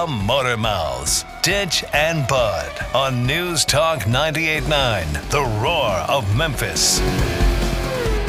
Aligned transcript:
The 0.00 0.06
Motor 0.06 0.56
Mouths, 0.56 1.26
Ditch 1.42 1.84
and 1.92 2.26
Bud 2.26 2.72
on 2.94 3.26
News 3.26 3.66
Talk 3.66 4.04
98.9, 4.04 5.28
The 5.28 5.42
Roar 5.62 5.90
of 6.08 6.34
Memphis. 6.34 7.00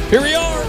Here 0.10 0.22
we 0.22 0.34
are. 0.34 0.64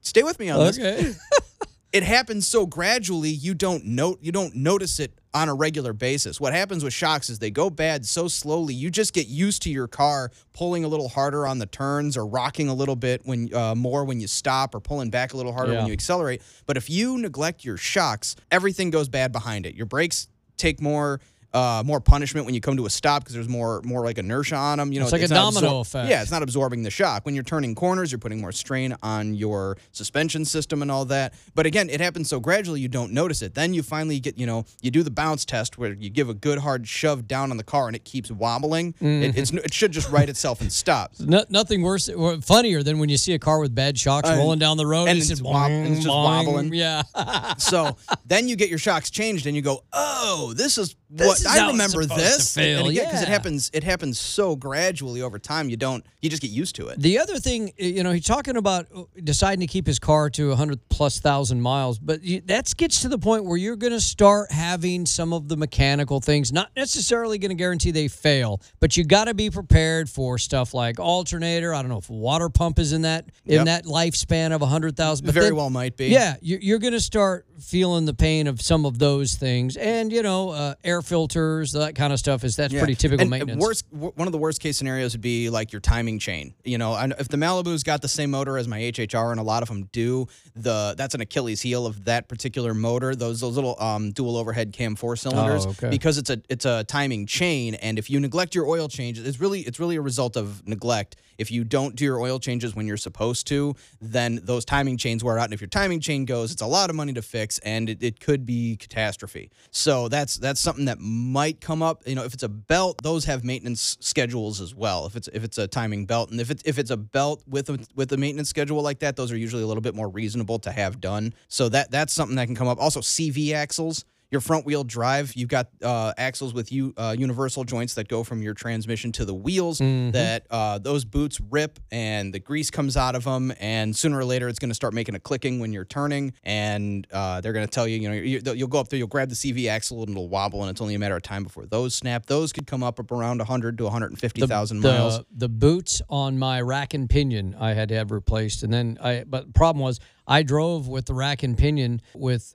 stay 0.00 0.22
with 0.22 0.38
me 0.38 0.50
on 0.50 0.58
this 0.66 0.78
okay 0.78 1.12
it 1.92 2.02
happens 2.02 2.46
so 2.46 2.66
gradually 2.66 3.30
you 3.30 3.54
don't 3.54 3.84
note 3.84 4.18
you 4.22 4.32
don't 4.32 4.54
notice 4.54 5.00
it 5.00 5.12
on 5.34 5.50
a 5.50 5.54
regular 5.54 5.92
basis. 5.92 6.40
What 6.40 6.54
happens 6.54 6.82
with 6.82 6.94
shocks 6.94 7.28
is 7.28 7.38
they 7.38 7.50
go 7.50 7.68
bad 7.68 8.06
so 8.06 8.28
slowly 8.28 8.72
you 8.72 8.90
just 8.90 9.12
get 9.12 9.28
used 9.28 9.62
to 9.64 9.70
your 9.70 9.86
car 9.86 10.30
pulling 10.54 10.84
a 10.84 10.88
little 10.88 11.10
harder 11.10 11.46
on 11.46 11.58
the 11.58 11.66
turns 11.66 12.16
or 12.16 12.26
rocking 12.26 12.68
a 12.68 12.74
little 12.74 12.96
bit 12.96 13.20
when 13.24 13.54
uh, 13.54 13.74
more 13.74 14.04
when 14.06 14.20
you 14.20 14.26
stop 14.26 14.74
or 14.74 14.80
pulling 14.80 15.10
back 15.10 15.34
a 15.34 15.36
little 15.36 15.52
harder 15.52 15.72
Yeah. 15.72 15.78
when 15.80 15.88
you 15.88 15.92
accelerate. 15.92 16.40
But 16.64 16.78
if 16.78 16.88
you 16.88 17.18
neglect 17.18 17.62
your 17.62 17.76
shocks, 17.76 18.36
everything 18.50 18.88
goes 18.90 19.08
bad 19.10 19.30
behind 19.30 19.66
it. 19.66 19.74
Your 19.74 19.86
brakes 19.86 20.28
take 20.56 20.80
more 20.80 21.20
uh, 21.54 21.82
more 21.84 22.00
punishment 22.00 22.44
when 22.46 22.54
you 22.54 22.60
come 22.60 22.76
to 22.76 22.84
a 22.86 22.90
stop 22.90 23.22
because 23.22 23.34
there's 23.34 23.48
more 23.48 23.80
more 23.82 24.04
like 24.04 24.18
inertia 24.18 24.54
on 24.56 24.78
them. 24.78 24.92
You 24.92 25.00
know, 25.00 25.06
It's 25.06 25.12
like 25.12 25.22
a 25.22 25.28
not 25.28 25.54
domino 25.54 25.80
effect. 25.80 26.08
Yeah, 26.10 26.22
it's 26.22 26.30
not 26.30 26.42
absorbing 26.42 26.82
the 26.82 26.90
shock. 26.90 27.24
When 27.24 27.34
you're 27.34 27.44
turning 27.44 27.74
corners, 27.74 28.12
you're 28.12 28.18
putting 28.18 28.40
more 28.40 28.52
strain 28.52 28.94
on 29.02 29.34
your 29.34 29.76
suspension 29.92 30.44
system 30.44 30.82
and 30.82 30.90
all 30.90 31.04
that. 31.06 31.32
But 31.54 31.66
again, 31.66 31.88
it 31.88 32.00
happens 32.00 32.28
so 32.28 32.38
gradually 32.40 32.80
you 32.80 32.88
don't 32.88 33.12
notice 33.12 33.40
it. 33.42 33.54
Then 33.54 33.72
you 33.74 33.82
finally 33.82 34.20
get, 34.20 34.36
you 34.38 34.46
know, 34.46 34.64
you 34.82 34.90
do 34.90 35.02
the 35.02 35.10
bounce 35.10 35.44
test 35.44 35.78
where 35.78 35.92
you 35.94 36.10
give 36.10 36.28
a 36.28 36.34
good 36.34 36.58
hard 36.58 36.86
shove 36.86 37.26
down 37.26 37.50
on 37.50 37.56
the 37.56 37.64
car 37.64 37.86
and 37.86 37.96
it 37.96 38.04
keeps 38.04 38.30
wobbling. 38.30 38.94
It, 39.00 39.36
it's 39.38 39.50
it 39.52 39.72
should 39.72 39.92
just 39.92 40.10
right 40.10 40.28
itself 40.28 40.60
and 40.60 40.72
stop. 40.72 41.12
No, 41.20 41.44
nothing 41.50 41.82
worse 41.82 42.08
or 42.08 42.40
funnier 42.40 42.82
than 42.82 42.98
when 42.98 43.08
you 43.10 43.16
see 43.18 43.34
a 43.34 43.38
car 43.38 43.58
with 43.60 43.74
bad 43.74 43.98
shocks 43.98 44.28
rolling 44.30 44.58
down 44.58 44.76
the 44.78 44.86
road 44.86 45.08
and 45.08 45.18
it's, 45.18 45.30
it's 45.30 45.40
just 45.40 45.42
wob- 45.42 45.70
and 45.70 45.88
it's 45.88 46.04
just 46.04 46.08
boing, 46.08 46.44
boing. 46.44 46.46
wobbling. 46.46 46.74
Yeah. 46.74 47.02
So 47.58 47.96
then 48.26 48.48
you 48.48 48.56
get 48.56 48.68
your 48.68 48.78
shocks 48.78 49.10
changed 49.10 49.46
and 49.46 49.54
you 49.56 49.62
go, 49.62 49.82
oh, 49.92 50.52
this 50.56 50.78
is 50.78 50.94
This 51.10 51.26
what 51.26 51.37
is 51.40 51.46
I 51.46 51.58
it's 51.64 51.72
remember 51.72 52.04
this. 52.06 52.54
because 52.54 53.22
it 53.22 53.28
happens, 53.28 53.70
it 53.72 53.84
happens 53.84 54.18
so 54.18 54.56
gradually 54.56 55.22
over 55.22 55.38
time. 55.38 55.68
You 55.68 55.76
don't, 55.76 56.04
you 56.22 56.30
just 56.30 56.42
get 56.42 56.50
used 56.50 56.74
to 56.76 56.88
it. 56.88 57.00
The 57.00 57.18
other 57.18 57.38
thing, 57.38 57.72
you 57.76 58.02
know, 58.02 58.12
he's 58.12 58.24
talking 58.26 58.56
about 58.56 58.86
uh, 58.94 59.02
deciding 59.22 59.60
to 59.60 59.66
keep 59.66 59.86
his 59.86 59.98
car 59.98 60.30
to 60.30 60.48
100 60.48 60.88
plus 60.88 61.20
thousand 61.20 61.60
miles, 61.60 61.98
but 61.98 62.22
you, 62.22 62.40
that 62.42 62.72
gets 62.76 63.02
to 63.02 63.08
the 63.08 63.18
point 63.18 63.44
where 63.44 63.56
you're 63.56 63.76
going 63.76 63.92
to 63.92 64.00
start 64.00 64.50
having 64.52 65.06
some 65.06 65.32
of 65.32 65.48
the 65.48 65.56
mechanical 65.56 66.20
things, 66.20 66.52
not 66.52 66.70
necessarily 66.76 67.38
going 67.38 67.50
to 67.50 67.54
guarantee 67.54 67.90
they 67.90 68.08
fail, 68.08 68.60
but 68.80 68.96
you 68.96 69.04
got 69.04 69.24
to 69.24 69.34
be 69.34 69.50
prepared 69.50 70.08
for 70.10 70.38
stuff 70.38 70.74
like 70.74 70.98
alternator. 71.00 71.74
I 71.74 71.82
don't 71.82 71.88
know 71.90 71.98
if 71.98 72.10
water 72.10 72.48
pump 72.48 72.78
is 72.78 72.92
in 72.92 73.02
that 73.02 73.26
in 73.46 73.54
Yep. 73.54 73.64
that 73.66 73.84
lifespan 73.86 74.52
of 74.52 74.60
100,000. 74.60 75.24
but 75.26 75.34
Very 75.34 75.46
then- 75.46 75.56
well 75.56 75.70
might 75.70 75.96
be. 75.96 76.08
Yeah, 76.08 76.36
you- 76.40 76.58
you're 76.60 76.78
going 76.78 76.92
to 76.92 77.00
start 77.00 77.46
feeling 77.60 78.04
the 78.04 78.14
pain 78.14 78.46
of 78.46 78.60
some 78.60 78.84
of 78.86 78.98
those 78.98 79.34
things, 79.34 79.76
and 79.76 80.12
you 80.12 80.22
know, 80.22 80.50
uh, 80.50 80.74
air 80.84 81.02
filters, 81.02 81.72
that 81.72 81.94
kind 81.94 82.12
of 82.12 82.18
stuff 82.18 82.44
is 82.44 82.56
that's 82.56 82.72
Yeah. 82.72 82.80
pretty 82.80 82.94
typical 82.94 83.22
and, 83.24 83.28
uh, 83.32 83.36
maintenance. 83.36 83.60
Worst, 83.62 83.90
w- 83.92 84.12
one 84.16 84.28
of 84.28 84.32
the 84.32 84.38
worst 84.38 84.60
case 84.60 84.76
scenarios 84.76 85.12
would 85.12 85.20
be 85.20 85.50
like 85.50 85.72
your 85.72 85.80
timing 85.80 86.18
chain. 86.18 86.54
You 86.64 86.78
know, 86.78 86.94
if 87.18 87.28
the 87.28 87.36
Malibu's 87.36 87.82
got 87.82 88.02
the 88.02 88.08
same 88.08 88.30
motor 88.30 88.58
as 88.58 88.68
my 88.68 88.78
HHR, 88.80 89.30
and 89.32 89.40
a 89.40 89.42
lot 89.42 89.62
of 89.62 89.68
them 89.68 89.88
do, 89.92 90.26
the 90.54 90.94
that's 90.96 91.14
an 91.14 91.20
Achilles 91.20 91.60
heel 91.62 91.86
of 91.86 92.04
that 92.04 92.28
particular 92.28 92.74
motor. 92.74 93.14
Those 93.14 93.40
those 93.40 93.56
little 93.56 93.80
um, 93.80 94.12
dual 94.12 94.36
overhead 94.36 94.72
cam 94.72 94.94
four 94.96 95.16
cylinders, 95.16 95.66
Oh, 95.66 95.70
okay. 95.70 95.90
because 95.90 96.18
it's 96.18 96.30
a 96.30 96.40
it's 96.48 96.64
a 96.64 96.84
timing 96.84 97.26
chain, 97.26 97.74
and 97.74 97.98
if 97.98 98.08
you 98.10 98.20
neglect 98.20 98.54
your 98.54 98.66
oil 98.66 98.88
changes, 98.88 99.26
it's 99.26 99.40
really 99.40 99.60
it's 99.62 99.80
really 99.80 99.96
a 99.96 100.00
result 100.02 100.36
of 100.36 100.66
neglect. 100.66 101.16
If 101.38 101.50
you 101.50 101.64
don't 101.64 101.96
do 101.96 102.04
your 102.04 102.20
oil 102.20 102.38
changes 102.38 102.74
when 102.74 102.86
you're 102.86 102.96
supposed 102.96 103.46
to, 103.48 103.74
then 104.00 104.40
those 104.42 104.64
timing 104.64 104.96
chains 104.96 105.24
wear 105.24 105.38
out, 105.38 105.44
and 105.44 105.54
if 105.54 105.60
your 105.60 105.68
timing 105.68 106.00
chain 106.00 106.24
goes, 106.24 106.52
it's 106.52 106.62
a 106.62 106.66
lot 106.66 106.90
of 106.90 106.96
money 106.96 107.12
to 107.14 107.22
fix, 107.22 107.58
and 107.60 107.88
it, 107.88 108.02
it 108.02 108.20
could 108.20 108.44
be 108.44 108.76
catastrophe. 108.76 109.50
So 109.70 110.08
that's 110.08 110.36
that's 110.36 110.60
something 110.60 110.86
that 110.86 110.98
might 110.98 111.60
come 111.60 111.82
up. 111.82 112.02
You 112.06 112.14
know, 112.14 112.24
if 112.24 112.34
it's 112.34 112.42
a 112.42 112.48
belt, 112.48 113.02
those 113.02 113.24
have 113.26 113.44
maintenance 113.44 113.96
schedules 114.00 114.60
as 114.60 114.74
well. 114.74 115.06
If 115.06 115.16
it's 115.16 115.28
if 115.28 115.44
it's 115.44 115.58
a 115.58 115.68
timing 115.68 116.06
belt, 116.06 116.30
and 116.30 116.40
if 116.40 116.50
it's 116.50 116.62
if 116.64 116.78
it's 116.78 116.90
a 116.90 116.96
belt 116.96 117.42
with 117.48 117.70
a 117.70 117.78
with 117.94 118.12
a 118.12 118.16
maintenance 118.16 118.48
schedule 118.48 118.82
like 118.82 118.98
that, 119.00 119.16
those 119.16 119.32
are 119.32 119.36
usually 119.36 119.62
a 119.62 119.66
little 119.66 119.80
bit 119.80 119.94
more 119.94 120.08
reasonable 120.08 120.58
to 120.60 120.72
have 120.72 121.00
done. 121.00 121.32
So 121.48 121.68
that 121.68 121.90
that's 121.90 122.12
something 122.12 122.36
that 122.36 122.46
can 122.46 122.56
come 122.56 122.68
up. 122.68 122.78
Also, 122.80 123.00
CV 123.00 123.52
axles 123.52 124.04
your 124.30 124.40
front 124.40 124.66
wheel 124.66 124.84
drive 124.84 125.34
you've 125.34 125.48
got 125.48 125.68
uh, 125.82 126.12
axles 126.18 126.52
with 126.52 126.70
you 126.70 126.92
uh, 126.96 127.14
universal 127.18 127.64
joints 127.64 127.94
that 127.94 128.08
go 128.08 128.22
from 128.22 128.42
your 128.42 128.54
transmission 128.54 129.10
to 129.12 129.24
the 129.24 129.34
wheels 129.34 129.78
that 130.12 130.46
uh, 130.50 130.78
those 130.78 131.04
boots 131.04 131.40
rip 131.50 131.78
and 131.90 132.34
the 132.34 132.38
grease 132.38 132.70
comes 132.70 132.96
out 132.96 133.14
of 133.14 133.24
them 133.24 133.52
and 133.58 133.96
sooner 133.96 134.18
or 134.18 134.24
later 134.24 134.48
it's 134.48 134.58
going 134.58 134.70
to 134.70 134.74
start 134.74 134.92
making 134.92 135.14
a 135.14 135.20
clicking 135.20 135.60
when 135.60 135.72
you're 135.72 135.84
turning 135.84 136.32
and 136.44 137.06
uh, 137.12 137.40
they're 137.40 137.52
going 137.52 137.66
to 137.66 137.70
tell 137.70 137.88
you 137.88 137.98
you 137.98 138.08
know 138.08 138.14
you, 138.14 138.40
you'll 138.54 138.68
go 138.68 138.78
up 138.78 138.88
there 138.88 138.98
you'll 138.98 139.08
grab 139.08 139.28
the 139.28 139.34
cv 139.34 139.68
axle 139.68 140.02
and 140.02 140.10
it'll 140.10 140.28
wobble 140.28 140.60
and 140.62 140.70
it's 140.70 140.80
only 140.80 140.94
a 140.94 140.98
matter 140.98 141.16
of 141.16 141.22
time 141.22 141.42
before 141.42 141.64
those 141.66 141.94
snap 141.94 142.26
those 142.26 142.52
could 142.52 142.66
come 142.66 142.82
up 142.82 142.98
up 142.98 143.10
around 143.12 143.38
100 143.38 143.78
to 143.78 143.84
150000 143.84 144.80
the, 144.80 144.88
miles 144.88 145.20
The 145.34 145.48
boots 145.48 146.02
on 146.08 146.38
my 146.38 146.60
rack 146.60 146.94
and 146.94 147.08
pinion 147.08 147.54
I 147.58 147.74
had 147.74 147.88
to 147.90 147.94
have 147.94 148.10
replaced, 148.10 148.62
and 148.62 148.72
then 148.72 148.98
I. 149.00 149.24
But 149.26 149.46
the 149.46 149.52
problem 149.52 149.82
was 149.82 150.00
I 150.28 150.42
drove 150.42 150.86
with 150.88 151.06
the 151.06 151.14
rack 151.14 151.42
and 151.42 151.56
pinion 151.56 152.02
with 152.14 152.54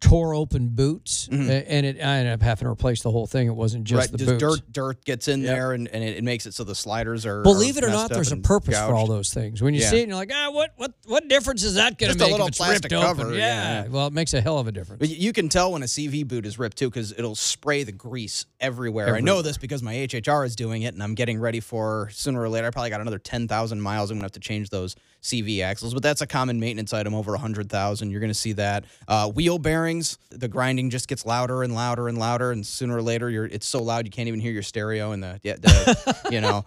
tore 0.00 0.34
open 0.34 0.68
boots, 0.70 1.28
a- 1.30 1.34
and 1.34 1.86
it 1.86 1.96
I 2.00 2.16
ended 2.18 2.32
up 2.34 2.42
having 2.42 2.66
to 2.66 2.70
replace 2.72 3.02
the 3.02 3.10
whole 3.10 3.26
thing. 3.26 3.46
It 3.46 3.54
wasn't 3.54 3.84
just 3.84 3.94
Mm-hmm. 3.94 4.00
right 4.00 4.10
the 4.10 4.18
just 4.18 4.30
boots. 4.40 4.60
dirt 4.60 4.72
dirt 4.72 5.04
gets 5.04 5.28
in 5.28 5.42
there 5.42 5.72
and, 5.72 5.86
and 5.88 6.02
it, 6.02 6.16
it 6.16 6.24
makes 6.24 6.44
it 6.46 6.54
so 6.54 6.64
the 6.64 6.74
sliders 6.74 7.24
are 7.24 7.42
Believe 7.42 7.76
are 7.76 7.78
it 7.78 7.84
or 7.84 7.90
not, 7.90 8.10
there's 8.10 8.32
a 8.32 8.36
purpose 8.36 8.76
for 8.76 8.94
all 8.94 9.06
those 9.06 9.32
things. 9.32 9.62
When 9.62 9.72
you 9.74 9.80
Yeah. 9.82 9.90
see 9.90 9.98
it, 10.00 10.02
and 10.02 10.08
you're 10.08 10.16
like, 10.18 10.32
ah, 10.34 10.50
what, 10.50 10.72
what, 10.76 10.92
what 11.06 11.28
difference 11.28 11.62
is 11.62 11.74
that 11.76 11.98
going 11.98 12.12
to 12.12 12.18
make? 12.18 12.18
Just 12.18 12.28
a 12.28 12.32
little 12.32 12.46
if 12.46 12.48
it's 12.50 12.58
plastic 12.58 12.90
ripped 12.90 13.04
cover, 13.04 13.22
open? 13.26 13.34
yeah, 13.38 13.84
yeah. 13.84 13.88
well, 13.88 14.08
it 14.08 14.12
makes 14.12 14.34
a 14.34 14.40
hell 14.40 14.58
of 14.58 14.66
a 14.66 14.72
difference. 14.72 14.98
But 14.98 15.08
you 15.10 15.32
can 15.32 15.48
tell 15.48 15.70
when 15.72 15.82
a 15.82 15.86
CV 15.86 16.26
boot 16.26 16.44
is 16.46 16.58
ripped 16.58 16.76
too 16.78 16.90
because 16.90 17.12
it'll 17.12 17.36
spray 17.36 17.84
the 17.84 17.92
grease 17.92 18.46
everywhere. 18.60 19.14
I 19.14 19.20
know 19.20 19.40
this 19.40 19.56
because 19.56 19.82
my 19.82 19.94
HHR 19.94 20.44
is 20.46 20.56
doing 20.56 20.82
it, 20.82 20.94
and 20.94 21.02
I'm 21.02 21.14
getting 21.14 21.38
ready 21.38 21.60
for 21.60 22.08
sooner 22.12 22.40
or 22.40 22.48
later. 22.48 22.66
I 22.66 22.70
probably 22.70 22.90
got 22.90 23.00
another 23.00 23.18
ten 23.18 23.46
thousand 23.46 23.80
miles. 23.80 24.10
I'm 24.10 24.16
gonna 24.16 24.24
have 24.24 24.32
to 24.32 24.40
change 24.40 24.70
those 24.70 24.96
CV 25.24 25.62
axles, 25.62 25.94
but 25.94 26.02
that's 26.02 26.20
a 26.20 26.26
common 26.26 26.60
maintenance 26.60 26.92
item 26.92 27.14
over 27.14 27.34
a 27.34 27.38
hundred 27.38 27.70
thousand. 27.70 28.10
You're 28.10 28.20
gonna 28.20 28.34
see 28.34 28.52
that. 28.52 28.84
Uh, 29.08 29.30
wheel 29.30 29.58
bearings, 29.58 30.18
the 30.30 30.48
grinding 30.48 30.90
just 30.90 31.08
gets 31.08 31.24
louder 31.24 31.62
and 31.62 31.74
louder 31.74 32.08
and 32.08 32.18
louder, 32.18 32.52
and 32.52 32.64
sooner 32.64 32.96
or 32.96 33.02
later, 33.02 33.30
you're 33.30 33.46
it's 33.46 33.66
so 33.66 33.82
loud 33.82 34.04
you 34.04 34.10
can't 34.10 34.28
even 34.28 34.38
hear 34.38 34.52
your 34.52 34.62
stereo 34.62 35.12
and 35.12 35.22
the, 35.22 35.40
yeah, 35.42 35.54
the 35.54 36.28
you 36.30 36.40
know. 36.40 36.64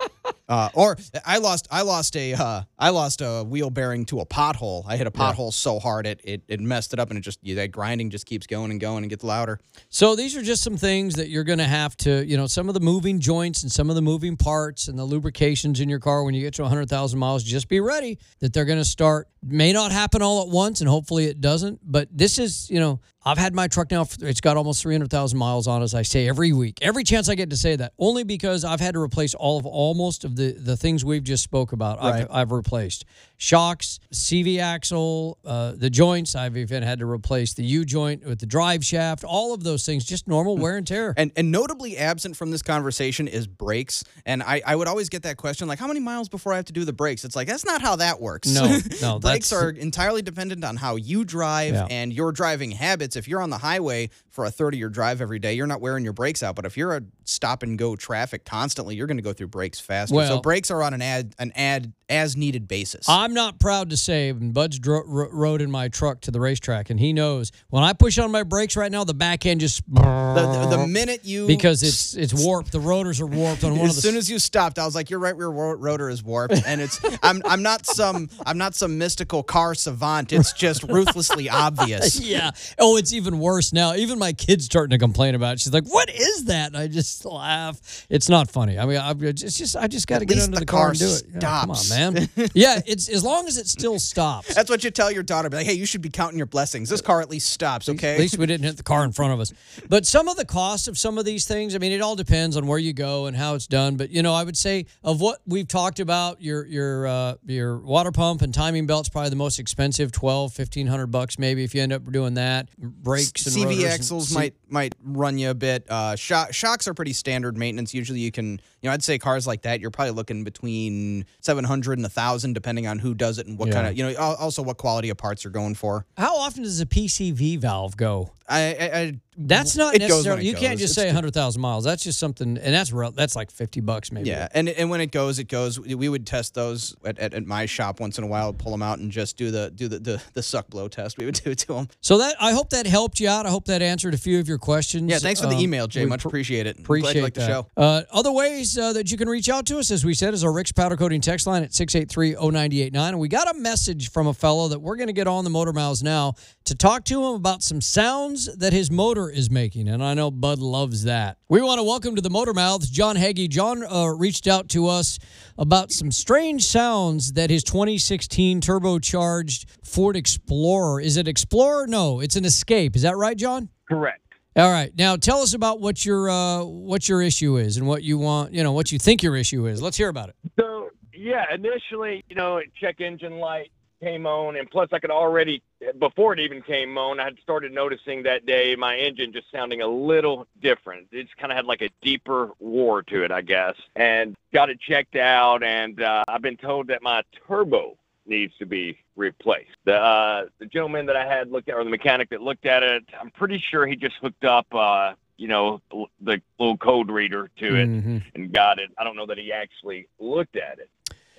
Uh, 0.50 0.70
or 0.74 0.98
I 1.26 1.40
lost 1.40 1.68
I 1.70 1.82
lost 1.82 2.16
a 2.16 2.34
uh, 2.34 2.62
I 2.80 2.90
lost 2.90 3.22
a 3.22 3.44
wheel 3.44 3.70
bearing 3.70 4.06
to 4.06 4.22
a 4.22 4.26
pothole. 4.26 4.84
I 4.88 4.96
hit 4.96 5.06
a 5.06 5.12
pothole 5.12 5.52
so 5.52 5.80
hard 5.80 6.08
it, 6.08 6.22
it 6.24 6.42
it 6.48 6.60
messed 6.62 6.94
it 6.94 7.00
up 7.00 7.10
and 7.10 7.18
it 7.18 7.22
just 7.22 7.40
that 7.44 7.72
grinding 7.72 8.10
just 8.10 8.26
keeps 8.26 8.48
going 8.48 8.72
and 8.72 8.80
going 8.80 9.04
and 9.04 9.10
gets 9.10 9.24
louder. 9.24 9.60
So 9.90 10.16
these 10.16 10.36
are 10.38 10.42
just 10.42 10.64
some 10.64 10.78
things 10.78 11.16
that 11.16 11.30
you're 11.30 11.44
going 11.44 11.60
to 11.60 11.66
have 11.66 11.98
to, 11.98 12.26
you 12.26 12.38
know, 12.38 12.48
some 12.48 12.70
of 12.70 12.74
the 12.74 12.80
moving 12.80 13.20
joints 13.20 13.64
and 13.64 13.72
some 13.72 13.90
of 13.90 13.96
the 13.96 14.02
moving 14.02 14.38
parts 14.38 14.88
and 14.88 14.98
the 14.98 15.04
lubrications 15.04 15.80
in 15.82 15.90
your 15.90 16.00
car 16.00 16.24
when 16.24 16.34
you 16.34 16.42
get 16.42 16.54
to 16.56 16.62
100,000 16.62 17.20
miles. 17.20 17.44
Just 17.44 17.68
be 17.68 17.80
ready 17.80 18.18
that 18.40 18.54
they're 18.54 18.66
going 18.66 18.80
to 18.80 18.86
start. 18.86 19.28
May 19.48 19.74
not 19.74 19.92
happen 19.92 20.22
all 20.22 20.42
at 20.42 20.50
once, 20.50 20.82
and 20.82 20.90
hopefully 20.90 21.26
it 21.26 21.42
doesn't. 21.42 21.80
But 21.84 22.10
this 22.12 22.40
is, 22.40 22.70
you 22.70 22.80
know, 22.80 23.00
I've 23.28 23.38
had 23.38 23.54
my 23.54 23.68
truck 23.68 23.92
now. 23.92 24.06
For, 24.06 24.26
it's 24.26 24.40
got 24.40 24.56
almost 24.56 24.82
300,000 24.82 25.38
miles 25.38 25.68
on, 25.68 25.82
it, 25.82 25.84
as 25.84 25.94
I 25.94 26.04
say 26.04 26.30
every 26.30 26.54
week, 26.54 26.80
every 26.82 27.04
chance 27.04 27.28
I 27.28 27.36
get 27.36 27.50
to 27.50 27.58
say 27.58 27.76
that. 27.76 27.92
Only 28.00 28.24
because 28.24 28.64
I've 28.64 28.80
had 28.80 28.94
to 28.94 29.02
replace 29.02 29.34
all 29.34 29.58
of 29.58 29.66
almost 29.66 30.24
of 30.24 30.38
the 30.38 30.54
the 30.54 30.78
things 30.78 31.04
we've 31.04 31.24
just 31.24 31.44
spoke 31.44 31.74
about. 31.74 31.98
Right. 31.98 32.22
I've, 32.22 32.28
I've 32.32 32.52
replaced 32.54 33.04
shocks, 33.36 34.00
CV 34.14 34.60
axle, 34.60 35.40
uh, 35.46 35.74
the 35.76 35.90
joints. 35.90 36.36
I've 36.36 36.56
even 36.56 36.84
had 36.84 37.00
to 37.00 37.06
replace 37.06 37.54
the 37.54 37.66
U 37.66 37.84
joint 37.84 38.26
with 38.26 38.40
the 38.40 38.46
drive 38.46 38.86
shaft. 38.86 39.26
All 39.26 39.54
of 39.54 39.64
those 39.64 39.86
things, 39.86 40.06
just 40.06 40.28
normal 40.28 40.58
wear 40.58 40.78
and 40.78 40.88
tear. 40.88 41.14
And 41.18 41.34
and 41.36 41.52
notably 41.52 41.98
absent 41.98 42.38
from 42.38 42.52
this 42.52 42.62
conversation 42.62 43.28
is 43.28 43.46
brakes. 43.46 44.06
And 44.26 44.42
I, 44.42 44.62
I 44.66 44.76
would 44.78 44.88
always 44.88 45.10
get 45.10 45.24
that 45.24 45.36
question 45.36 45.68
like, 45.68 45.80
how 45.80 45.88
many 45.88 46.00
miles 46.00 46.30
before 46.30 46.54
I 46.54 46.56
have 46.56 46.66
to 46.66 46.74
do 46.74 46.86
the 46.86 46.94
brakes? 46.94 47.26
It's 47.26 47.36
like 47.36 47.50
that's 47.50 47.66
not 47.66 47.82
how 47.82 47.98
that 47.98 48.22
works. 48.22 48.48
No, 48.48 48.80
no, 49.02 49.20
brakes 49.38 49.50
that's- 49.50 49.64
are 49.66 49.70
entirely 49.72 50.22
dependent 50.22 50.64
on 50.64 50.76
how 50.78 50.96
you 50.96 51.24
drive 51.26 51.74
Yeah. 51.74 51.88
and 51.90 52.12
your 52.14 52.32
driving 52.32 52.72
habits. 52.72 53.16
If 53.16 53.28
you're 53.28 53.42
on 53.42 53.50
the 53.50 53.58
highway 53.60 54.10
for 54.30 54.46
a 54.46 54.52
30 54.52 54.78
year 54.78 54.90
drive 54.90 55.22
every 55.22 55.40
day, 55.40 55.54
you're 55.54 55.68
not 55.68 55.82
wearing 55.82 56.04
your 56.04 56.14
brakes 56.14 56.44
out. 56.44 56.56
But 56.56 56.66
if 56.66 56.78
you're 56.78 56.96
a 56.96 57.02
stop 57.26 57.64
and 57.64 57.78
go 57.78 57.96
traffic 57.96 58.46
constantly, 58.46 58.96
you're 58.96 59.08
going 59.08 59.18
to 59.18 59.24
go 59.24 59.34
through 59.34 59.48
brakes 59.48 59.80
faster. 59.80 60.16
so 60.28 60.42
brakes 60.42 60.70
are 60.72 60.82
on 60.84 60.94
an 60.94 61.02
ad 61.02 61.36
an 61.40 61.52
ad 61.56 61.94
as 62.10 62.38
needed 62.38 62.68
basis. 62.68 63.08
I'm 63.10 63.34
not 63.34 63.60
proud 63.60 63.90
to 63.90 63.98
say, 63.98 64.30
and 64.30 64.54
Bud's 64.54 64.80
dro- 64.80 65.04
ro- 65.06 65.30
rode 65.32 65.62
in 65.62 65.70
my 65.70 65.90
truck 65.90 66.22
to 66.22 66.32
the 66.32 66.40
racetrack, 66.40 66.90
and 66.90 67.00
he 67.00 67.14
knows 67.14 67.52
when 67.70 67.84
I 67.84 67.94
push 67.94 68.18
on 68.18 68.32
my 68.32 68.44
brakes 68.44 68.76
right 68.78 68.92
now, 68.92 69.04
the 69.04 69.14
back 69.14 69.46
end 69.46 69.60
just 69.62 69.84
the, 69.94 70.02
the, 70.02 70.78
the 70.78 70.88
minute 70.88 71.26
you 71.26 71.48
because 71.48 71.84
it's 71.84 72.16
it's 72.16 72.34
warped. 72.34 72.72
The 72.72 72.80
rotors 72.80 73.20
are 73.20 73.26
warped 73.28 73.64
on 73.64 73.72
one 73.78 73.82
of 73.82 73.90
as 73.90 73.96
the. 73.98 74.02
soon 74.02 74.16
as 74.16 74.30
you 74.30 74.40
stopped, 74.40 74.80
I 74.80 74.86
was 74.86 74.96
like, 74.96 75.10
"Your 75.10 75.20
right 75.20 75.36
rear 75.36 75.50
rotor 75.50 76.10
is 76.10 76.24
warped," 76.24 76.62
and 76.66 76.82
it's 76.82 77.00
I'm 77.24 77.42
I'm 77.46 77.62
not 77.62 77.86
some 77.86 78.30
I'm 78.46 78.58
not 78.58 78.76
some 78.76 78.98
mystical 78.98 79.44
car 79.44 79.76
savant. 79.76 80.32
It's 80.32 80.54
just 80.54 80.84
ruthlessly 80.84 81.50
obvious. 81.50 82.20
yeah. 82.20 82.52
Oh, 82.80 82.98
it's 82.98 83.14
even 83.14 83.40
worse 83.40 83.74
now. 83.74 83.96
Even 83.96 84.18
my 84.20 84.34
kid's 84.34 84.66
starting 84.66 84.92
to 84.92 84.98
complain 84.98 85.36
about 85.36 85.54
it. 85.56 85.60
She's 85.60 85.74
like, 85.74 85.88
"What 85.88 86.10
is 86.10 86.46
that?" 86.46 86.68
And 86.68 86.78
I 86.78 86.88
just 86.88 87.26
laugh. 87.26 88.06
It's 88.10 88.30
not 88.30 88.50
funny. 88.50 88.80
I 88.80 88.86
mean, 88.86 88.98
I, 88.98 89.14
it's 89.20 89.58
just 89.58 89.76
I 89.76 89.88
just 89.88 90.08
got 90.08 90.20
to 90.20 90.26
get 90.26 90.40
under 90.40 90.56
the 90.56 90.62
the, 90.62 90.66
car, 90.66 90.80
car 90.82 90.90
and 90.92 91.00
do 91.00 91.06
it. 91.08 91.24
Yeah, 91.34 91.40
come 91.40 91.72
on, 91.72 91.76
stops. 91.76 91.97
Man. 91.98 92.30
yeah, 92.54 92.82
it's 92.86 93.10
as 93.10 93.24
long 93.24 93.48
as 93.48 93.58
it 93.58 93.68
still 93.68 94.00
stops. 94.00 94.54
That's 94.54 94.70
what 94.70 94.84
you 94.84 94.92
tell 94.92 95.12
your 95.12 95.24
daughter. 95.24 95.50
Be 95.50 95.58
like, 95.58 95.66
"Hey, 95.66 95.74
you 95.74 95.86
should 95.86 96.02
be 96.02 96.10
counting 96.10 96.38
your 96.38 96.48
blessings. 96.48 96.90
This 96.90 97.02
car 97.02 97.22
at 97.22 97.30
least 97.30 97.50
stops, 97.50 97.90
okay?" 97.90 98.14
At 98.14 98.20
least 98.20 98.38
we 98.38 98.46
didn't 98.46 98.66
hit 98.66 98.78
the 98.78 98.84
car 98.84 99.04
in 99.04 99.12
front 99.12 99.34
of 99.34 99.40
us. 99.40 99.54
But 99.90 100.06
some 100.06 100.28
of 100.28 100.38
the 100.38 100.46
cost 100.46 100.88
of 100.88 100.98
some 100.98 101.18
of 101.18 101.26
these 101.26 101.46
things, 101.46 101.76
I 101.76 101.78
mean, 101.78 101.92
it 101.92 102.02
all 102.02 102.16
depends 102.16 102.58
on 102.58 102.68
where 102.68 102.80
you 102.80 102.94
go 102.94 103.26
and 103.26 103.36
how 103.36 103.56
it's 103.56 103.68
done. 103.68 103.98
But 103.98 104.10
you 104.12 104.22
know, 104.22 104.34
I 104.34 104.44
would 104.44 104.58
say 104.58 104.86
of 105.04 105.22
what 105.22 105.42
we've 105.46 105.68
talked 105.68 106.00
about, 106.00 106.42
your 106.42 106.66
your 106.66 107.08
uh, 107.08 107.36
your 107.46 107.78
water 107.78 108.12
pump 108.12 108.42
and 108.42 108.54
timing 108.54 108.86
belt's 108.86 109.10
probably 109.10 109.30
the 109.30 109.36
most 109.36 109.60
expensive, 109.60 110.12
12, 110.12 110.58
1500 110.58 111.08
bucks 111.08 111.40
maybe 111.40 111.64
if 111.64 111.74
you 111.76 111.82
end 111.82 111.94
up 111.94 112.10
doing 112.12 112.36
that. 112.36 112.70
Brakes 112.78 113.46
and 113.46 113.56
CV 113.56 113.84
and 113.84 113.94
axles 113.94 114.30
C- 114.30 114.36
might 114.36 114.54
might 114.70 114.96
run 115.04 115.38
you 115.38 115.50
a 115.50 115.54
bit. 115.56 115.86
Uh, 115.90 116.16
shock, 116.16 116.54
shocks 116.54 116.88
are 116.88 116.94
pretty 116.94 117.14
standard 117.14 117.58
maintenance. 117.58 117.94
Usually, 117.94 118.20
you 118.20 118.32
can 118.32 118.62
you 118.82 118.90
know 118.90 118.92
I'd 118.92 119.04
say 119.04 119.18
cars 119.18 119.48
like 119.48 119.64
that 119.64 119.80
you're 119.80 119.92
probably 119.92 120.12
looking 120.12 120.44
between 120.44 121.26
seven 121.42 121.64
hundred 121.88 122.00
and 122.00 122.06
a 122.06 122.10
thousand, 122.10 122.54
depending 122.54 122.86
on 122.88 123.00
who 123.00 123.14
does 123.14 123.38
it 123.38 123.48
and 123.48 123.58
what 123.58 123.70
Yeah. 123.70 123.74
kind 123.76 123.88
of 123.88 123.98
you 123.98 124.04
know 124.04 124.16
also 124.18 124.62
what 124.62 124.78
quality 124.78 125.10
of 125.10 125.18
parts 125.18 125.44
you're 125.44 125.52
going 125.52 125.76
for. 125.76 126.06
How 126.18 126.38
often 126.38 126.64
does 126.64 126.80
a 126.82 126.86
PCV 126.86 127.58
valve 127.60 127.96
go? 127.98 128.32
I, 128.50 128.60
I, 128.60 129.00
I 129.02 129.20
That's 129.38 129.76
not 129.76 129.94
it 129.96 130.00
necessarily. 130.00 130.46
You 130.46 130.54
can't 130.56 130.80
just 130.80 130.98
It's- 130.98 131.08
say 131.10 131.14
hundred 131.14 131.34
thousand 131.34 131.62
miles. 131.62 131.84
That's 131.84 132.04
just 132.04 132.18
something, 132.18 132.58
and 132.58 132.74
that's 132.74 132.92
real. 132.94 133.12
That's 133.12 133.36
like 133.36 133.52
fifty 133.52 133.82
bucks 133.82 134.12
maybe. 134.12 134.30
Yeah, 134.30 134.48
and 134.54 134.70
and 134.70 134.90
when 134.90 135.02
it 135.02 135.12
goes, 135.12 135.38
it 135.38 135.50
goes. 135.50 135.80
We 135.80 136.08
would 136.10 136.26
test 136.26 136.54
those 136.54 136.96
at, 137.04 137.20
at, 137.20 137.34
at 137.34 137.46
my 137.46 137.66
shop 137.66 138.00
once 138.00 138.18
in 138.18 138.24
a 138.24 138.28
while, 138.28 138.54
pull 138.54 138.72
them 138.72 138.82
out 138.82 139.00
and 139.00 139.12
just 139.12 139.36
do 139.38 139.52
the 139.52 139.70
do 139.72 139.88
the, 139.90 140.00
the, 140.00 140.22
the 140.34 140.42
suck 140.42 140.70
blow 140.70 140.88
test. 140.88 141.18
We 141.18 141.26
would 141.26 141.36
do 141.44 141.52
it 141.52 141.58
to 141.60 141.68
them. 141.74 141.90
So 142.02 142.18
that 142.20 142.36
I 142.40 142.54
hope 142.54 142.70
that 142.70 142.88
helped 142.88 143.20
you 143.20 143.28
out. 143.28 143.46
I 143.46 143.50
hope 143.50 143.66
that 143.66 143.82
answered 143.82 144.14
a 144.14 144.18
few 144.18 144.40
of 144.40 144.48
your 144.48 144.58
questions. 144.60 145.12
Yeah, 145.12 145.20
thanks 145.20 145.42
for 145.42 145.48
the 145.48 145.56
Um, 145.56 145.62
email, 145.62 145.88
Jay. 145.88 146.06
Much 146.06 146.22
pr- 146.22 146.30
appreciate 146.30 146.66
it. 146.68 146.80
Appreciate 146.80 147.22
like 147.22 147.34
the 147.34 147.46
show. 147.46 147.68
Uh, 147.76 148.04
other 148.12 148.32
ways 148.32 148.78
uh, 148.78 148.94
that 148.94 149.12
you 149.12 149.18
can 149.18 149.28
reach 149.28 149.50
out 149.50 149.66
to 149.66 149.78
us, 149.78 149.92
as 149.92 150.06
we 150.06 150.14
said, 150.14 150.34
is 150.34 150.44
our 150.46 150.54
Rick's 150.54 150.72
Powder 150.72 150.96
Coating 150.96 151.20
text 151.22 151.48
line 151.48 151.64
at 151.64 151.72
683-0989. 151.72 152.96
And 152.96 153.20
we 153.20 153.28
got 153.28 153.54
a 153.54 153.60
message 153.60 154.10
from 154.12 154.28
a 154.28 154.34
fellow 154.34 154.68
that 154.70 154.80
we're 154.80 154.96
going 154.96 155.08
to 155.08 155.14
get 155.14 155.28
on 155.28 155.44
the 155.44 155.50
Motor 155.50 155.74
Mouths 155.74 156.02
now 156.02 156.34
to 156.66 156.76
talk 156.76 157.04
to 157.06 157.24
him 157.24 157.34
about 157.36 157.62
some 157.64 157.82
sounds 157.82 158.37
that 158.46 158.74
his 158.74 158.90
motor 158.90 159.30
is 159.30 159.50
making. 159.50 159.88
And 159.88 160.04
I 160.04 160.14
know 160.14 160.32
Bud 160.32 160.60
loves 160.60 161.04
that. 161.04 161.38
We 161.50 161.62
want 161.62 161.80
to 161.80 161.84
welcome 161.84 162.16
to 162.16 162.22
the 162.22 162.30
Motor 162.30 162.54
Mouths 162.54 162.90
John 162.90 163.16
Hagee. 163.16 163.50
John 163.50 163.84
uh, 163.84 164.08
reached 164.08 164.48
out 164.48 164.70
to 164.70 164.88
us 164.88 165.20
about 165.58 165.92
some 165.92 166.12
strange 166.12 166.64
sounds 166.64 167.34
that 167.34 167.50
his 167.50 167.64
2016 167.64 168.62
turbocharged 168.62 169.66
Ford 169.84 170.16
Explorer. 170.16 171.02
Is 171.02 171.18
it 171.18 171.28
Explorer? 171.28 171.88
No, 171.88 172.20
it's 172.20 172.36
an 172.36 172.46
Escape. 172.46 172.96
Is 172.96 173.02
that 173.02 173.18
right, 173.18 173.38
John? 173.38 173.70
Correct. 173.88 174.22
All 174.56 174.72
right. 174.72 174.92
Now 174.98 175.16
tell 175.18 175.40
us 175.40 175.54
about 175.54 175.80
what 175.80 176.04
your 176.04 176.30
uh, 176.30 176.64
what 176.64 177.08
your 177.08 177.22
issue 177.22 177.58
is 177.58 177.78
and 177.78 177.88
what 177.88 178.02
you 178.02 178.18
want, 178.18 178.54
you 178.54 178.64
know, 178.64 178.72
what 178.72 178.92
you 178.92 178.98
think 178.98 179.22
your 179.22 179.36
issue 179.36 179.68
is. 179.68 179.82
Let's 179.82 179.98
hear 179.98 180.10
about 180.10 180.30
it. 180.30 180.36
So 180.60 180.90
yeah, 181.14 181.44
initially, 181.54 182.24
you 182.28 182.36
know, 182.36 182.60
check 182.82 183.00
engine 183.00 183.38
light 183.40 183.72
came 184.00 184.26
on, 184.26 184.56
and 184.56 184.70
plus 184.70 184.90
I 184.92 185.00
could 185.00 185.12
already 185.12 185.62
before 186.00 186.34
it 186.34 186.40
even 186.40 186.62
came 186.62 186.98
on, 186.98 187.20
I 187.20 187.26
had 187.26 187.38
started 187.42 187.72
noticing 187.72 188.24
that 188.24 188.46
day 188.46 188.76
my 188.76 188.96
engine 188.98 189.32
just 189.32 189.52
sounding 189.52 189.82
a 189.82 189.88
little 189.88 190.48
different. 190.62 191.08
It 191.12 191.24
just 191.24 191.38
kind 191.38 191.52
of 191.52 191.56
had 191.56 191.66
like 191.66 191.82
a 191.82 191.90
deeper 192.02 192.52
war 192.60 193.04
to 193.04 193.24
it, 193.24 193.32
I 193.32 193.42
guess, 193.42 193.76
and 193.96 194.36
got 194.54 194.70
it 194.70 194.80
checked 194.80 195.16
out, 195.16 195.64
and 195.64 196.02
uh, 196.02 196.24
I've 196.28 196.42
been 196.42 196.58
told 196.58 196.88
that 196.88 197.02
my 197.02 197.24
turbo 197.48 197.98
needs 198.26 198.54
to 198.60 198.66
be 198.66 198.98
replaced. 199.16 199.72
The 199.86 199.96
uh, 199.96 200.46
the 200.60 200.66
gentleman 200.66 201.06
that 201.08 201.16
I 201.16 201.26
had 201.26 201.52
looked 201.52 201.70
at, 201.70 201.76
or 201.76 201.84
the 201.84 201.90
mechanic 201.90 202.30
that 202.30 202.42
looked 202.42 202.66
at 202.66 202.84
it, 202.84 203.04
I'm 203.20 203.32
pretty 203.32 203.64
sure 203.70 203.88
he 203.88 203.96
just 203.96 204.16
hooked 204.22 204.46
up, 204.46 204.68
uh, 204.74 205.14
you 205.38 205.48
know, 205.48 205.82
the 206.22 206.42
little 206.60 206.78
code 206.78 207.10
reader 207.10 207.50
to 207.58 207.76
it 207.76 207.88
Mhm. 207.90 208.24
and 208.36 208.52
got 208.52 208.80
it. 208.80 208.92
I 208.98 209.04
don't 209.04 209.16
know 209.16 209.26
that 209.28 209.38
he 209.38 209.52
actually 209.52 210.08
looked 210.20 210.56
at 210.56 210.80
it. 210.80 210.90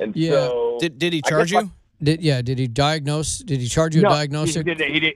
And 0.01 0.15
Yeah. 0.17 0.31
so 0.49 0.79
Did 0.81 0.99
did 0.99 1.13
he 1.13 1.23
charge 1.23 1.51
guess 1.51 1.63
you? 1.65 1.71
Did 2.03 2.23
yeah? 2.23 2.43
Did 2.43 2.59
he 2.59 2.69
diagnose? 2.69 3.39
Did 3.39 3.61
he 3.61 3.69
charge 3.69 3.95
you 3.95 4.03
no, 4.03 4.09
a 4.09 4.13
diagnostic? 4.13 4.67
He, 4.67 4.75
did, 4.75 4.91
he, 4.91 5.01
did, 5.01 5.15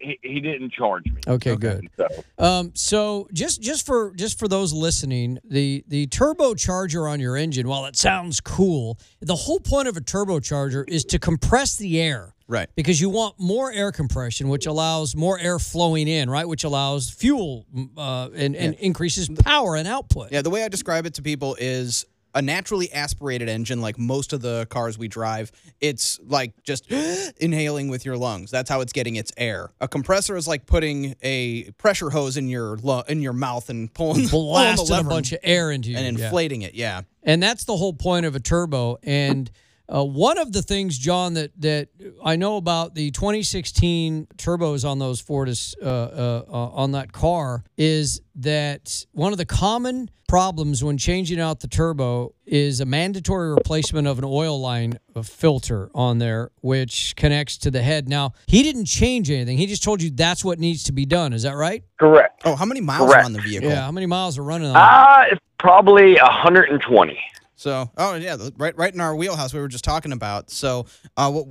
he, 0.00 0.18
he 0.22 0.40
didn't 0.40 0.72
charge 0.72 1.04
me. 1.06 1.20
Okay, 1.26 1.52
Okay. 1.52 1.56
good. 1.60 1.90
So 1.96 2.08
Um, 2.38 2.72
so 2.74 3.28
just 3.32 3.62
just 3.62 3.86
for 3.86 4.12
just 4.14 4.38
for 4.38 4.48
those 4.48 4.72
listening, 4.72 5.38
the 5.44 5.84
the 5.88 6.06
turbocharger 6.08 7.10
on 7.10 7.20
your 7.20 7.36
engine, 7.36 7.68
while 7.68 7.86
it 7.86 7.96
sounds 7.96 8.40
cool, 8.40 8.98
the 9.20 9.36
whole 9.36 9.60
point 9.60 9.88
of 9.88 9.96
a 9.96 10.00
turbocharger 10.00 10.84
is 10.88 11.04
to 11.06 11.18
compress 11.18 11.76
the 11.76 12.00
air. 12.00 12.34
Right. 12.46 12.68
Because 12.76 13.00
you 13.00 13.08
want 13.08 13.36
more 13.40 13.72
air 13.72 13.90
compression, 13.90 14.50
which 14.50 14.66
allows 14.66 15.16
more 15.16 15.38
air 15.38 15.58
flowing 15.58 16.06
in, 16.08 16.28
right? 16.28 16.46
Which 16.46 16.64
allows 16.64 17.08
fuel 17.08 17.64
uh, 17.96 18.28
and, 18.34 18.54
and 18.54 18.74
increases 18.74 19.30
power 19.30 19.76
and 19.76 19.88
output. 19.88 20.30
Yeah, 20.30 20.42
the 20.42 20.50
way 20.50 20.62
I 20.62 20.68
describe 20.68 21.06
it 21.06 21.14
to 21.14 21.22
people 21.22 21.56
is 21.58 22.04
a 22.34 22.42
naturally 22.42 22.92
aspirated 22.92 23.48
engine, 23.48 23.80
like 23.80 23.98
most 23.98 24.32
of 24.32 24.42
the 24.42 24.66
cars 24.70 24.98
we 24.98 25.08
drive, 25.08 25.52
it's 25.80 26.18
like 26.26 26.52
just 26.62 26.90
inhaling 27.40 27.88
with 27.88 28.04
your 28.04 28.16
lungs. 28.16 28.50
That's 28.50 28.68
how 28.68 28.80
it's 28.80 28.92
getting 28.92 29.16
its 29.16 29.32
air. 29.36 29.70
A 29.80 29.88
compressor 29.88 30.36
is 30.36 30.48
like 30.48 30.66
putting 30.66 31.14
a 31.22 31.70
pressure 31.72 32.10
hose 32.10 32.36
in 32.36 32.48
your 32.48 32.76
lu- 32.78 33.02
in 33.08 33.22
your 33.22 33.32
mouth 33.32 33.70
and 33.70 33.92
pulling, 33.92 34.28
pulling 34.28 34.76
the 34.76 34.76
Blasting 34.76 34.96
a 34.96 35.04
bunch 35.04 35.32
of 35.32 35.38
air 35.42 35.70
into 35.70 35.90
you. 35.90 35.96
and 35.96 36.18
yeah. 36.18 36.24
inflating 36.24 36.62
it. 36.62 36.74
Yeah. 36.74 37.02
and 37.22 37.42
that's 37.42 37.64
the 37.64 37.76
whole 37.76 37.92
point 37.92 38.26
of 38.26 38.34
a 38.34 38.40
turbo. 38.40 38.98
And 39.02 39.50
uh, 39.92 40.04
one 40.04 40.38
of 40.38 40.52
the 40.52 40.62
things, 40.62 40.96
John, 40.96 41.34
that 41.34 41.52
that 41.60 41.88
I 42.24 42.36
know 42.36 42.56
about 42.56 42.94
the 42.94 43.10
2016 43.10 44.28
turbos 44.36 44.88
on 44.88 44.98
those 44.98 45.20
Ford 45.20 45.48
uh, 45.48 45.84
uh, 45.84 46.44
uh, 46.48 46.52
on 46.52 46.92
that 46.92 47.12
car 47.12 47.64
is 47.76 48.20
that 48.36 49.04
one 49.12 49.32
of 49.32 49.38
the 49.38 49.44
common 49.44 50.10
problems 50.26 50.82
when 50.82 50.96
changing 50.96 51.38
out 51.38 51.60
the 51.60 51.68
turbo 51.68 52.34
is 52.46 52.80
a 52.80 52.86
mandatory 52.86 53.50
replacement 53.50 54.08
of 54.08 54.18
an 54.18 54.24
oil 54.24 54.58
line 54.58 54.98
filter 55.22 55.90
on 55.94 56.18
there, 56.18 56.50
which 56.62 57.14
connects 57.16 57.58
to 57.58 57.70
the 57.70 57.82
head. 57.82 58.08
Now 58.08 58.32
he 58.46 58.62
didn't 58.62 58.86
change 58.86 59.30
anything; 59.30 59.58
he 59.58 59.66
just 59.66 59.82
told 59.82 60.02
you 60.02 60.10
that's 60.10 60.44
what 60.44 60.58
needs 60.58 60.84
to 60.84 60.92
be 60.92 61.04
done. 61.04 61.32
Is 61.32 61.42
that 61.42 61.56
right? 61.56 61.84
correct. 61.98 62.42
Oh, 62.44 62.54
how 62.56 62.64
many 62.64 62.80
miles 62.80 63.10
Correct. 63.10 63.22
are 63.22 63.26
on 63.26 63.32
the 63.32 63.40
vehicle? 63.40 63.70
Yeah. 63.70 63.82
How 63.82 63.92
many 63.92 64.06
miles 64.06 64.38
are 64.38 64.42
running 64.42 64.68
on? 64.68 64.76
it? 64.76 64.78
Uh, 64.78 65.24
it's 65.32 65.40
probably 65.58 66.14
120. 66.14 67.18
So, 67.56 67.90
oh 67.96 68.14
yeah, 68.14 68.36
right, 68.56 68.76
right 68.76 68.92
in 68.92 69.00
our 69.00 69.14
wheelhouse 69.14 69.54
we 69.54 69.60
were 69.60 69.68
just 69.68 69.84
talking 69.84 70.12
about. 70.12 70.50
So, 70.50 70.86
uh, 71.16 71.30
what 71.30 71.46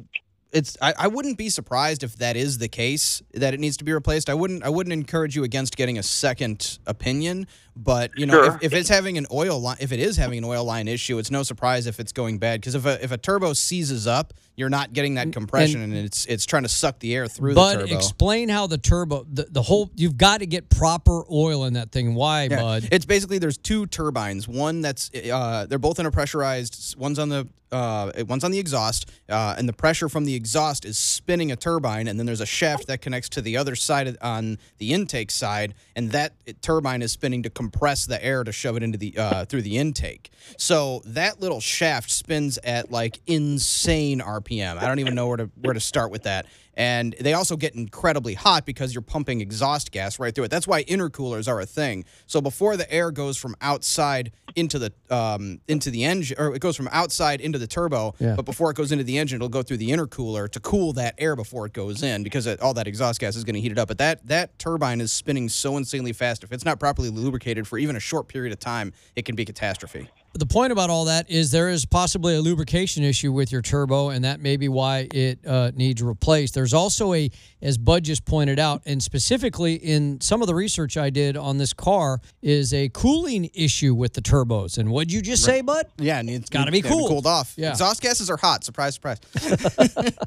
it's 0.53 0.77
I, 0.81 0.93
I 0.97 1.07
wouldn't 1.07 1.37
be 1.37 1.49
surprised 1.49 2.03
if 2.03 2.15
that 2.17 2.37
is 2.37 2.59
the 2.59 2.67
case 2.67 3.21
that 3.33 3.53
it 3.53 3.59
needs 3.59 3.75
to 3.77 3.83
be 3.83 3.91
replaced. 3.91 4.29
I 4.29 4.35
wouldn't 4.35 4.63
I 4.63 4.69
wouldn't 4.69 4.93
encourage 4.93 5.35
you 5.35 5.43
against 5.43 5.75
getting 5.75 5.97
a 5.97 6.03
second 6.03 6.77
opinion, 6.85 7.47
but 7.75 8.11
you 8.17 8.25
know 8.25 8.33
Sure. 8.43 8.55
if, 8.55 8.63
if 8.63 8.73
it's 8.73 8.89
having 8.89 9.17
an 9.17 9.25
oil 9.31 9.59
line 9.59 9.77
if 9.79 9.91
it 9.91 9.99
is 9.99 10.17
having 10.17 10.37
an 10.39 10.43
oil 10.43 10.63
line 10.63 10.87
issue, 10.87 11.17
it's 11.17 11.31
no 11.31 11.43
surprise 11.43 11.87
if 11.87 11.99
it's 11.99 12.11
going 12.11 12.37
bad 12.37 12.61
because 12.61 12.75
if 12.75 12.85
a 12.85 13.03
if 13.03 13.11
a 13.11 13.17
turbo 13.17 13.53
seizes 13.53 14.05
up, 14.07 14.33
you're 14.55 14.69
not 14.69 14.93
getting 14.93 15.15
that 15.15 15.31
compression 15.31 15.81
and, 15.81 15.93
it's 15.95 16.25
it's 16.25 16.45
trying 16.45 16.63
to 16.63 16.69
suck 16.69 16.99
the 16.99 17.15
air 17.15 17.27
through 17.27 17.55
But 17.55 17.73
the 17.79 17.87
turbo. 17.87 17.95
explain 17.95 18.49
how 18.49 18.67
the 18.67 18.77
turbo, 18.77 19.25
the, 19.31 19.47
the 19.49 19.61
whole, 19.63 19.89
you've 19.95 20.17
got 20.17 20.39
to 20.41 20.45
get 20.45 20.69
proper 20.69 21.23
oil 21.31 21.65
in 21.65 21.73
that 21.73 21.91
thing. 21.91 22.13
Why, 22.13 22.43
Yeah. 22.43 22.61
Bud? 22.61 22.89
It's 22.91 23.05
basically 23.05 23.39
there's 23.39 23.57
two 23.57 23.87
turbines. 23.87 24.47
One 24.47 24.81
that's 24.81 25.09
uh, 25.13 25.65
they're 25.67 25.79
both 25.79 25.99
in 25.99 26.05
a 26.05 26.11
pressurized. 26.11 26.95
One's 26.97 27.17
on 27.19 27.29
the 27.29 27.47
uh, 27.71 28.11
one's 28.27 28.43
on 28.43 28.51
the 28.51 28.59
exhaust, 28.59 29.09
uh, 29.29 29.55
and 29.57 29.67
the 29.67 29.73
pressure 29.73 30.07
from 30.07 30.25
the 30.25 30.35
exhaust 30.35 30.85
is 30.85 30.95
spinning 30.95 31.51
a 31.51 31.55
turbine, 31.55 32.07
and 32.07 32.19
then 32.19 32.27
there's 32.27 32.39
a 32.41 32.45
shaft 32.45 32.85
that 32.85 33.01
connects 33.01 33.29
to 33.29 33.41
the 33.41 33.57
other 33.57 33.75
side 33.75 34.07
of, 34.07 34.15
on 34.21 34.59
the 34.77 34.93
intake 34.93 35.31
side, 35.31 35.73
and 35.95 36.11
that 36.11 36.33
turbine 36.61 37.01
is 37.01 37.11
spinning 37.11 37.41
to 37.41 37.49
compress 37.63 38.05
the 38.05 38.23
air 38.23 38.43
to 38.43 38.51
shove 38.51 38.75
it 38.75 38.83
into 38.83 38.97
the 38.97 39.17
uh, 39.17 39.45
through 39.45 39.61
the 39.61 39.77
intake. 39.77 40.31
So 40.57 41.01
that 41.05 41.39
little 41.39 41.61
shaft 41.61 42.11
spins 42.11 42.57
at 42.63 42.91
like 42.91 43.21
insane 43.25 44.19
RPM. 44.19 44.77
I 44.77 44.87
don't 44.87 44.99
even 44.99 45.15
know 45.15 45.27
where 45.27 45.37
to 45.37 45.49
where 45.61 45.73
to 45.73 45.79
start 45.79 46.11
with 46.11 46.23
that. 46.23 46.45
And 46.75 47.15
they 47.19 47.33
also 47.33 47.55
get 47.55 47.75
incredibly 47.75 48.33
hot 48.33 48.65
because 48.65 48.95
you're 48.95 49.01
pumping 49.03 49.41
exhaust 49.41 49.91
gas 49.91 50.17
right 50.19 50.33
through 50.33 50.45
it. 50.45 50.51
That's 50.51 50.67
why 50.67 50.83
intercoolers 50.85 51.47
are 51.47 51.59
a 51.59 51.65
thing. 51.65 52.05
So 52.25 52.41
before 52.41 52.77
the 52.77 52.91
air 52.91 53.11
goes 53.11 53.37
from 53.37 53.55
outside 53.61 54.31
into 54.55 54.79
the 54.79 54.91
um, 55.09 55.59
into 55.67 55.89
the 55.91 56.03
engine, 56.03 56.37
or 56.39 56.55
it 56.55 56.59
goes 56.59 56.75
from 56.75 56.87
outside 56.91 57.41
into 57.41 57.59
the 57.59 57.67
turbo, 57.67 58.15
Yeah. 58.19 58.35
but 58.35 58.45
before 58.45 58.71
it 58.71 58.77
goes 58.77 58.91
into 58.91 59.03
the 59.03 59.17
engine, 59.17 59.37
it'll 59.37 59.49
go 59.49 59.61
through 59.63 59.77
the 59.77 59.89
intercooler 59.91 60.49
to 60.49 60.59
cool 60.59 60.93
that 60.93 61.15
air 61.17 61.35
before 61.35 61.65
it 61.65 61.73
goes 61.73 62.01
in 62.03 62.23
because 62.23 62.47
it, 62.47 62.59
all 62.59 62.73
that 62.73 62.87
exhaust 62.87 63.19
gas 63.19 63.35
is 63.35 63.43
going 63.43 63.55
to 63.55 63.61
heat 63.61 63.71
it 63.71 63.77
up. 63.77 63.87
But 63.87 63.97
that 63.99 64.25
that 64.27 64.57
turbine 64.59 64.99
is 65.01 65.11
spinning 65.11 65.49
so 65.49 65.77
insanely 65.77 66.13
fast. 66.13 66.43
If 66.43 66.51
it's 66.51 66.65
not 66.65 66.79
properly 66.79 67.09
lubricated 67.09 67.67
for 67.67 67.77
even 67.77 67.95
a 67.95 67.99
short 67.99 68.27
period 68.27 68.51
of 68.53 68.59
time, 68.59 68.93
it 69.15 69.25
can 69.25 69.35
be 69.35 69.45
catastrophe. 69.45 70.09
The 70.33 70.45
point 70.45 70.71
about 70.71 70.89
all 70.89 71.05
that 71.05 71.29
is 71.29 71.51
there 71.51 71.69
is 71.69 71.85
possibly 71.85 72.35
a 72.35 72.41
lubrication 72.41 73.03
issue 73.03 73.31
with 73.31 73.51
your 73.51 73.61
turbo, 73.61 74.09
and 74.09 74.25
that 74.25 74.39
may 74.39 74.57
be 74.57 74.67
why 74.67 75.07
it 75.13 75.39
uh, 75.45 75.71
needs 75.75 76.01
replaced. 76.01 76.55
There's 76.55 76.73
also 76.73 77.13
a, 77.13 77.29
as 77.61 77.77
Bud 77.77 78.03
just 78.03 78.25
pointed 78.25 78.57
out, 78.59 78.81
and 78.85 79.01
specifically 79.01 79.75
in 79.75 80.19
some 80.21 80.41
of 80.41 80.47
the 80.47 80.55
research 80.55 80.97
I 80.97 81.09
did 81.09 81.37
on 81.37 81.57
this 81.57 81.71
car, 81.73 82.19
is 82.41 82.73
a 82.73 82.89
cooling 82.89 83.49
issue 83.53 83.93
with 83.93 84.13
the 84.13 84.21
turbos. 84.21 84.77
And 84.77 84.89
what'd 84.89 85.11
you 85.11 85.21
just 85.21 85.43
say, 85.43 85.61
Bud? 85.61 85.85
Yeah, 85.97 86.19
and 86.19 86.29
it's 86.29 86.49
Gotta 86.49 86.71
be 86.71 86.81
cooled. 86.81 87.09
cooled 87.09 87.27
off. 87.27 87.53
Yeah. 87.55 87.69
Exhaust 87.71 88.01
gases 88.01 88.29
are 88.29 88.37
hot. 88.37 88.63
Surprise, 88.63 88.95
surprise. 88.95 89.19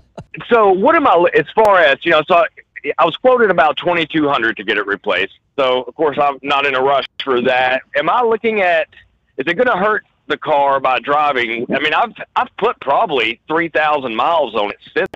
So 0.50 0.70
what 0.70 0.94
am 0.94 1.06
I, 1.06 1.26
as 1.34 1.46
far 1.54 1.78
as, 1.80 1.96
you 2.04 2.10
know, 2.10 2.22
so 2.28 2.44
I 2.98 3.04
was 3.04 3.16
quoted 3.16 3.50
about 3.50 3.76
2200 3.78 4.56
to 4.58 4.64
get 4.64 4.76
it 4.76 4.86
replaced. 4.86 5.32
So, 5.58 5.82
of 5.84 5.94
course, 5.94 6.18
I'm 6.20 6.38
not 6.42 6.66
in 6.66 6.74
a 6.74 6.80
rush 6.82 7.06
for 7.24 7.40
that. 7.42 7.82
Am 7.96 8.10
I 8.10 8.22
looking 8.22 8.60
at, 8.60 8.86
is 9.38 9.46
it 9.46 9.54
going 9.54 9.66
to 9.66 9.76
hurt 9.76 10.04
the 10.26 10.36
car 10.36 10.80
by 10.80 10.98
driving? 11.00 11.66
I 11.74 11.80
mean, 11.80 11.94
I've, 11.94 12.12
I've 12.34 12.56
put 12.58 12.80
probably 12.80 13.40
3,000 13.48 14.14
miles 14.14 14.54
on 14.54 14.70
it 14.70 14.78
since 14.94 15.10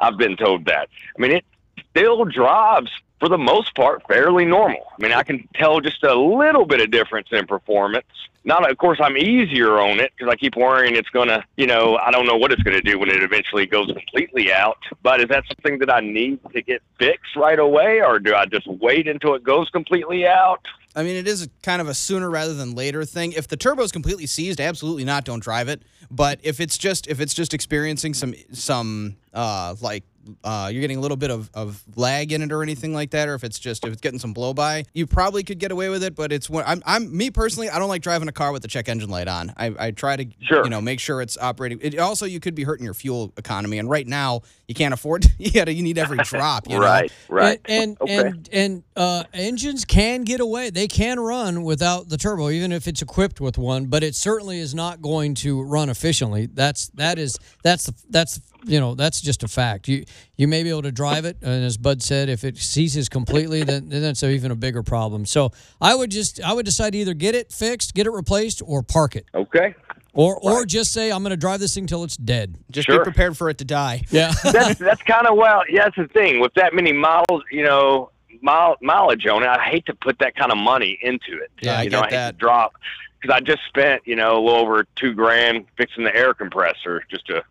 I've 0.00 0.18
been 0.18 0.36
told 0.36 0.66
that. 0.66 0.88
I 1.16 1.20
mean, 1.20 1.32
it 1.32 1.44
still 1.90 2.24
drives 2.24 2.90
for 3.22 3.28
the 3.28 3.38
most 3.38 3.74
part 3.76 4.02
fairly 4.08 4.44
normal. 4.44 4.84
I 4.98 5.02
mean, 5.02 5.12
I 5.12 5.22
can 5.22 5.48
tell 5.54 5.80
just 5.80 6.02
a 6.02 6.14
little 6.14 6.66
bit 6.66 6.80
of 6.80 6.90
difference 6.90 7.28
in 7.30 7.46
performance. 7.46 8.06
Not, 8.44 8.68
of 8.68 8.76
course, 8.78 8.98
I'm 9.00 9.16
easier 9.16 9.78
on 9.78 10.00
it 10.00 10.12
because 10.16 10.32
I 10.32 10.34
keep 10.34 10.56
worrying 10.56 10.96
it's 10.96 11.08
going 11.10 11.28
to, 11.28 11.44
you 11.56 11.68
know, 11.68 11.96
I 12.04 12.10
don't 12.10 12.26
know 12.26 12.36
what 12.36 12.50
it's 12.50 12.62
going 12.64 12.76
to 12.76 12.82
do 12.82 12.98
when 12.98 13.08
it 13.08 13.22
eventually 13.22 13.66
goes 13.66 13.86
completely 13.86 14.52
out. 14.52 14.78
But 15.04 15.20
is 15.20 15.28
that 15.28 15.44
something 15.46 15.78
that 15.78 15.92
I 15.92 16.00
need 16.00 16.40
to 16.52 16.62
get 16.62 16.82
fixed 16.98 17.36
right 17.36 17.60
away, 17.60 18.02
or 18.02 18.18
do 18.18 18.34
I 18.34 18.46
just 18.46 18.66
wait 18.66 19.06
until 19.06 19.34
it 19.36 19.44
goes 19.44 19.70
completely 19.70 20.26
out? 20.26 20.66
I 20.94 21.02
mean, 21.02 21.16
it 21.16 21.26
is 21.26 21.48
kind 21.62 21.80
of 21.80 21.88
a 21.88 21.94
sooner 21.94 22.28
rather 22.28 22.54
than 22.54 22.74
later 22.74 23.04
thing. 23.04 23.32
If 23.32 23.48
the 23.48 23.56
turbo 23.56 23.82
is 23.82 23.92
completely 23.92 24.26
seized, 24.26 24.60
absolutely 24.60 25.04
not. 25.04 25.24
Don't 25.24 25.42
drive 25.42 25.68
it. 25.68 25.82
But 26.10 26.40
if 26.42 26.60
it's 26.60 26.76
just 26.76 27.06
if 27.06 27.20
it's 27.20 27.34
just 27.34 27.54
experiencing 27.54 28.14
some 28.14 28.34
some 28.52 29.16
uh 29.32 29.74
like 29.80 30.04
uh, 30.44 30.68
you're 30.72 30.80
getting 30.80 30.98
a 30.98 31.00
little 31.00 31.16
bit 31.16 31.30
of, 31.30 31.50
of 31.54 31.82
lag 31.96 32.32
in 32.32 32.42
it 32.42 32.52
or 32.52 32.62
anything 32.62 32.92
like 32.94 33.10
that, 33.10 33.28
or 33.28 33.34
if 33.34 33.44
it's 33.44 33.58
just 33.58 33.84
if 33.84 33.92
it's 33.92 34.00
getting 34.00 34.18
some 34.18 34.32
blow 34.32 34.54
by, 34.54 34.84
you 34.94 35.06
probably 35.06 35.42
could 35.42 35.58
get 35.58 35.72
away 35.72 35.88
with 35.88 36.02
it. 36.04 36.14
But 36.14 36.32
it's 36.32 36.48
when 36.48 36.64
I'm, 36.66 36.82
I'm 36.86 37.16
me 37.16 37.30
personally, 37.30 37.68
I 37.68 37.78
don't 37.78 37.88
like 37.88 38.02
driving 38.02 38.28
a 38.28 38.32
car 38.32 38.52
with 38.52 38.62
the 38.62 38.68
check 38.68 38.88
engine 38.88 39.10
light 39.10 39.28
on. 39.28 39.52
I, 39.56 39.74
I 39.78 39.90
try 39.90 40.16
to 40.16 40.26
Sure. 40.40 40.64
you 40.64 40.70
know 40.70 40.80
make 40.80 41.00
sure 41.00 41.20
it's 41.20 41.36
operating. 41.38 41.80
It, 41.82 41.98
also, 41.98 42.26
you 42.26 42.40
could 42.40 42.54
be 42.54 42.62
hurting 42.64 42.84
your 42.84 42.94
fuel 42.94 43.32
economy, 43.36 43.78
and 43.78 43.88
right 43.90 44.06
now 44.06 44.42
you 44.68 44.74
can't 44.74 44.94
afford. 44.94 45.26
you 45.38 45.50
gotta 45.50 45.72
you 45.72 45.82
need 45.82 45.98
every 45.98 46.18
drop. 46.18 46.68
You 46.68 46.76
know? 46.78 46.84
right, 46.84 47.12
right. 47.28 47.60
And 47.64 47.82
and 47.82 47.96
Okay. 48.00 48.28
and, 48.28 48.48
and 48.52 48.82
uh, 48.96 49.24
engines 49.34 49.84
can 49.84 50.22
get 50.22 50.40
away. 50.40 50.70
They 50.70 50.88
can 50.88 51.18
run 51.18 51.62
without 51.62 52.08
the 52.08 52.16
turbo, 52.16 52.50
even 52.50 52.72
if 52.72 52.86
it's 52.86 53.02
equipped 53.02 53.40
with 53.40 53.58
one. 53.58 53.86
But 53.86 54.02
it 54.02 54.14
certainly 54.14 54.58
is 54.58 54.74
not 54.74 55.00
going 55.02 55.34
to 55.36 55.62
run 55.62 55.88
efficiently. 55.88 56.46
That's 56.46 56.88
that 56.90 57.18
is 57.18 57.38
that's 57.62 57.84
the 57.86 57.94
that's 58.10 58.40
you 58.64 58.80
know 58.80 58.94
that's 58.94 59.20
just 59.20 59.42
a 59.42 59.48
fact. 59.48 59.88
You 59.88 60.04
you 60.36 60.48
may 60.48 60.62
be 60.62 60.70
able 60.70 60.82
to 60.82 60.92
drive 60.92 61.24
it, 61.24 61.36
and 61.42 61.64
as 61.64 61.76
Bud 61.76 62.02
said, 62.02 62.28
if 62.28 62.44
it 62.44 62.56
ceases 62.58 63.08
completely, 63.08 63.62
then, 63.62 63.88
then 63.88 64.02
that's 64.02 64.22
even 64.22 64.50
a 64.50 64.56
bigger 64.56 64.82
problem. 64.82 65.26
So 65.26 65.50
I 65.80 65.94
would 65.94 66.10
just 66.10 66.42
I 66.42 66.52
would 66.52 66.66
decide 66.66 66.92
to 66.92 66.98
either 66.98 67.14
get 67.14 67.34
it 67.34 67.52
fixed, 67.52 67.94
get 67.94 68.06
it 68.06 68.10
replaced, 68.12 68.62
or 68.64 68.82
park 68.82 69.16
it, 69.16 69.26
okay. 69.34 69.74
or 70.12 70.38
or 70.40 70.64
just 70.64 70.92
say 70.92 71.10
I'm 71.10 71.22
going 71.22 71.30
to 71.30 71.36
drive 71.36 71.60
this 71.60 71.74
thing 71.74 71.86
till 71.86 72.04
it's 72.04 72.16
dead. 72.16 72.56
Just 72.70 72.88
be 72.88 72.98
prepared 72.98 73.36
for 73.36 73.48
it 73.50 73.58
to 73.58 73.64
die. 73.64 74.02
Yeah. 74.10 74.32
that's 74.42 74.78
that's 74.78 75.02
kind 75.02 75.26
of 75.26 75.36
well. 75.36 75.62
Yeah, 75.68 75.84
that's 75.84 75.96
the 75.96 76.08
thing 76.08 76.40
with 76.40 76.54
that 76.54 76.74
many 76.74 76.92
miles. 76.92 77.42
You 77.50 77.64
know, 77.64 78.10
mile 78.42 78.76
mileage 78.80 79.26
on 79.26 79.42
it. 79.42 79.48
I 79.48 79.62
hate 79.62 79.86
to 79.86 79.94
put 79.94 80.18
that 80.18 80.36
kind 80.36 80.52
of 80.52 80.58
money 80.58 80.98
into 81.02 81.42
it. 81.42 81.50
Yeah, 81.60 81.78
I 81.78 81.84
know, 81.84 81.90
get 81.90 81.98
I 81.98 82.02
hate 82.02 82.10
that. 82.10 82.30
to 82.32 82.38
drop 82.38 82.74
because 83.20 83.34
I 83.34 83.40
just 83.40 83.60
spent 83.68 84.02
you 84.04 84.16
know 84.16 84.32
a 84.32 84.40
little 84.40 84.60
over 84.60 84.84
two 84.96 85.14
grand 85.14 85.66
fixing 85.76 86.04
the 86.04 86.14
air 86.14 86.34
compressor 86.34 87.04
just 87.10 87.30
a, 87.30 87.42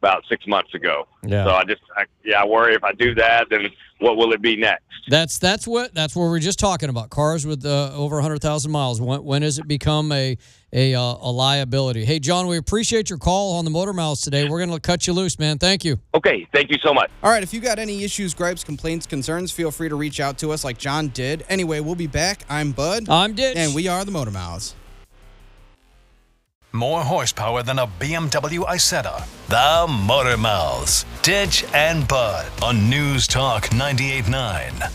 about 0.00 0.24
six 0.28 0.46
months 0.46 0.74
ago. 0.74 1.06
Yeah. 1.22 1.44
So 1.44 1.50
I 1.50 1.64
just 1.64 1.82
I, 1.96 2.04
yeah 2.24 2.42
I 2.42 2.46
worry 2.46 2.74
if 2.74 2.82
I 2.84 2.92
do 2.92 3.14
that 3.14 3.48
then 3.50 3.68
what 4.00 4.16
will 4.16 4.32
it 4.32 4.42
be 4.42 4.56
next? 4.56 4.84
That's 5.08 5.38
that's 5.38 5.66
what 5.66 5.94
that's 5.94 6.16
what 6.16 6.30
we 6.30 6.36
are 6.36 6.40
just 6.40 6.58
talking 6.58 6.88
about. 6.88 7.10
Cars 7.10 7.46
with 7.46 7.64
uh, 7.64 7.92
over 7.94 8.20
hundred 8.20 8.40
thousand 8.40 8.72
miles. 8.72 9.00
When, 9.00 9.22
when 9.22 9.42
does 9.42 9.58
it 9.58 9.68
become 9.68 10.10
a 10.12 10.36
a 10.72 10.94
uh, 10.94 11.00
a 11.00 11.30
liability? 11.30 12.04
Hey, 12.04 12.18
John, 12.18 12.46
we 12.46 12.56
appreciate 12.56 13.10
your 13.10 13.18
call 13.18 13.58
on 13.58 13.64
the 13.64 13.70
Motor 13.70 13.92
Mouths 13.92 14.22
today. 14.22 14.48
We're 14.48 14.64
going 14.64 14.70
to 14.70 14.80
cut 14.80 15.06
you 15.06 15.12
loose, 15.12 15.38
man. 15.38 15.58
Thank 15.58 15.84
you. 15.84 15.98
Okay, 16.14 16.46
thank 16.52 16.70
you 16.70 16.78
so 16.82 16.94
much. 16.94 17.10
All 17.22 17.30
right, 17.30 17.42
if 17.42 17.52
you 17.52 17.60
got 17.60 17.78
any 17.78 18.04
issues, 18.04 18.34
gripes, 18.34 18.64
complaints, 18.64 19.06
concerns, 19.06 19.52
feel 19.52 19.70
free 19.70 19.88
to 19.88 19.96
reach 19.96 20.20
out 20.20 20.38
to 20.38 20.50
us 20.52 20.64
like 20.64 20.78
John 20.78 21.08
did. 21.08 21.44
Anyway, 21.48 21.80
we'll 21.80 21.94
be 21.94 22.06
back. 22.06 22.42
I'm 22.48 22.72
Bud, 22.72 23.08
I'm 23.08 23.34
Ditch. 23.34 23.56
and 23.56 23.74
we 23.74 23.88
are 23.88 24.04
the 24.04 24.12
Motor 24.12 24.30
Mouths. 24.30 24.74
More 26.72 27.02
horsepower 27.02 27.64
than 27.64 27.80
a 27.80 27.88
BMW 27.88 28.60
Isetta. 28.64 29.26
The 29.48 29.92
Motor 29.92 30.36
Mouths. 30.36 31.04
Ditch 31.20 31.64
and 31.74 32.06
Bud 32.06 32.48
on 32.62 32.88
News 32.88 33.26
Talk 33.26 33.64
98.9. 33.70 34.92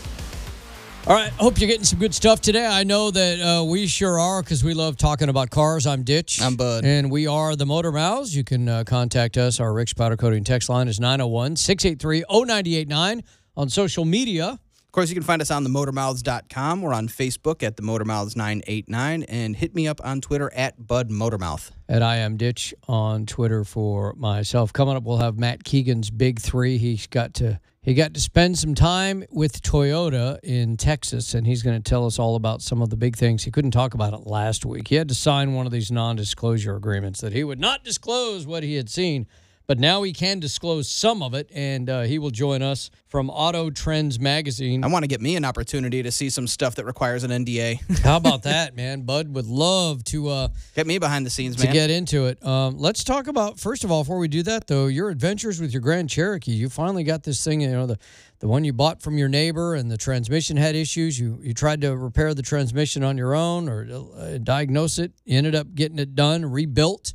All 1.06 1.14
right, 1.14 1.30
hope 1.32 1.60
you're 1.60 1.68
getting 1.68 1.84
some 1.84 1.98
good 1.98 2.14
stuff 2.14 2.40
today. 2.40 2.66
I 2.66 2.82
know 2.82 3.10
that 3.10 3.40
uh, 3.40 3.62
we 3.64 3.86
sure 3.86 4.18
are 4.18 4.42
because 4.42 4.64
we 4.64 4.72
love 4.72 4.96
talking 4.96 5.28
about 5.28 5.50
cars. 5.50 5.86
I'm 5.86 6.02
Ditch. 6.02 6.40
I'm 6.40 6.56
Bud. 6.56 6.86
And 6.86 7.10
we 7.10 7.26
are 7.26 7.54
the 7.54 7.66
Motor 7.66 7.92
Mouths. 7.92 8.34
You 8.34 8.42
can 8.42 8.68
uh, 8.70 8.84
contact 8.84 9.36
us. 9.36 9.60
Our 9.60 9.74
Rick's 9.74 9.92
Powder 9.92 10.16
Coating 10.16 10.44
text 10.44 10.70
line 10.70 10.88
is 10.88 10.98
901 10.98 11.56
683 11.56 12.24
0989 12.30 13.22
on 13.54 13.68
social 13.68 14.06
media. 14.06 14.58
Course, 14.96 15.10
you 15.10 15.14
can 15.14 15.24
find 15.24 15.42
us 15.42 15.50
on 15.50 15.62
themotormouths.com. 15.62 16.80
We're 16.80 16.94
on 16.94 17.06
Facebook 17.06 17.62
at 17.62 17.76
the 17.76 17.82
Motormouths989 17.82 19.26
and 19.28 19.54
hit 19.54 19.74
me 19.74 19.86
up 19.86 20.00
on 20.02 20.22
Twitter 20.22 20.50
at 20.54 20.86
Bud 20.86 21.10
Motormouth. 21.10 21.70
at 21.86 22.02
I 22.02 22.16
am 22.16 22.38
Ditch 22.38 22.72
on 22.88 23.26
Twitter 23.26 23.62
for 23.62 24.14
myself. 24.14 24.72
Coming 24.72 24.96
up, 24.96 25.02
we'll 25.02 25.18
have 25.18 25.38
Matt 25.38 25.64
Keegan's 25.64 26.08
big 26.08 26.40
three. 26.40 26.78
He's 26.78 27.06
got 27.06 27.34
to 27.34 27.60
he 27.82 27.92
got 27.92 28.14
to 28.14 28.20
spend 28.20 28.58
some 28.58 28.74
time 28.74 29.22
with 29.30 29.60
Toyota 29.60 30.38
in 30.42 30.78
Texas, 30.78 31.34
and 31.34 31.46
he's 31.46 31.62
going 31.62 31.76
to 31.76 31.86
tell 31.86 32.06
us 32.06 32.18
all 32.18 32.34
about 32.34 32.62
some 32.62 32.80
of 32.80 32.88
the 32.88 32.96
big 32.96 33.16
things. 33.16 33.44
He 33.44 33.50
couldn't 33.50 33.72
talk 33.72 33.92
about 33.92 34.14
it 34.14 34.26
last 34.26 34.64
week. 34.64 34.88
He 34.88 34.94
had 34.94 35.08
to 35.08 35.14
sign 35.14 35.52
one 35.52 35.66
of 35.66 35.72
these 35.72 35.92
non-disclosure 35.92 36.74
agreements 36.74 37.20
that 37.20 37.34
he 37.34 37.44
would 37.44 37.60
not 37.60 37.84
disclose 37.84 38.46
what 38.46 38.62
he 38.62 38.76
had 38.76 38.88
seen. 38.88 39.26
But 39.66 39.80
now 39.80 40.04
he 40.04 40.12
can 40.12 40.38
disclose 40.38 40.88
some 40.88 41.22
of 41.22 41.34
it, 41.34 41.50
and 41.52 41.90
uh, 41.90 42.02
he 42.02 42.18
will 42.20 42.30
join 42.30 42.62
us 42.62 42.90
from 43.08 43.30
Auto 43.30 43.70
Trends 43.70 44.20
Magazine. 44.20 44.84
I 44.84 44.86
want 44.86 45.02
to 45.02 45.08
get 45.08 45.20
me 45.20 45.34
an 45.34 45.44
opportunity 45.44 46.04
to 46.04 46.12
see 46.12 46.30
some 46.30 46.46
stuff 46.46 46.76
that 46.76 46.84
requires 46.84 47.24
an 47.24 47.32
NDA. 47.32 48.00
How 48.04 48.16
about 48.16 48.44
that, 48.44 48.76
man? 48.76 49.02
Bud 49.02 49.34
would 49.34 49.46
love 49.46 50.04
to 50.04 50.28
uh, 50.28 50.48
get 50.76 50.86
me 50.86 50.98
behind 50.98 51.26
the 51.26 51.30
scenes, 51.30 51.56
to 51.56 51.64
man. 51.64 51.72
get 51.72 51.90
into 51.90 52.26
it. 52.26 52.44
Um, 52.46 52.78
let's 52.78 53.02
talk 53.02 53.26
about 53.26 53.58
first 53.58 53.82
of 53.82 53.90
all, 53.90 54.04
before 54.04 54.18
we 54.18 54.28
do 54.28 54.42
that 54.44 54.68
though, 54.68 54.86
your 54.86 55.08
adventures 55.08 55.60
with 55.60 55.72
your 55.72 55.82
Grand 55.82 56.10
Cherokee. 56.10 56.52
You 56.52 56.68
finally 56.68 57.02
got 57.02 57.24
this 57.24 57.42
thing, 57.42 57.60
you 57.60 57.70
know, 57.70 57.86
the 57.86 57.98
the 58.38 58.48
one 58.48 58.64
you 58.64 58.72
bought 58.72 59.02
from 59.02 59.16
your 59.16 59.28
neighbor, 59.28 59.74
and 59.74 59.90
the 59.90 59.96
transmission 59.96 60.56
had 60.56 60.76
issues. 60.76 61.18
You 61.18 61.40
you 61.42 61.54
tried 61.54 61.80
to 61.80 61.96
repair 61.96 62.34
the 62.34 62.42
transmission 62.42 63.02
on 63.02 63.18
your 63.18 63.34
own 63.34 63.68
or 63.68 63.86
uh, 64.16 64.38
diagnose 64.38 64.98
it. 64.98 65.12
You 65.24 65.38
ended 65.38 65.54
up 65.54 65.74
getting 65.74 65.98
it 65.98 66.14
done, 66.14 66.44
rebuilt. 66.44 67.14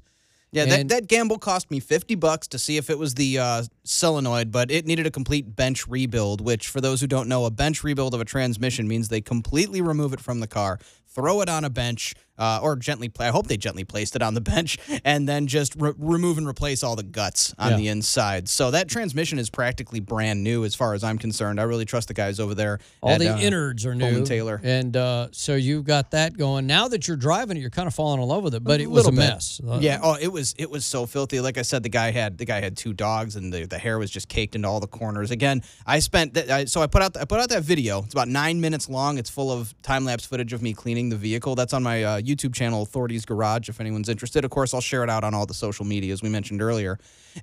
Yeah, 0.51 0.65
that, 0.65 0.89
that 0.89 1.07
gamble 1.07 1.37
cost 1.37 1.71
me 1.71 1.79
50 1.79 2.15
bucks 2.15 2.47
to 2.49 2.59
see 2.59 2.75
if 2.75 2.89
it 2.89 2.99
was 2.99 3.15
the 3.15 3.39
uh, 3.39 3.63
solenoid, 3.83 4.51
but 4.51 4.69
it 4.71 4.85
needed 4.85 5.05
a 5.07 5.11
complete 5.11 5.55
bench 5.55 5.87
rebuild, 5.87 6.41
which, 6.41 6.67
for 6.67 6.81
those 6.81 7.01
who 7.01 7.07
don't 7.07 7.27
know, 7.27 7.45
a 7.45 7.51
bench 7.51 7.83
rebuild 7.83 8.13
of 8.13 8.21
a 8.21 8.25
transmission 8.25 8.87
means 8.87 9.07
they 9.09 9.21
completely 9.21 9.81
remove 9.81 10.13
it 10.13 10.19
from 10.19 10.39
the 10.39 10.47
car, 10.47 10.79
throw 11.07 11.41
it 11.41 11.49
on 11.49 11.63
a 11.65 11.69
bench, 11.69 12.13
uh, 12.37 12.59
or 12.63 12.75
gently 12.75 13.07
play. 13.09 13.27
I 13.27 13.31
hope 13.31 13.45
they 13.47 13.57
gently 13.57 13.83
placed 13.83 14.15
it 14.15 14.21
on 14.23 14.33
the 14.33 14.41
bench, 14.55 14.77
and 15.03 15.27
then 15.29 15.45
just 15.45 15.75
re- 15.77 15.93
remove 15.97 16.37
and 16.39 16.47
replace 16.47 16.81
all 16.83 16.95
the 16.95 17.03
guts 17.03 17.53
on 17.59 17.71
Yeah. 17.71 17.77
the 17.77 17.87
inside. 17.89 18.49
So 18.49 18.71
that 18.71 18.87
transmission 18.87 19.37
is 19.37 19.49
practically 19.49 19.99
brand 19.99 20.43
new 20.43 20.63
as 20.63 20.73
far 20.73 20.93
as 20.95 21.03
I'm 21.03 21.17
concerned. 21.19 21.59
I 21.59 21.63
really 21.63 21.85
trust 21.85 22.07
the 22.07 22.13
guys 22.15 22.39
over 22.39 22.55
there. 22.55 22.79
All 23.01 23.11
at, 23.11 23.19
the 23.19 23.27
uh, 23.35 23.37
innards 23.37 23.85
are 23.85 23.93
new. 23.93 24.05
Coleman 24.05 24.23
Taylor. 24.23 24.59
And 24.63 24.95
uh, 24.97 25.27
so 25.31 25.55
you've 25.55 25.83
got 25.83 26.11
that 26.11 26.35
going. 26.35 26.65
Now 26.65 26.87
that 26.87 27.07
you're 27.07 27.17
driving 27.17 27.57
it, 27.57 27.59
you're 27.59 27.69
kind 27.69 27.87
of 27.87 27.93
falling 27.93 28.19
in 28.21 28.27
love 28.27 28.43
with 28.43 28.55
it, 28.55 28.63
but 28.63 28.79
it 28.81 28.89
was 28.89 29.05
a 29.07 29.11
bit. 29.11 29.17
mess. 29.17 29.61
Uh, 29.67 29.77
Yeah. 29.81 29.99
Oh, 30.01 30.17
it 30.19 30.29
was 30.31 30.55
it 30.57 30.71
was 30.71 30.83
so 30.85 31.05
filthy. 31.05 31.41
Like 31.41 31.57
I 31.59 31.63
said, 31.63 31.83
the 31.83 31.89
guy 31.89 32.09
had 32.11 32.37
the 32.39 32.45
guy 32.45 32.61
had 32.61 32.75
two 32.77 32.93
dogs, 32.93 33.35
and 33.35 33.53
the, 33.53 33.65
the 33.67 33.77
hair 33.81 33.99
was 33.99 34.09
just 34.09 34.29
caked 34.29 34.55
into 34.55 34.67
all 34.67 34.79
the 34.79 34.87
corners. 34.87 35.31
Again, 35.31 35.61
I 35.85 35.99
spent 35.99 36.35
that. 36.35 36.49
I, 36.49 36.65
so 36.65 36.81
I 36.81 36.87
put 36.87 37.01
out 37.01 37.17
I 37.17 37.25
put 37.25 37.39
out 37.39 37.49
that 37.49 37.63
video. 37.63 38.03
It's 38.03 38.13
about 38.13 38.27
nine 38.29 38.61
minutes 38.61 38.87
long. 38.87 39.17
It's 39.17 39.29
full 39.29 39.51
of 39.51 39.73
time 39.81 40.05
lapse 40.05 40.25
footage 40.25 40.53
of 40.53 40.61
me 40.61 40.73
cleaning 40.73 41.09
the 41.09 41.17
vehicle. 41.17 41.55
That's 41.55 41.73
on 41.73 41.83
my 41.83 42.03
uh, 42.03 42.21
YouTube 42.21 42.53
channel, 42.53 42.85
Thordy's 42.85 43.25
Garage. 43.25 43.67
If 43.67 43.81
anyone's 43.81 44.09
interested, 44.09 44.45
of 44.45 44.51
course, 44.51 44.73
I'll 44.73 44.81
share 44.81 45.03
it 45.03 45.09
out 45.09 45.23
on 45.23 45.33
all 45.33 45.45
the 45.45 45.53
social 45.53 45.85
media 45.85 46.13
as 46.13 46.21
we 46.21 46.29
mentioned 46.29 46.61
earlier. 46.61 46.99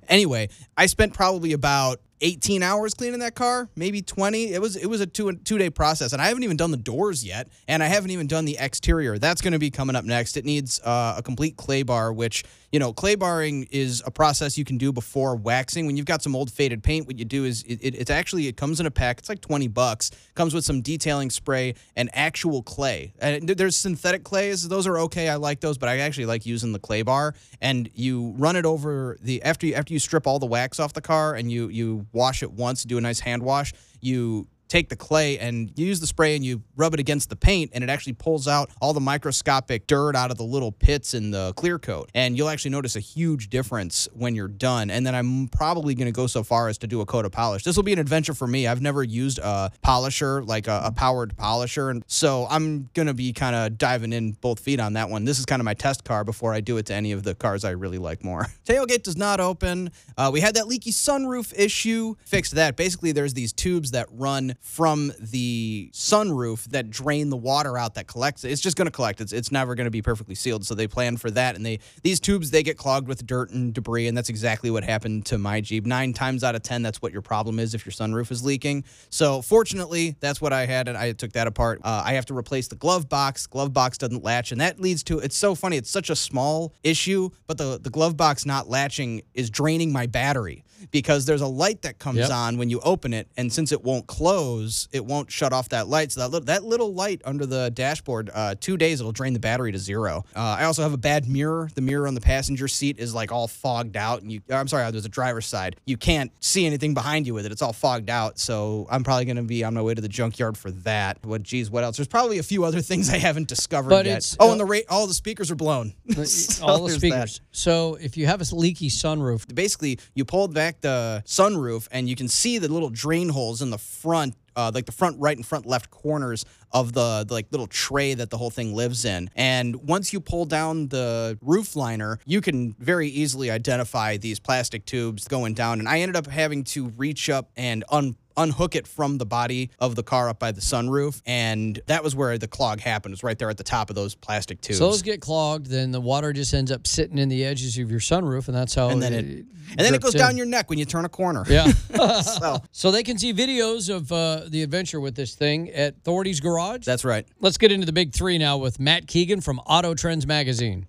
Anyway, 0.07 0.49
I 0.77 0.85
spent 0.87 1.13
probably 1.13 1.53
about 1.53 1.99
18 2.21 2.63
hours 2.63 2.93
cleaning 2.93 3.19
that 3.19 3.35
car, 3.35 3.69
maybe 3.75 4.01
20. 4.01 4.53
It 4.53 4.61
was 4.61 4.75
it 4.75 4.87
was 4.87 5.01
a 5.01 5.05
two 5.05 5.31
two 5.33 5.57
day 5.57 5.69
process, 5.69 6.13
and 6.13 6.21
I 6.21 6.27
haven't 6.27 6.43
even 6.43 6.57
done 6.57 6.71
the 6.71 6.77
doors 6.77 7.23
yet, 7.25 7.49
and 7.67 7.81
I 7.81 7.87
haven't 7.87 8.11
even 8.11 8.27
done 8.27 8.45
the 8.45 8.57
exterior. 8.59 9.17
That's 9.17 9.41
going 9.41 9.53
to 9.53 9.59
be 9.59 9.71
coming 9.71 9.95
up 9.95 10.05
next. 10.05 10.37
It 10.37 10.45
needs 10.45 10.79
uh, 10.81 11.15
a 11.17 11.23
complete 11.23 11.57
clay 11.57 11.83
bar, 11.83 12.11
which 12.11 12.43
you 12.71 12.79
know, 12.79 12.93
clay 12.93 13.15
barring 13.15 13.67
is 13.71 14.03
a 14.05 14.11
process 14.11 14.57
you 14.57 14.65
can 14.65 14.77
do 14.77 14.91
before 14.91 15.35
waxing. 15.35 15.85
When 15.85 15.97
you've 15.97 16.05
got 16.05 16.21
some 16.21 16.35
old 16.35 16.51
faded 16.51 16.83
paint, 16.83 17.07
what 17.07 17.17
you 17.17 17.25
do 17.25 17.45
is 17.45 17.63
it, 17.63 17.79
it, 17.81 17.95
it's 17.95 18.11
actually 18.11 18.47
it 18.47 18.57
comes 18.57 18.79
in 18.79 18.85
a 18.85 18.91
pack. 18.91 19.19
It's 19.19 19.29
like 19.29 19.41
20 19.41 19.67
bucks. 19.69 20.11
Comes 20.35 20.53
with 20.53 20.63
some 20.63 20.81
detailing 20.81 21.29
spray 21.29 21.75
and 21.95 22.09
actual 22.13 22.61
clay. 22.61 23.13
And 23.19 23.47
there's 23.49 23.75
synthetic 23.75 24.23
clays. 24.23 24.67
Those 24.67 24.85
are 24.85 24.99
okay. 24.99 25.29
I 25.29 25.35
like 25.35 25.61
those, 25.61 25.77
but 25.77 25.89
I 25.89 25.97
actually 25.99 26.27
like 26.27 26.45
using 26.45 26.71
the 26.71 26.79
clay 26.79 27.01
bar. 27.01 27.33
And 27.59 27.89
you 27.93 28.35
run 28.37 28.55
it 28.55 28.65
over 28.65 29.17
the 29.21 29.41
after 29.43 29.65
you 29.65 29.73
after 29.73 29.93
you 29.93 29.99
strip 29.99 30.27
all 30.27 30.39
the 30.39 30.45
wax 30.45 30.79
off 30.79 30.93
the 30.93 31.01
car 31.01 31.33
and 31.33 31.51
you 31.51 31.69
you 31.69 32.05
wash 32.11 32.43
it 32.43 32.51
once, 32.51 32.83
do 32.83 32.97
a 32.97 33.01
nice 33.01 33.19
hand 33.19 33.43
wash. 33.43 33.73
You 34.01 34.47
take 34.69 34.87
the 34.87 34.95
clay 34.95 35.39
and 35.39 35.71
you 35.75 35.87
use 35.87 35.99
the 35.99 36.07
spray 36.07 36.35
and 36.35 36.45
you 36.45 36.61
rub 36.77 36.93
it 36.93 36.99
against 36.99 37.29
the 37.29 37.35
paint 37.35 37.71
and 37.73 37.83
it 37.83 37.89
actually 37.89 38.13
pulls 38.13 38.47
out 38.47 38.69
all 38.79 38.93
the 38.93 38.99
microscopic 38.99 39.87
dirt 39.87 40.15
out 40.15 40.31
of 40.31 40.37
the 40.37 40.43
little 40.43 40.71
pits 40.71 41.13
in 41.13 41.31
the 41.31 41.53
clear 41.55 41.79
coat. 41.79 42.09
And 42.13 42.37
you'll 42.37 42.49
actually 42.49 42.71
notice 42.71 42.95
a 42.95 42.99
huge 42.99 43.49
difference 43.49 44.07
when 44.13 44.35
you're 44.35 44.47
done. 44.47 44.89
And 44.89 45.05
then 45.05 45.15
i'm 45.15 45.47
probably 45.47 45.95
going 45.95 46.05
to 46.05 46.11
go 46.11 46.27
so 46.27 46.43
far 46.43 46.69
as 46.69 46.77
to 46.79 46.87
do 46.87 47.01
a 47.01 47.05
coat 47.05 47.25
of 47.25 47.31
polish. 47.31 47.63
This 47.63 47.75
will 47.75 47.83
be 47.83 47.93
an 47.93 47.99
adventure 47.99 48.33
for 48.33 48.47
me. 48.47 48.67
I've 48.67 48.81
never 48.81 49.03
used 49.03 49.39
a 49.39 49.71
polisher 49.81 50.43
like 50.43 50.67
a, 50.67 50.81
a 50.85 50.91
powered 50.91 51.35
polisher. 51.35 51.89
And 51.89 52.03
so 52.07 52.47
i'm 52.49 52.89
going 52.93 53.07
to 53.07 53.13
be 53.13 53.33
kind 53.33 53.55
of 53.55 53.77
diving 53.77 54.13
in 54.13 54.33
both 54.33 54.59
feet 54.59 54.79
on 54.79 54.93
that 54.93 55.09
one. 55.09 55.25
This 55.25 55.39
is 55.39 55.45
kind 55.45 55.59
of 55.59 55.65
my 55.65 55.73
test 55.73 56.03
car 56.03 56.23
before 56.23 56.53
i 56.53 56.61
do 56.61 56.77
it 56.77 56.85
to 56.87 56.93
any 56.93 57.11
of 57.11 57.23
the 57.23 57.33
cars 57.33 57.65
i 57.65 57.71
really 57.71 57.97
like 57.97 58.23
more. 58.23 58.45
Tailgate 58.65 59.03
does 59.03 59.17
not 59.17 59.39
open. 59.39 59.91
Uh, 60.15 60.29
we 60.31 60.41
had 60.41 60.55
that 60.55 60.67
leaky 60.67 60.91
sunroof 60.91 61.57
issue. 61.57 62.15
Fixed 62.25 62.53
that. 62.55 62.75
Basically 62.75 63.11
there's 63.11 63.33
these 63.33 63.51
tubes 63.51 63.91
that 63.91 64.07
run 64.11 64.55
from 64.59 65.11
the 65.19 65.89
sunroof 65.93 66.65
that 66.65 66.89
drain 66.89 67.29
the 67.29 67.37
water 67.37 67.77
out 67.77 67.95
that 67.95 68.07
collects 68.07 68.43
it. 68.43 68.51
It's 68.51 68.61
just 68.61 68.77
going 68.77 68.85
to 68.85 68.91
collect. 68.91 69.21
It's 69.21 69.31
it's 69.31 69.51
never 69.51 69.73
going 69.75 69.85
to 69.85 69.91
be 69.91 70.01
perfectly 70.01 70.35
sealed. 70.35 70.65
So 70.65 70.75
they 70.75 70.87
plan 70.87 71.17
for 71.17 71.31
that, 71.31 71.55
and 71.55 71.65
they 71.65 71.79
these 72.03 72.19
tubes 72.19 72.51
they 72.51 72.63
get 72.63 72.77
clogged 72.77 73.07
with 73.07 73.25
dirt 73.25 73.49
and 73.51 73.73
debris, 73.73 74.07
and 74.07 74.17
that's 74.17 74.29
exactly 74.29 74.69
what 74.69 74.83
happened 74.83 75.25
to 75.27 75.37
my 75.37 75.61
Jeep. 75.61 75.85
Nine 75.85 76.13
times 76.13 76.43
out 76.43 76.55
of 76.55 76.61
ten, 76.61 76.81
that's 76.81 77.01
what 77.01 77.11
your 77.11 77.21
problem 77.21 77.59
is 77.59 77.73
if 77.73 77.85
your 77.85 77.93
sunroof 77.93 78.31
is 78.31 78.43
leaking. 78.43 78.83
So 79.09 79.41
fortunately, 79.41 80.15
that's 80.19 80.41
what 80.41 80.53
I 80.53 80.65
had, 80.65 80.87
and 80.87 80.97
I 80.97 81.13
took 81.13 81.31
that 81.33 81.47
apart. 81.47 81.81
Uh, 81.83 82.03
I 82.05 82.13
have 82.13 82.25
to 82.27 82.37
replace 82.37 82.67
the 82.67 82.75
glove 82.75 83.09
box. 83.09 83.47
Glove 83.47 83.73
box 83.73 83.97
doesn't 83.97 84.23
latch, 84.23 84.51
and 84.51 84.61
that 84.61 84.79
leads 84.79 85.03
to 85.03 85.19
it's 85.19 85.37
so 85.37 85.55
funny. 85.55 85.77
It's 85.77 85.89
such 85.89 86.09
a 86.09 86.15
small 86.15 86.73
issue, 86.83 87.29
but 87.47 87.57
the 87.57 87.79
the 87.81 87.89
glove 87.89 88.17
box 88.17 88.45
not 88.45 88.69
latching 88.69 89.21
is 89.33 89.49
draining 89.49 89.91
my 89.91 90.05
battery 90.05 90.63
because 90.91 91.25
there's 91.25 91.41
a 91.41 91.47
light 91.47 91.81
that 91.81 91.99
comes 91.99 92.19
Yep. 92.19 92.31
on 92.31 92.57
when 92.57 92.69
you 92.69 92.79
open 92.81 93.13
it, 93.13 93.27
and 93.37 93.51
since 93.51 93.71
it 93.71 93.83
won't 93.83 94.07
close, 94.07 94.48
it 94.91 95.05
won't 95.05 95.31
shut 95.31 95.53
off 95.53 95.69
that 95.69 95.87
light. 95.87 96.11
So 96.11 96.21
that 96.21 96.31
little, 96.31 96.45
that 96.45 96.63
little 96.63 96.93
light 96.93 97.21
under 97.25 97.45
the 97.45 97.71
dashboard, 97.71 98.29
uh, 98.33 98.55
two 98.59 98.77
days 98.77 98.99
it'll 98.99 99.11
drain 99.11 99.33
the 99.33 99.39
battery 99.39 99.71
to 99.71 99.77
zero. 99.77 100.25
Uh, 100.35 100.57
I 100.59 100.63
also 100.65 100.83
have 100.83 100.93
a 100.93 100.97
bad 100.97 101.27
mirror. 101.27 101.69
The 101.75 101.81
mirror 101.81 102.07
on 102.07 102.13
the 102.15 102.21
passenger 102.21 102.67
seat 102.67 102.99
is 102.99 103.13
like 103.13 103.31
all 103.31 103.47
fogged 103.47 103.97
out, 103.97 104.21
and 104.21 104.31
you. 104.31 104.41
I'm 104.49 104.67
sorry, 104.67 104.89
there's 104.91 105.05
a 105.05 105.09
driver's 105.09 105.45
side. 105.45 105.75
You 105.85 105.97
can't 105.97 106.31
see 106.39 106.65
anything 106.65 106.93
behind 106.93 107.27
you 107.27 107.33
with 107.33 107.45
it. 107.45 107.51
It's 107.51 107.61
all 107.61 107.73
fogged 107.73 108.09
out. 108.09 108.39
So 108.39 108.87
I'm 108.89 109.03
probably 109.03 109.25
going 109.25 109.37
to 109.37 109.43
be 109.43 109.63
on 109.63 109.73
my 109.73 109.81
way 109.81 109.93
to 109.93 110.01
the 110.01 110.09
junkyard 110.09 110.57
for 110.57 110.71
that. 110.71 111.17
What? 111.23 111.43
Geez, 111.43 111.69
what 111.69 111.83
else? 111.83 111.97
There's 111.97 112.07
probably 112.07 112.39
a 112.39 112.43
few 112.43 112.63
other 112.63 112.81
things 112.89 113.09
I 113.09 113.17
haven't 113.17 113.47
discovered 113.47 113.89
But 113.89 114.05
yet. 114.05 114.35
oh, 114.39 114.49
uh, 114.49 114.51
and 114.51 114.59
the 114.59 114.65
rate, 114.65 114.85
all 114.89 115.07
the 115.07 115.13
speakers 115.13 115.51
are 115.51 115.55
blown. 115.55 115.93
So 116.29 116.65
all 116.65 116.83
the 116.83 116.89
there's 116.89 117.01
that 117.01 117.07
speakers. 117.29 117.41
So 117.51 117.95
if 117.95 118.17
you 118.17 118.25
have 118.27 118.41
a 118.41 118.55
leaky 118.55 118.89
sunroof, 118.89 119.53
basically 119.53 119.99
you 120.13 120.25
pulled 120.25 120.53
back 120.53 120.81
the 120.81 121.23
sunroof 121.25 121.87
and 121.91 122.07
you 122.07 122.15
can 122.15 122.27
see 122.27 122.57
the 122.57 122.67
little 122.67 122.89
drain 122.89 123.29
holes 123.29 123.61
in 123.61 123.69
the 123.69 123.77
front 123.77 124.35
uh, 124.55 124.71
like 124.73 124.85
the 124.85 124.91
front 124.91 125.17
right 125.19 125.35
and 125.37 125.45
front 125.45 125.65
left 125.65 125.89
corners 125.89 126.45
of 126.71 126.93
the, 126.93 127.23
the 127.27 127.33
like 127.33 127.47
little 127.51 127.67
tray 127.67 128.13
that 128.13 128.29
the 128.29 128.37
whole 128.37 128.49
thing 128.49 128.75
lives 128.75 129.05
in. 129.05 129.29
And 129.35 129.75
once 129.87 130.11
you 130.11 130.19
pull 130.19 130.45
down 130.45 130.89
the 130.89 131.37
roof 131.41 131.75
liner 131.75 132.19
you 132.25 132.41
can 132.41 132.73
very 132.79 133.07
easily 133.07 133.49
identify 133.49 134.17
these 134.17 134.39
plastic 134.39 134.85
tubes 134.85 135.27
going 135.27 135.53
down. 135.53 135.79
And 135.79 135.87
i 135.87 135.99
ended 135.99 136.15
up 136.15 136.27
having 136.27 136.63
to 136.65 136.89
reach 136.89 137.29
up 137.29 137.49
and 137.55 137.83
un 137.89 138.15
unhook 138.39 138.75
it 138.75 138.87
from 138.87 139.17
the 139.17 139.25
body 139.25 139.69
of 139.79 139.95
the 139.95 140.03
car 140.03 140.29
up 140.29 140.39
by 140.39 140.51
the 140.51 140.61
sunroof 140.61 141.21
and 141.25 141.79
that 141.87 142.03
was 142.03 142.15
where 142.15 142.37
the 142.37 142.47
clog 142.47 142.79
happened 142.79 143.11
it 143.11 143.15
was 143.15 143.23
right 143.23 143.37
there 143.37 143.49
at 143.49 143.57
the 143.57 143.63
top 143.63 143.89
of 143.89 143.95
those 143.95 144.15
plastic 144.15 144.59
tubes 144.61 144.79
so 144.79 144.89
those 144.89 145.01
get 145.01 145.21
clogged, 145.21 145.67
then 145.67 145.91
the 145.91 146.01
water 146.01 146.33
just 146.33 146.53
ends 146.53 146.71
up 146.71 146.87
sitting 146.87 147.17
in 147.17 147.29
the 147.29 147.43
edges 147.45 147.77
of 147.77 147.91
your 147.91 147.99
sunroof, 147.99 148.47
and 148.47 148.55
that's 148.55 148.73
how. 148.75 148.89
and 148.89 149.01
then 149.01 149.13
it 149.13 149.25
and 149.25 149.79
then 149.79 149.93
it 149.93 150.01
goes 150.01 150.13
down 150.13 150.35
your 150.37 150.45
neck 150.45 150.69
when 150.69 150.79
you 150.79 150.85
turn 150.85 151.05
a 151.05 151.09
corner 151.09 151.43
Yeah. 151.47 151.65
so 152.21 152.59
so 152.71 152.91
they 152.91 153.03
can 153.03 153.17
see 153.17 153.33
videos 153.33 153.93
of 153.93 154.11
uh, 154.11 154.43
the 154.47 154.63
adventure 154.63 154.99
with 154.99 155.15
this 155.15 155.35
thing 155.35 155.69
at 155.71 156.03
Thordy's 156.03 156.39
Garage. 156.39 156.85
that's 156.85 157.05
right 157.05 157.27
Let's 157.39 157.57
get 157.57 157.71
into 157.71 157.85
the 157.85 157.93
big 157.93 158.13
three 158.13 158.37
now 158.37 158.57
with 158.57 158.79
Matt 158.79 159.07
Keegan 159.07 159.41
from 159.41 159.59
Auto 159.59 159.93
Trends 159.93 160.25
Magazine. 160.25 160.85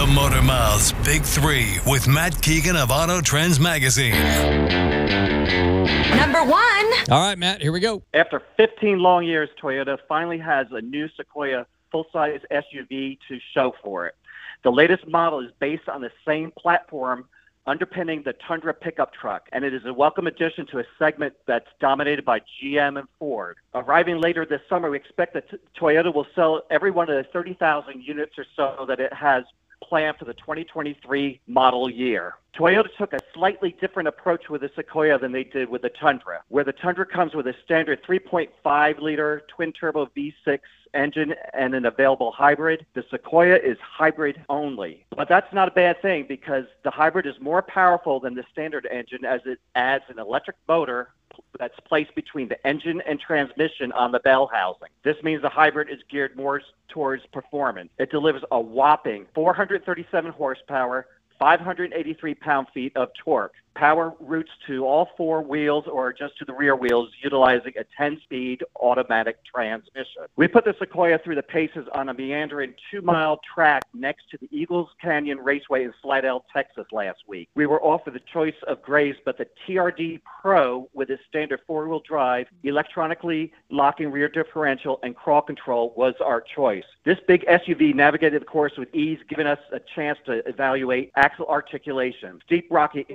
The 0.00 0.06
Motor 0.06 0.40
Mouth's 0.40 0.92
Big 1.04 1.22
Three 1.24 1.76
with 1.86 2.08
Matt 2.08 2.40
Keegan 2.40 2.74
of 2.74 2.90
Auto 2.90 3.20
Trends 3.20 3.60
Magazine. 3.60 4.14
Number 6.16 6.42
one. 6.42 6.86
All 7.10 7.20
right, 7.20 7.36
Matt, 7.36 7.60
here 7.60 7.70
we 7.70 7.80
go. 7.80 8.02
After 8.14 8.40
15 8.56 8.98
long 8.98 9.24
years, 9.24 9.50
Toyota 9.62 9.98
finally 10.08 10.38
has 10.38 10.68
a 10.70 10.80
new 10.80 11.06
Sequoia 11.18 11.66
full-size 11.92 12.40
SUV 12.50 13.18
to 13.28 13.38
show 13.52 13.74
for 13.82 14.06
it. 14.06 14.14
The 14.62 14.72
latest 14.72 15.06
model 15.06 15.40
is 15.40 15.50
based 15.58 15.86
on 15.86 16.00
the 16.00 16.10
same 16.26 16.50
platform 16.52 17.26
underpinning 17.66 18.22
the 18.22 18.32
Tundra 18.32 18.72
pickup 18.72 19.12
truck, 19.12 19.50
and 19.52 19.66
it 19.66 19.74
is 19.74 19.84
a 19.84 19.92
welcome 19.92 20.26
addition 20.26 20.66
to 20.68 20.78
a 20.78 20.84
segment 20.98 21.34
that's 21.46 21.68
dominated 21.78 22.24
by 22.24 22.40
GM 22.40 22.98
and 22.98 23.06
Ford. 23.18 23.58
Arriving 23.74 24.18
later 24.18 24.46
this 24.46 24.62
summer, 24.66 24.88
we 24.88 24.96
expect 24.96 25.34
that 25.34 25.50
t- 25.50 25.58
Toyota 25.78 26.12
will 26.12 26.26
sell 26.34 26.62
every 26.70 26.90
one 26.90 27.10
of 27.10 27.16
the 27.16 27.30
30,000 27.30 28.02
units 28.02 28.38
or 28.38 28.46
so 28.56 28.86
that 28.88 28.98
it 28.98 29.12
has 29.12 29.44
planned 29.82 30.16
for 30.18 30.24
the 30.24 30.34
2023 30.34 31.40
model 31.46 31.90
year. 31.90 32.34
Toyota 32.56 32.88
took 32.98 33.12
a 33.12 33.18
slightly 33.32 33.76
different 33.80 34.08
approach 34.08 34.48
with 34.48 34.60
the 34.62 34.70
Sequoia 34.74 35.18
than 35.18 35.32
they 35.32 35.44
did 35.44 35.68
with 35.68 35.82
the 35.82 35.88
Tundra, 35.88 36.42
where 36.48 36.64
the 36.64 36.72
Tundra 36.72 37.06
comes 37.06 37.34
with 37.34 37.46
a 37.46 37.54
standard 37.64 38.02
3.5 38.04 39.00
liter 39.00 39.42
twin 39.48 39.72
turbo 39.72 40.06
V6 40.16 40.58
engine 40.92 41.34
and 41.54 41.74
an 41.74 41.86
available 41.86 42.32
hybrid. 42.32 42.84
The 42.94 43.04
Sequoia 43.10 43.56
is 43.56 43.78
hybrid 43.80 44.44
only. 44.48 45.06
But 45.16 45.28
that's 45.28 45.52
not 45.52 45.68
a 45.68 45.70
bad 45.70 46.02
thing 46.02 46.26
because 46.28 46.64
the 46.82 46.90
hybrid 46.90 47.26
is 47.26 47.34
more 47.40 47.62
powerful 47.62 48.18
than 48.18 48.34
the 48.34 48.44
standard 48.50 48.86
engine 48.90 49.24
as 49.24 49.40
it 49.44 49.60
adds 49.76 50.04
an 50.08 50.18
electric 50.18 50.56
motor 50.68 51.10
that's 51.58 51.78
placed 51.86 52.14
between 52.14 52.48
the 52.48 52.66
engine 52.66 53.02
and 53.06 53.20
transmission 53.20 53.92
on 53.92 54.12
the 54.12 54.20
bell 54.20 54.50
housing. 54.52 54.88
This 55.04 55.16
means 55.22 55.42
the 55.42 55.48
hybrid 55.48 55.88
is 55.90 55.98
geared 56.10 56.36
more 56.36 56.60
towards 56.88 57.24
performance. 57.26 57.90
It 57.98 58.10
delivers 58.10 58.42
a 58.50 58.60
whopping 58.60 59.26
437 59.34 60.32
horsepower, 60.32 61.06
583 61.38 62.34
pound 62.34 62.66
feet 62.72 62.92
of 62.96 63.08
torque. 63.22 63.54
Power 63.74 64.14
routes 64.20 64.50
to 64.66 64.84
all 64.84 65.10
four 65.16 65.42
wheels 65.42 65.84
or 65.86 66.12
just 66.12 66.36
to 66.38 66.44
the 66.44 66.52
rear 66.52 66.76
wheels 66.76 67.10
utilizing 67.22 67.72
a 67.78 67.84
10 67.96 68.20
speed 68.22 68.62
automatic 68.80 69.38
transmission. 69.44 70.22
We 70.36 70.48
put 70.48 70.64
the 70.64 70.74
Sequoia 70.78 71.18
through 71.18 71.36
the 71.36 71.42
paces 71.42 71.86
on 71.94 72.08
a 72.08 72.14
meandering 72.14 72.74
two 72.90 73.00
mile 73.00 73.40
track 73.54 73.82
next 73.94 74.28
to 74.30 74.38
the 74.38 74.48
Eagles 74.50 74.88
Canyon 75.00 75.38
Raceway 75.38 75.84
in 75.84 75.94
Slidell, 76.02 76.44
Texas 76.52 76.86
last 76.92 77.20
week. 77.26 77.48
We 77.54 77.66
were 77.66 77.82
offered 77.82 78.14
the 78.14 78.20
choice 78.32 78.54
of 78.66 78.82
grays, 78.82 79.16
but 79.24 79.38
the 79.38 79.46
TRD 79.66 80.20
Pro 80.42 80.88
with 80.92 81.10
its 81.10 81.22
standard 81.28 81.60
four 81.66 81.88
wheel 81.88 82.02
drive, 82.06 82.46
electronically 82.62 83.52
locking 83.70 84.10
rear 84.10 84.28
differential, 84.28 84.98
and 85.02 85.14
crawl 85.14 85.42
control 85.42 85.94
was 85.96 86.14
our 86.24 86.40
choice. 86.40 86.84
This 87.04 87.18
big 87.26 87.44
SUV 87.46 87.94
navigated 87.94 88.42
the 88.42 88.46
course 88.46 88.72
with 88.76 88.94
ease, 88.94 89.18
giving 89.28 89.46
us 89.46 89.58
a 89.72 89.80
chance 89.94 90.18
to 90.26 90.46
evaluate 90.48 91.12
axle 91.16 91.46
articulation. 91.46 92.40
Steep 92.44 92.68
rocky 92.70 93.06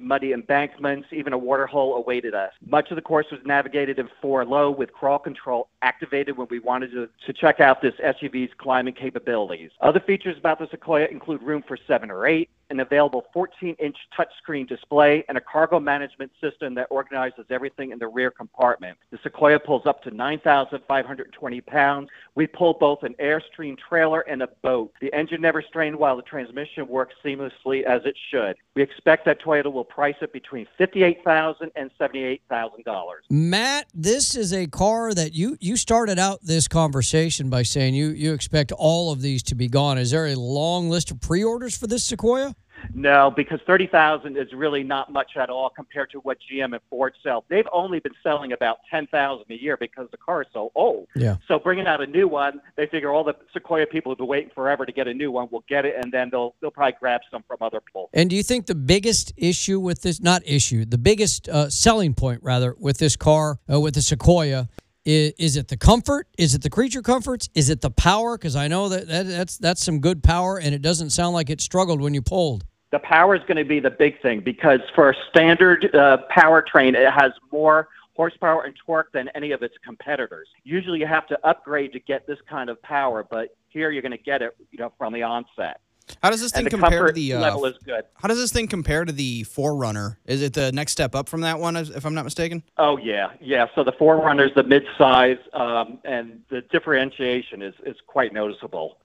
muddy 0.00 0.32
embankments, 0.32 1.08
even 1.12 1.32
a 1.32 1.38
water 1.38 1.66
hole 1.66 1.96
awaited 1.96 2.34
us. 2.34 2.52
Much 2.66 2.90
of 2.90 2.96
the 2.96 3.02
course 3.02 3.26
was 3.30 3.40
navigated 3.44 3.98
in 3.98 4.08
four 4.20 4.44
low 4.44 4.70
with 4.70 4.92
crawl 4.92 5.18
control 5.18 5.68
activated 5.82 6.36
when 6.36 6.48
we 6.50 6.58
wanted 6.58 6.90
to, 6.92 7.08
to 7.26 7.32
check 7.32 7.60
out 7.60 7.80
this 7.80 7.94
SUV's 8.04 8.52
climbing 8.58 8.94
capabilities. 8.94 9.70
Other 9.80 10.00
features 10.00 10.36
about 10.38 10.58
the 10.58 10.68
Sequoia 10.70 11.06
include 11.06 11.42
room 11.42 11.62
for 11.66 11.78
seven 11.86 12.10
or 12.10 12.26
eight, 12.26 12.50
an 12.70 12.80
available 12.80 13.24
14-inch 13.34 13.96
touchscreen 14.16 14.68
display, 14.68 15.24
and 15.28 15.38
a 15.38 15.40
cargo 15.40 15.80
management 15.80 16.30
system 16.40 16.74
that 16.74 16.86
organizes 16.90 17.46
everything 17.50 17.92
in 17.92 17.98
the 17.98 18.06
rear 18.06 18.30
compartment. 18.30 18.98
The 19.10 19.18
Sequoia 19.22 19.58
pulls 19.58 19.86
up 19.86 20.02
to 20.02 20.10
9,520 20.10 21.60
pounds. 21.62 22.08
We 22.34 22.46
pull 22.46 22.74
both 22.74 23.02
an 23.02 23.14
Airstream 23.20 23.76
trailer 23.78 24.20
and 24.20 24.42
a 24.42 24.48
boat. 24.62 24.92
The 25.00 25.12
engine 25.14 25.40
never 25.40 25.62
strained 25.62 25.96
while 25.96 26.16
the 26.16 26.22
transmission 26.22 26.86
works 26.88 27.14
seamlessly 27.24 27.84
as 27.84 28.02
it 28.04 28.16
should. 28.30 28.56
We 28.74 28.82
expect 28.82 29.24
that 29.24 29.40
Toyota 29.40 29.72
will 29.72 29.77
price 29.84 30.16
it 30.20 30.32
between 30.32 30.66
$58,000 30.78 31.70
and 31.76 31.90
$78,000. 32.00 33.04
Matt, 33.30 33.86
this 33.94 34.34
is 34.34 34.52
a 34.52 34.66
car 34.66 35.14
that 35.14 35.34
you 35.34 35.56
you 35.60 35.76
started 35.76 36.18
out 36.18 36.40
this 36.42 36.68
conversation 36.68 37.50
by 37.50 37.62
saying 37.62 37.94
you 37.94 38.08
you 38.08 38.32
expect 38.32 38.72
all 38.72 39.12
of 39.12 39.22
these 39.22 39.42
to 39.44 39.54
be 39.54 39.68
gone. 39.68 39.98
Is 39.98 40.10
there 40.10 40.26
a 40.26 40.34
long 40.34 40.88
list 40.88 41.10
of 41.10 41.20
pre-orders 41.20 41.76
for 41.76 41.86
this 41.86 42.04
Sequoia? 42.04 42.54
No, 42.94 43.30
because 43.30 43.60
30,000 43.66 44.36
is 44.36 44.52
really 44.52 44.82
not 44.82 45.12
much 45.12 45.36
at 45.36 45.50
all 45.50 45.70
compared 45.70 46.10
to 46.10 46.18
what 46.18 46.38
GM 46.50 46.72
and 46.72 46.80
Ford 46.90 47.14
sell. 47.22 47.44
They've 47.48 47.66
only 47.72 48.00
been 48.00 48.14
selling 48.22 48.52
about 48.52 48.78
10,000 48.90 49.44
a 49.48 49.54
year 49.54 49.76
because 49.76 50.08
the 50.10 50.16
car 50.16 50.42
is 50.42 50.48
so 50.52 50.72
old. 50.74 51.08
Yeah. 51.14 51.36
So 51.46 51.58
bringing 51.58 51.86
out 51.86 52.00
a 52.00 52.06
new 52.06 52.28
one, 52.28 52.60
they 52.76 52.86
figure 52.86 53.10
all 53.10 53.24
the 53.24 53.34
Sequoia 53.52 53.86
people 53.86 54.12
who've 54.12 54.18
been 54.18 54.26
waiting 54.26 54.50
forever 54.54 54.86
to 54.86 54.92
get 54.92 55.08
a 55.08 55.14
new 55.14 55.30
one 55.30 55.48
will 55.50 55.64
get 55.68 55.84
it, 55.84 55.94
and 56.02 56.12
then 56.12 56.28
they'll 56.30 56.54
they'll 56.60 56.70
probably 56.70 56.96
grab 56.98 57.20
some 57.30 57.44
from 57.46 57.58
other 57.60 57.80
people. 57.80 58.10
And 58.12 58.30
do 58.30 58.36
you 58.36 58.42
think 58.42 58.66
the 58.66 58.74
biggest 58.74 59.32
issue 59.36 59.80
with 59.80 60.02
this, 60.02 60.20
not 60.20 60.42
issue, 60.46 60.84
the 60.84 60.98
biggest 60.98 61.48
uh, 61.48 61.70
selling 61.70 62.14
point 62.14 62.42
rather 62.42 62.74
with 62.78 62.98
this 62.98 63.16
car, 63.16 63.58
uh, 63.72 63.80
with 63.80 63.94
the 63.94 64.02
Sequoia, 64.02 64.68
is, 65.08 65.56
it 65.56 65.68
the 65.68 65.76
comfort? 65.76 66.28
Is 66.36 66.54
it 66.54 66.62
the 66.62 66.70
creature 66.70 67.02
comforts? 67.02 67.48
Is 67.54 67.70
it 67.70 67.80
the 67.80 67.90
power? 67.90 68.36
Because 68.36 68.56
I 68.56 68.68
know 68.68 68.88
that, 68.88 69.08
that 69.08 69.26
that's 69.26 69.56
that's 69.56 69.82
some 69.82 70.00
good 70.00 70.22
power, 70.22 70.58
and 70.58 70.74
it 70.74 70.82
doesn't 70.82 71.10
sound 71.10 71.34
like 71.34 71.50
it 71.50 71.60
struggled 71.60 72.00
when 72.00 72.14
you 72.14 72.22
pulled. 72.22 72.64
The 72.90 72.98
power 72.98 73.34
is 73.34 73.42
going 73.42 73.56
to 73.56 73.64
be 73.64 73.80
the 73.80 73.90
big 73.90 74.20
thing 74.22 74.40
because 74.40 74.80
for 74.94 75.10
a 75.10 75.14
standard 75.30 75.94
uh, 75.94 76.18
powertrain, 76.34 76.94
it 76.94 77.10
has 77.12 77.32
more 77.52 77.88
horsepower 78.16 78.64
and 78.64 78.74
torque 78.84 79.12
than 79.12 79.28
any 79.34 79.52
of 79.52 79.62
its 79.62 79.74
competitors. 79.84 80.48
Usually, 80.64 80.98
you 80.98 81.06
have 81.06 81.26
to 81.28 81.38
upgrade 81.46 81.92
to 81.92 82.00
get 82.00 82.26
this 82.26 82.38
kind 82.48 82.68
of 82.68 82.80
power, 82.82 83.26
but 83.30 83.56
here 83.68 83.90
you're 83.90 84.02
going 84.02 84.12
to 84.12 84.18
get 84.18 84.42
it, 84.42 84.56
you 84.70 84.78
know, 84.78 84.92
from 84.98 85.12
the 85.12 85.22
onset. 85.22 85.80
How 86.22 86.30
does 86.30 86.40
this 86.40 86.52
thing 86.52 86.64
the 86.64 86.70
compare 86.70 87.06
to 87.08 87.12
the 87.12 87.34
uh, 87.34 87.40
level 87.40 87.64
is 87.66 87.76
good. 87.84 88.04
How 88.14 88.28
does 88.28 88.38
this 88.38 88.52
thing 88.52 88.68
compare 88.68 89.04
to 89.04 89.12
the 89.12 89.44
4Runner? 89.44 90.16
Is 90.26 90.42
it 90.42 90.52
the 90.52 90.72
next 90.72 90.92
step 90.92 91.14
up 91.14 91.28
from 91.28 91.42
that 91.42 91.58
one, 91.58 91.76
if 91.76 91.94
if 91.96 92.04
I'm 92.04 92.14
not 92.14 92.24
mistaken? 92.24 92.62
Oh 92.76 92.96
yeah, 92.96 93.30
yeah. 93.40 93.66
So 93.74 93.84
the 93.84 93.92
4Runner 93.92 94.48
is 94.48 94.54
the 94.54 94.62
mid-size, 94.62 95.38
um, 95.52 95.98
and 96.04 96.40
the 96.50 96.62
differentiation 96.62 97.62
is 97.62 97.74
is 97.84 97.96
quite 98.06 98.32
noticeable. 98.32 98.98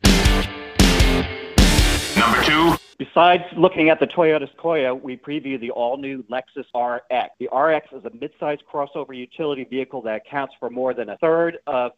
Number 2.15 2.43
two. 2.43 2.75
Besides 2.99 3.43
looking 3.57 3.89
at 3.89 3.99
the 3.99 4.07
Toyota 4.07 4.49
Sequoia, 4.49 4.93
we 4.93 5.17
preview 5.17 5.59
the 5.59 5.71
all-new 5.71 6.23
Lexus 6.23 6.65
RX. 6.73 7.29
The 7.39 7.49
RX 7.53 7.87
is 7.91 8.05
a 8.05 8.11
mid-sized 8.15 8.63
crossover 8.71 9.17
utility 9.17 9.63
vehicle 9.63 10.01
that 10.03 10.21
accounts 10.25 10.53
for 10.59 10.69
more 10.69 10.93
than 10.93 11.09
a 11.09 11.17
third 11.17 11.57
of 11.65 11.91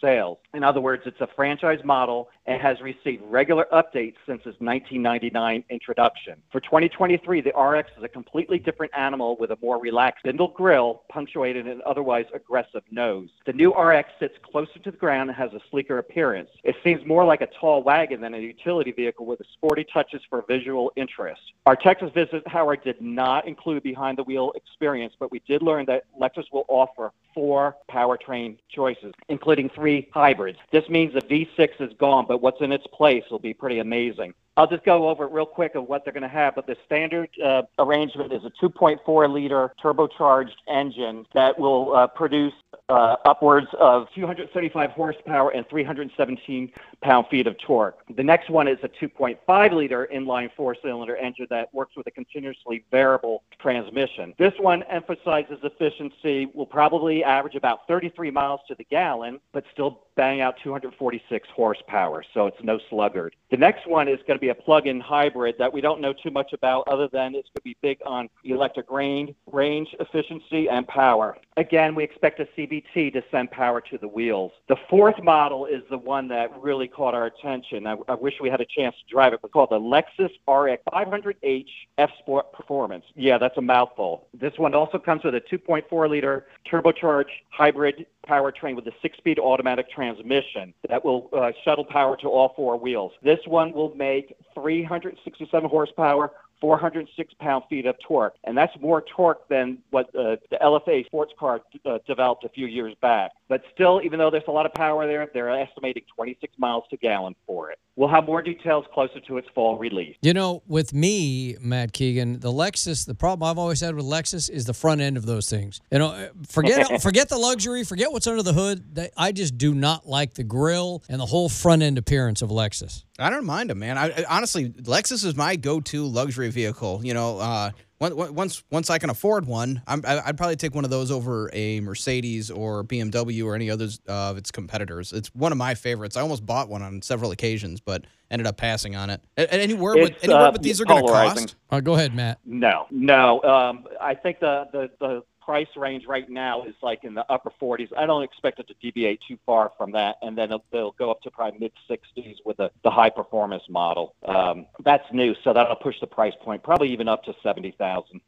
Sales. 0.00 0.38
In 0.54 0.64
other 0.64 0.80
words, 0.80 1.02
it's 1.06 1.20
a 1.20 1.28
franchise 1.34 1.80
model 1.84 2.28
and 2.46 2.60
has 2.60 2.80
received 2.80 3.22
regular 3.26 3.66
updates 3.72 4.16
since 4.26 4.40
its 4.40 4.58
1999 4.60 5.64
introduction. 5.70 6.34
For 6.50 6.60
2023, 6.60 7.40
the 7.40 7.50
RX 7.50 7.90
is 7.96 8.04
a 8.04 8.08
completely 8.08 8.58
different 8.58 8.92
animal 8.96 9.36
with 9.38 9.50
a 9.50 9.58
more 9.62 9.80
relaxed 9.80 10.20
spindle 10.20 10.48
grille, 10.48 11.02
punctuated 11.10 11.66
an 11.66 11.80
otherwise 11.86 12.26
aggressive 12.34 12.82
nose. 12.90 13.28
The 13.46 13.52
new 13.52 13.74
RX 13.74 14.10
sits 14.18 14.34
closer 14.42 14.78
to 14.78 14.90
the 14.90 14.96
ground 14.96 15.30
and 15.30 15.36
has 15.36 15.52
a 15.52 15.60
sleeker 15.70 15.98
appearance. 15.98 16.50
It 16.64 16.76
seems 16.82 17.04
more 17.06 17.24
like 17.24 17.40
a 17.40 17.48
tall 17.60 17.82
wagon 17.82 18.20
than 18.20 18.34
a 18.34 18.38
utility 18.38 18.92
vehicle 18.92 19.26
with 19.26 19.40
sporty 19.52 19.84
touches 19.84 20.22
for 20.28 20.44
visual 20.48 20.92
interest. 20.96 21.40
Our 21.66 21.76
Texas 21.76 22.10
visit, 22.14 22.46
Howard, 22.46 22.82
did 22.82 23.00
not 23.00 23.46
include 23.46 23.82
behind 23.82 24.18
the 24.18 24.22
wheel 24.22 24.52
experience, 24.54 25.14
but 25.18 25.30
we 25.30 25.40
did 25.46 25.62
learn 25.62 25.84
that 25.86 26.04
Lexus 26.18 26.44
will 26.52 26.64
offer 26.68 27.12
four 27.34 27.76
powertrain 27.90 28.56
choices, 28.68 29.12
including 29.28 29.57
three 29.66 30.08
hybrids. 30.12 30.58
This 30.70 30.86
means 30.90 31.14
the 31.14 31.22
V6 31.22 31.80
is 31.80 31.94
gone, 31.98 32.26
but 32.28 32.42
what's 32.42 32.60
in 32.60 32.70
its 32.70 32.86
place 32.92 33.24
will 33.30 33.38
be 33.38 33.54
pretty 33.54 33.78
amazing. 33.78 34.34
I'll 34.58 34.66
just 34.66 34.84
go 34.84 35.08
over 35.08 35.24
it 35.24 35.30
real 35.30 35.46
quick 35.46 35.76
of 35.76 35.88
what 35.88 36.04
they're 36.04 36.12
going 36.12 36.22
to 36.24 36.28
have. 36.28 36.56
But 36.56 36.66
the 36.66 36.76
standard 36.84 37.30
uh, 37.42 37.62
arrangement 37.78 38.32
is 38.32 38.42
a 38.44 38.50
2.4 38.62 39.32
liter 39.32 39.72
turbocharged 39.82 40.56
engine 40.68 41.24
that 41.32 41.58
will 41.58 41.94
uh, 41.94 42.08
produce 42.08 42.52
uh, 42.88 43.16
upwards 43.24 43.68
of 43.78 44.08
235 44.14 44.90
horsepower 44.90 45.50
and 45.50 45.68
317 45.68 46.72
pound 47.02 47.26
feet 47.30 47.46
of 47.46 47.56
torque. 47.58 47.98
The 48.16 48.22
next 48.22 48.50
one 48.50 48.66
is 48.68 48.78
a 48.82 48.88
2.5 48.88 49.72
liter 49.72 50.08
inline 50.12 50.50
four 50.56 50.76
cylinder 50.82 51.16
engine 51.16 51.46
that 51.50 51.72
works 51.74 51.96
with 51.96 52.06
a 52.06 52.10
continuously 52.10 52.84
variable 52.90 53.42
transmission. 53.60 54.34
This 54.38 54.54
one 54.58 54.82
emphasizes 54.84 55.58
efficiency, 55.62 56.46
will 56.54 56.66
probably 56.66 57.22
average 57.22 57.54
about 57.54 57.86
33 57.86 58.30
miles 58.30 58.60
to 58.68 58.74
the 58.74 58.84
gallon, 58.84 59.40
but 59.52 59.64
still 59.72 60.04
bang 60.16 60.40
out 60.40 60.56
246 60.64 61.48
horsepower, 61.54 62.24
so 62.34 62.46
it's 62.46 62.62
no 62.62 62.80
sluggard. 62.90 63.36
The 63.50 63.56
next 63.56 63.86
one 63.86 64.08
is 64.08 64.18
going 64.26 64.36
to 64.36 64.40
be 64.40 64.48
a 64.48 64.54
plug-in 64.54 65.00
hybrid 65.00 65.54
that 65.58 65.72
we 65.72 65.80
don't 65.80 66.00
know 66.00 66.12
too 66.12 66.32
much 66.32 66.52
about 66.52 66.88
other 66.88 67.08
than 67.12 67.36
it's 67.36 67.48
going 67.48 67.54
to 67.56 67.62
be 67.62 67.76
big 67.82 67.98
on 68.04 68.28
electric 68.44 68.90
range, 68.90 69.34
range 69.50 69.94
efficiency, 70.00 70.68
and 70.68 70.88
power. 70.88 71.38
Again, 71.56 71.94
we 71.94 72.02
expect 72.02 72.40
a 72.40 72.48
CVT 72.78 73.12
to 73.12 73.22
send 73.30 73.50
power 73.50 73.80
to 73.80 73.98
the 73.98 74.08
wheels. 74.08 74.52
The 74.68 74.76
fourth 74.88 75.22
model 75.22 75.66
is 75.66 75.82
the 75.90 75.98
one 75.98 76.28
that 76.28 76.50
really 76.60 76.88
caught 76.88 77.14
our 77.14 77.26
attention. 77.26 77.86
I, 77.86 77.96
I 78.08 78.14
wish 78.14 78.34
we 78.40 78.50
had 78.50 78.60
a 78.60 78.66
chance 78.66 78.94
to 78.96 79.12
drive 79.12 79.32
it. 79.32 79.40
It's 79.42 79.52
called 79.52 79.70
the 79.70 79.80
Lexus 79.80 80.30
RX 80.48 80.82
500H 80.92 81.66
F 81.98 82.10
Sport 82.18 82.52
Performance. 82.52 83.04
Yeah, 83.14 83.38
that's 83.38 83.56
a 83.56 83.62
mouthful. 83.62 84.26
This 84.34 84.52
one 84.56 84.74
also 84.74 84.98
comes 84.98 85.24
with 85.24 85.34
a 85.34 85.40
2.4 85.40 86.08
liter 86.08 86.46
turbocharged 86.70 87.26
hybrid 87.50 88.06
powertrain 88.28 88.76
with 88.76 88.86
a 88.86 88.92
six-speed 89.00 89.38
automatic 89.38 89.90
transmission 89.90 90.74
that 90.88 91.04
will 91.04 91.30
uh, 91.32 91.50
shuttle 91.64 91.84
power 91.84 92.16
to 92.18 92.28
all 92.28 92.52
four 92.54 92.76
wheels. 92.78 93.12
This 93.22 93.40
one 93.46 93.72
will 93.72 93.94
make 93.94 94.36
367 94.54 95.70
horsepower, 95.70 96.32
406 96.60 97.34
pound 97.40 97.64
feet 97.68 97.86
of 97.86 97.96
torque, 98.06 98.34
and 98.44 98.56
that's 98.56 98.72
more 98.80 99.04
torque 99.16 99.48
than 99.48 99.78
what 99.90 100.06
uh, 100.14 100.36
the 100.50 100.58
LFA 100.62 101.06
sports 101.06 101.32
car 101.38 101.60
uh, 101.84 101.98
developed 102.06 102.44
a 102.44 102.48
few 102.48 102.66
years 102.66 102.94
back. 103.00 103.32
But 103.48 103.62
still, 103.72 104.00
even 104.04 104.18
though 104.18 104.30
there's 104.30 104.44
a 104.48 104.52
lot 104.52 104.66
of 104.66 104.74
power 104.74 105.06
there, 105.06 105.28
they're 105.32 105.50
estimating 105.50 106.02
26 106.14 106.52
miles 106.58 106.84
to 106.90 106.96
gallon 106.96 107.34
for 107.46 107.70
it. 107.70 107.78
We'll 107.96 108.08
have 108.08 108.26
more 108.26 108.42
details 108.42 108.84
closer 108.92 109.20
to 109.20 109.38
its 109.38 109.48
fall 109.54 109.78
release. 109.78 110.16
You 110.22 110.32
know, 110.32 110.62
with 110.66 110.94
me, 110.94 111.56
Matt 111.60 111.92
Keegan, 111.92 112.40
the 112.40 112.52
Lexus, 112.52 113.06
the 113.06 113.14
problem 113.14 113.48
I've 113.48 113.58
always 113.58 113.80
had 113.80 113.94
with 113.94 114.04
Lexus 114.04 114.48
is 114.48 114.66
the 114.66 114.74
front 114.74 115.00
end 115.00 115.16
of 115.16 115.26
those 115.26 115.48
things. 115.48 115.80
You 115.90 115.98
know, 115.98 116.28
forget 116.48 117.02
forget 117.02 117.28
the 117.28 117.38
luxury, 117.38 117.84
forget 117.84 118.12
what's 118.12 118.26
under 118.26 118.42
the 118.42 118.52
hood. 118.52 119.10
I 119.16 119.32
just 119.32 119.58
do 119.58 119.74
not 119.74 120.06
like 120.06 120.34
the 120.34 120.44
grill 120.44 121.02
and 121.08 121.20
the 121.20 121.26
whole 121.26 121.48
front 121.48 121.82
end 121.82 121.98
appearance 121.98 122.42
of 122.42 122.50
Lexus. 122.50 123.04
I 123.18 123.30
don't 123.30 123.44
mind 123.44 123.70
them, 123.70 123.80
man. 123.80 123.98
I, 123.98 124.24
honestly, 124.28 124.68
Lexus 124.70 125.24
is 125.24 125.34
my 125.34 125.56
go-to 125.56 126.06
luxury 126.06 126.50
vehicle. 126.50 127.00
You 127.02 127.14
know, 127.14 127.38
uh, 127.38 127.70
once 128.00 128.62
once 128.70 128.90
I 128.90 128.98
can 128.98 129.10
afford 129.10 129.46
one, 129.46 129.82
i 129.88 129.96
would 129.96 130.36
probably 130.36 130.54
take 130.54 130.74
one 130.74 130.84
of 130.84 130.90
those 130.90 131.10
over 131.10 131.50
a 131.52 131.80
Mercedes 131.80 132.48
or 132.50 132.84
BMW 132.84 133.44
or 133.44 133.56
any 133.56 133.70
others 133.70 134.00
of 134.06 134.36
its 134.36 134.52
competitors. 134.52 135.12
It's 135.12 135.34
one 135.34 135.50
of 135.50 135.58
my 135.58 135.74
favorites. 135.74 136.16
I 136.16 136.20
almost 136.20 136.46
bought 136.46 136.68
one 136.68 136.82
on 136.82 137.02
several 137.02 137.32
occasions, 137.32 137.80
but 137.80 138.04
ended 138.30 138.46
up 138.46 138.56
passing 138.56 138.94
on 138.94 139.10
it. 139.10 139.20
Any 139.36 139.74
word 139.74 139.96
with 139.96 140.14
any 140.22 140.32
uh, 140.32 140.52
what 140.52 140.62
these 140.62 140.80
are 140.80 140.84
going 140.84 141.04
to 141.04 141.10
cost? 141.10 141.56
Uh, 141.70 141.80
go 141.80 141.94
ahead, 141.94 142.14
Matt. 142.14 142.38
No, 142.44 142.86
no. 142.92 143.42
Um, 143.42 143.84
I 144.00 144.14
think 144.14 144.38
the 144.38 144.68
the 144.70 144.90
the 145.00 145.22
price 145.48 145.66
range 145.76 146.04
right 146.06 146.28
now 146.28 146.62
is 146.64 146.74
like 146.82 147.04
in 147.04 147.14
the 147.14 147.24
upper 147.32 147.50
40s. 147.58 147.88
I 147.96 148.04
don't 148.04 148.22
expect 148.22 148.58
it 148.58 148.68
to 148.68 148.74
deviate 148.82 149.18
too 149.26 149.38
far 149.46 149.72
from 149.78 149.92
that, 149.92 150.16
and 150.20 150.36
then 150.36 150.50
they'll 150.70 150.92
go 150.98 151.10
up 151.10 151.22
to 151.22 151.30
probably 151.30 151.58
mid 151.58 151.72
60s 151.90 152.34
with 152.44 152.58
the, 152.58 152.70
the 152.84 152.90
high 152.90 153.08
performance 153.08 153.62
model. 153.70 154.14
Um, 154.26 154.66
that's 154.84 155.10
new, 155.10 155.34
so 155.44 155.54
that'll 155.54 155.76
push 155.76 155.98
the 156.02 156.06
price 156.06 156.34
point 156.42 156.62
probably 156.62 156.92
even 156.92 157.08
up 157.08 157.24
to 157.24 157.34
70,000. 157.42 158.20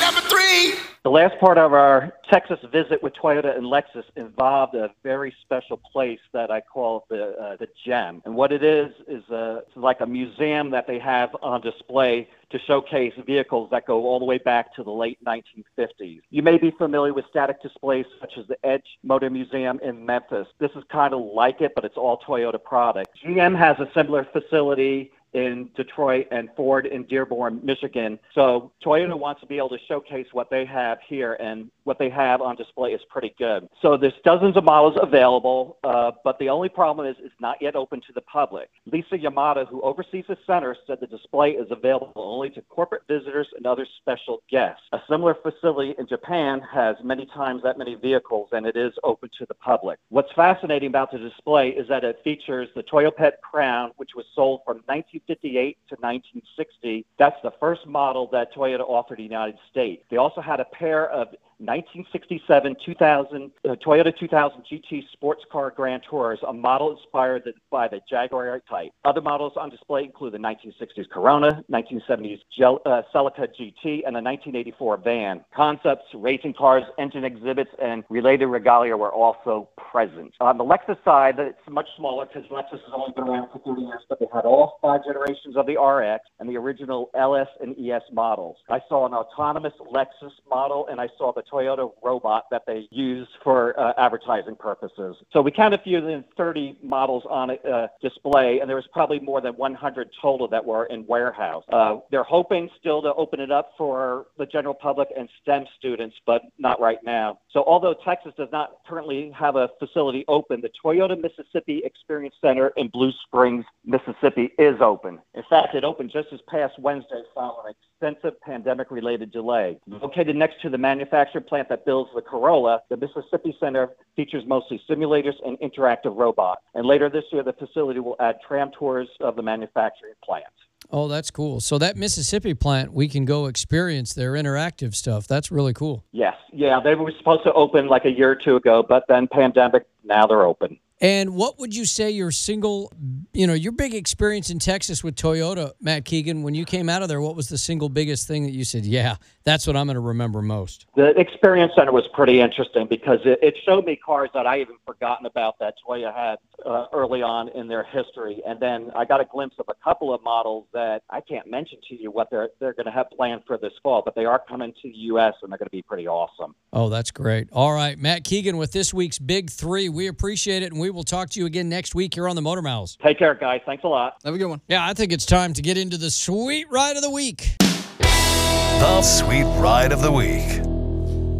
Number 0.00 0.20
three. 0.22 0.93
The 1.04 1.10
last 1.10 1.38
part 1.38 1.58
of 1.58 1.74
our 1.74 2.14
Texas 2.32 2.58
visit 2.72 3.02
with 3.02 3.12
Toyota 3.12 3.54
and 3.54 3.66
Lexus 3.66 4.04
involved 4.16 4.74
a 4.74 4.88
very 5.02 5.36
special 5.42 5.76
place 5.76 6.18
that 6.32 6.50
I 6.50 6.62
call 6.62 7.04
the 7.10 7.36
uh, 7.36 7.56
the 7.56 7.68
Gem. 7.84 8.22
And 8.24 8.34
what 8.34 8.52
it 8.52 8.64
is 8.64 8.90
is 9.06 9.22
a, 9.28 9.64
like 9.76 10.00
a 10.00 10.06
museum 10.06 10.70
that 10.70 10.86
they 10.86 10.98
have 10.98 11.36
on 11.42 11.60
display 11.60 12.26
to 12.48 12.58
showcase 12.58 13.12
vehicles 13.26 13.68
that 13.70 13.86
go 13.86 14.06
all 14.06 14.18
the 14.18 14.24
way 14.24 14.38
back 14.38 14.74
to 14.76 14.82
the 14.82 14.90
late 14.90 15.18
1950s. 15.26 16.22
You 16.30 16.42
may 16.42 16.56
be 16.56 16.70
familiar 16.70 17.12
with 17.12 17.26
static 17.28 17.60
displays 17.60 18.06
such 18.18 18.38
as 18.38 18.46
the 18.46 18.56
Edge 18.64 18.86
Motor 19.02 19.28
Museum 19.28 19.78
in 19.82 20.06
Memphis. 20.06 20.46
This 20.58 20.70
is 20.74 20.84
kind 20.90 21.12
of 21.12 21.20
like 21.20 21.60
it, 21.60 21.72
but 21.74 21.84
it's 21.84 21.98
all 21.98 22.18
Toyota 22.26 22.62
product. 22.62 23.10
GM 23.22 23.58
has 23.58 23.78
a 23.78 23.90
similar 23.92 24.26
facility 24.32 25.12
in 25.34 25.68
Detroit 25.76 26.26
and 26.30 26.48
Ford 26.56 26.86
in 26.86 27.02
Dearborn, 27.04 27.60
Michigan. 27.62 28.18
So 28.34 28.72
Toyota 28.84 29.18
wants 29.18 29.40
to 29.42 29.46
be 29.46 29.58
able 29.58 29.70
to 29.70 29.78
showcase 29.86 30.26
what 30.32 30.48
they 30.50 30.64
have 30.64 30.98
here, 31.06 31.34
and 31.34 31.70
what 31.82 31.98
they 31.98 32.08
have 32.08 32.40
on 32.40 32.56
display 32.56 32.90
is 32.90 33.00
pretty 33.10 33.34
good. 33.38 33.68
So 33.82 33.96
there's 33.96 34.14
dozens 34.24 34.56
of 34.56 34.64
models 34.64 34.96
available, 35.00 35.78
uh, 35.84 36.12
but 36.22 36.38
the 36.38 36.48
only 36.48 36.68
problem 36.68 37.06
is 37.06 37.16
it's 37.18 37.34
not 37.40 37.58
yet 37.60 37.76
open 37.76 38.00
to 38.02 38.12
the 38.14 38.20
public. 38.22 38.70
Lisa 38.90 39.18
Yamada, 39.18 39.66
who 39.68 39.82
oversees 39.82 40.24
the 40.28 40.38
center, 40.46 40.76
said 40.86 40.98
the 41.00 41.06
display 41.06 41.50
is 41.50 41.66
available 41.70 42.12
only 42.16 42.50
to 42.50 42.62
corporate 42.62 43.02
visitors 43.08 43.48
and 43.56 43.66
other 43.66 43.86
special 44.00 44.42
guests. 44.50 44.82
A 44.92 45.00
similar 45.08 45.34
facility 45.34 45.94
in 45.98 46.06
Japan 46.06 46.60
has 46.72 46.96
many 47.02 47.26
times 47.26 47.62
that 47.64 47.76
many 47.76 47.96
vehicles, 47.96 48.48
and 48.52 48.66
it 48.66 48.76
is 48.76 48.92
open 49.02 49.28
to 49.38 49.46
the 49.46 49.54
public. 49.54 49.98
What's 50.10 50.32
fascinating 50.32 50.88
about 50.88 51.10
the 51.10 51.18
display 51.18 51.70
is 51.70 51.88
that 51.88 52.04
it 52.04 52.20
features 52.22 52.68
the 52.74 52.82
Toyopet 52.82 53.40
Crown, 53.42 53.92
which 53.96 54.10
was 54.14 54.24
sold 54.34 54.60
from 54.64 54.82
19 54.88 55.20
1958 55.28 55.78
to 55.88 55.94
1960. 56.00 57.06
That's 57.18 57.36
the 57.42 57.52
first 57.58 57.86
model 57.86 58.28
that 58.32 58.52
Toyota 58.54 58.80
offered 58.80 59.18
in 59.18 59.26
the 59.26 59.30
United 59.30 59.58
States. 59.70 60.02
They 60.10 60.16
also 60.16 60.40
had 60.40 60.60
a 60.60 60.64
pair 60.66 61.08
of 61.10 61.28
1967 61.58 62.76
2000 62.84 63.50
uh, 63.64 63.68
Toyota 63.84 64.16
2000 64.18 64.62
GT 64.70 65.02
sports 65.12 65.42
car 65.50 65.72
Grand 65.74 66.02
Tours, 66.08 66.38
a 66.46 66.52
model 66.52 66.96
inspired 66.96 67.42
by 67.70 67.88
the 67.88 68.00
Jaguar 68.08 68.60
type. 68.68 68.90
Other 69.04 69.20
models 69.20 69.52
on 69.56 69.70
display 69.70 70.04
include 70.04 70.34
the 70.34 70.38
1960s 70.38 71.08
Corona, 71.10 71.62
1970s 71.70 72.40
Gel, 72.56 72.80
uh, 72.86 73.02
Celica 73.14 73.46
GT, 73.48 74.02
and 74.06 74.14
the 74.14 74.22
1984 74.22 74.98
van. 74.98 75.44
Concepts, 75.54 76.04
racing 76.14 76.54
cars, 76.54 76.84
engine 76.98 77.24
exhibits, 77.24 77.70
and 77.80 78.04
related 78.08 78.46
regalia 78.46 78.96
were 78.96 79.12
also 79.12 79.68
present. 79.76 80.34
On 80.40 80.58
the 80.58 80.64
Lexus 80.64 81.02
side, 81.04 81.38
it's 81.38 81.58
much 81.70 81.88
smaller 81.96 82.26
because 82.26 82.48
Lexus 82.50 82.82
has 82.82 82.92
only 82.92 83.12
been 83.14 83.24
around 83.24 83.48
for 83.52 83.60
30 83.60 83.82
years, 83.82 84.02
but 84.08 84.18
they 84.18 84.26
had 84.34 84.44
all 84.44 84.78
five 84.82 85.04
generations 85.04 85.56
of 85.56 85.66
the 85.66 85.80
RX 85.80 86.24
and 86.40 86.48
the 86.48 86.56
original 86.56 87.10
LS 87.14 87.48
and 87.60 87.76
ES 87.78 88.02
models. 88.12 88.56
I 88.68 88.80
saw 88.88 89.06
an 89.06 89.14
autonomous 89.14 89.74
Lexus 89.92 90.32
model, 90.48 90.86
and 90.90 91.00
I 91.00 91.08
saw 91.16 91.32
the 91.32 91.42
Toyota 91.50 91.90
robot 92.02 92.44
that 92.50 92.62
they 92.66 92.88
use 92.90 93.28
for 93.42 93.78
uh, 93.78 93.92
advertising 93.98 94.56
purposes. 94.56 95.16
So 95.32 95.40
we 95.40 95.50
counted 95.50 95.80
fewer 95.82 96.00
than 96.00 96.24
30 96.36 96.78
models 96.82 97.24
on 97.28 97.50
uh, 97.50 97.88
display, 98.00 98.60
and 98.60 98.68
there 98.68 98.76
was 98.76 98.86
probably 98.92 99.20
more 99.20 99.40
than 99.40 99.54
100 99.54 100.10
total 100.20 100.48
that 100.48 100.64
were 100.64 100.86
in 100.86 101.06
warehouse. 101.06 101.64
Uh, 101.72 101.96
they're 102.10 102.24
hoping 102.24 102.68
still 102.78 103.02
to 103.02 103.12
open 103.14 103.40
it 103.40 103.50
up 103.50 103.72
for 103.76 104.26
the 104.38 104.46
general 104.46 104.74
public 104.74 105.08
and 105.16 105.28
STEM 105.42 105.66
students, 105.78 106.16
but 106.26 106.42
not 106.58 106.80
right 106.80 106.98
now. 107.04 107.38
So 107.50 107.64
although 107.66 107.94
Texas 108.04 108.32
does 108.36 108.48
not 108.52 108.78
currently 108.86 109.30
have 109.38 109.56
a 109.56 109.70
facility 109.78 110.24
open, 110.28 110.60
the 110.60 110.70
Toyota 110.84 111.20
Mississippi 111.20 111.82
Experience 111.84 112.34
Center 112.40 112.72
in 112.76 112.88
Blue 112.88 113.12
Springs, 113.26 113.64
Mississippi 113.84 114.52
is 114.58 114.80
open. 114.80 115.18
In 115.34 115.42
fact, 115.48 115.74
it 115.74 115.84
opened 115.84 116.10
just 116.12 116.30
this 116.30 116.40
past 116.48 116.78
Wednesday 116.78 117.22
following 117.34 117.68
an 117.68 117.74
extensive 118.04 118.40
pandemic-related 118.40 119.32
delay. 119.32 119.78
Located 119.86 120.36
next 120.36 120.60
to 120.62 120.70
the 120.70 120.78
manufacturing 120.78 121.33
manufacturing 121.34 121.48
plant 121.48 121.68
that 121.68 121.84
builds 121.84 122.10
the 122.14 122.22
Corolla, 122.22 122.82
the 122.88 122.96
Mississippi 122.96 123.56
Center 123.60 123.90
features 124.16 124.44
mostly 124.46 124.80
simulators 124.88 125.34
and 125.44 125.58
interactive 125.58 126.16
robots. 126.16 126.62
And 126.74 126.86
later 126.86 127.08
this 127.08 127.24
year, 127.32 127.42
the 127.42 127.52
facility 127.52 128.00
will 128.00 128.16
add 128.20 128.36
tram 128.46 128.70
tours 128.78 129.08
of 129.20 129.36
the 129.36 129.42
manufacturing 129.42 130.14
plant. 130.24 130.44
Oh, 130.90 131.08
that's 131.08 131.30
cool. 131.30 131.60
So 131.60 131.78
that 131.78 131.96
Mississippi 131.96 132.52
plant, 132.54 132.92
we 132.92 133.08
can 133.08 133.24
go 133.24 133.46
experience 133.46 134.12
their 134.12 134.32
interactive 134.32 134.94
stuff. 134.94 135.26
That's 135.26 135.50
really 135.50 135.72
cool. 135.72 136.04
Yes, 136.12 136.34
yeah, 136.52 136.78
they 136.82 136.94
were 136.94 137.12
supposed 137.18 137.42
to 137.44 137.52
open 137.54 137.88
like 137.88 138.04
a 138.04 138.10
year 138.10 138.30
or 138.30 138.36
two 138.36 138.56
ago, 138.56 138.84
but 138.86 139.04
then 139.08 139.26
pandemic. 139.26 139.86
Now 140.04 140.26
they're 140.26 140.44
open. 140.44 140.78
And 141.00 141.34
what 141.34 141.58
would 141.58 141.74
you 141.74 141.84
say 141.84 142.10
your 142.10 142.30
single, 142.30 142.92
you 143.32 143.46
know, 143.46 143.52
your 143.52 143.72
big 143.72 143.94
experience 143.94 144.48
in 144.50 144.58
Texas 144.58 145.02
with 145.02 145.16
Toyota, 145.16 145.72
Matt 145.80 146.04
Keegan, 146.04 146.42
when 146.42 146.54
you 146.54 146.64
came 146.64 146.88
out 146.88 147.02
of 147.02 147.08
there, 147.08 147.20
what 147.20 147.34
was 147.34 147.48
the 147.48 147.58
single 147.58 147.88
biggest 147.88 148.28
thing 148.28 148.44
that 148.44 148.52
you 148.52 148.64
said, 148.64 148.86
yeah, 148.86 149.16
that's 149.42 149.66
what 149.66 149.76
I'm 149.76 149.86
going 149.86 149.94
to 149.94 150.00
remember 150.00 150.40
most? 150.40 150.86
The 150.94 151.08
Experience 151.18 151.72
Center 151.76 151.92
was 151.92 152.04
pretty 152.14 152.40
interesting 152.40 152.86
because 152.86 153.18
it, 153.24 153.40
it 153.42 153.56
showed 153.66 153.84
me 153.84 153.96
cars 153.96 154.30
that 154.34 154.46
I 154.46 154.60
even 154.60 154.76
forgotten 154.86 155.26
about 155.26 155.58
that 155.58 155.74
Toyota 155.86 156.14
had 156.14 156.38
uh, 156.64 156.86
early 156.92 157.22
on 157.22 157.48
in 157.48 157.66
their 157.66 157.82
history. 157.82 158.40
And 158.46 158.60
then 158.60 158.92
I 158.94 159.04
got 159.04 159.20
a 159.20 159.24
glimpse 159.24 159.56
of 159.58 159.66
a 159.68 159.74
couple 159.82 160.14
of 160.14 160.22
models 160.22 160.66
that 160.72 161.02
I 161.10 161.20
can't 161.20 161.50
mention 161.50 161.78
to 161.88 162.00
you 162.00 162.12
what 162.12 162.30
they're, 162.30 162.50
they're 162.60 162.72
going 162.72 162.86
to 162.86 162.92
have 162.92 163.10
planned 163.10 163.42
for 163.46 163.58
this 163.58 163.72
fall, 163.82 164.02
but 164.04 164.14
they 164.14 164.24
are 164.24 164.40
coming 164.48 164.72
to 164.82 164.88
the 164.88 164.96
U.S. 164.96 165.34
and 165.42 165.50
they're 165.50 165.58
going 165.58 165.66
to 165.66 165.70
be 165.70 165.82
pretty 165.82 166.06
awesome. 166.06 166.54
Oh, 166.72 166.88
that's 166.88 167.10
great. 167.10 167.48
All 167.52 167.72
right, 167.72 167.98
Matt 167.98 168.24
Keegan 168.24 168.56
with 168.56 168.72
this 168.72 168.94
week's 168.94 169.18
Big 169.18 169.50
Three. 169.50 169.88
We 169.88 170.06
appreciate 170.06 170.62
it, 170.62 170.72
and 170.72 170.80
we 170.80 170.83
will 170.90 171.04
talk 171.04 171.30
to 171.30 171.40
you 171.40 171.46
again 171.46 171.68
next 171.68 171.94
week 171.94 172.14
here 172.14 172.28
on 172.28 172.36
the 172.36 172.42
Motor 172.42 172.62
Mouths. 172.62 172.96
Take 173.02 173.18
care, 173.18 173.34
guys. 173.34 173.60
Thanks 173.66 173.84
a 173.84 173.88
lot. 173.88 174.16
Have 174.24 174.34
a 174.34 174.38
good 174.38 174.46
one. 174.46 174.60
Yeah, 174.68 174.86
I 174.86 174.94
think 174.94 175.12
it's 175.12 175.26
time 175.26 175.52
to 175.54 175.62
get 175.62 175.76
into 175.78 175.96
the 175.96 176.10
sweet 176.10 176.66
ride 176.70 176.96
of 176.96 177.02
the 177.02 177.10
week. 177.10 177.56
The 177.58 179.02
Sweet 179.02 179.44
Ride 179.60 179.92
of 179.92 180.02
the 180.02 180.10
Week. 180.10 180.73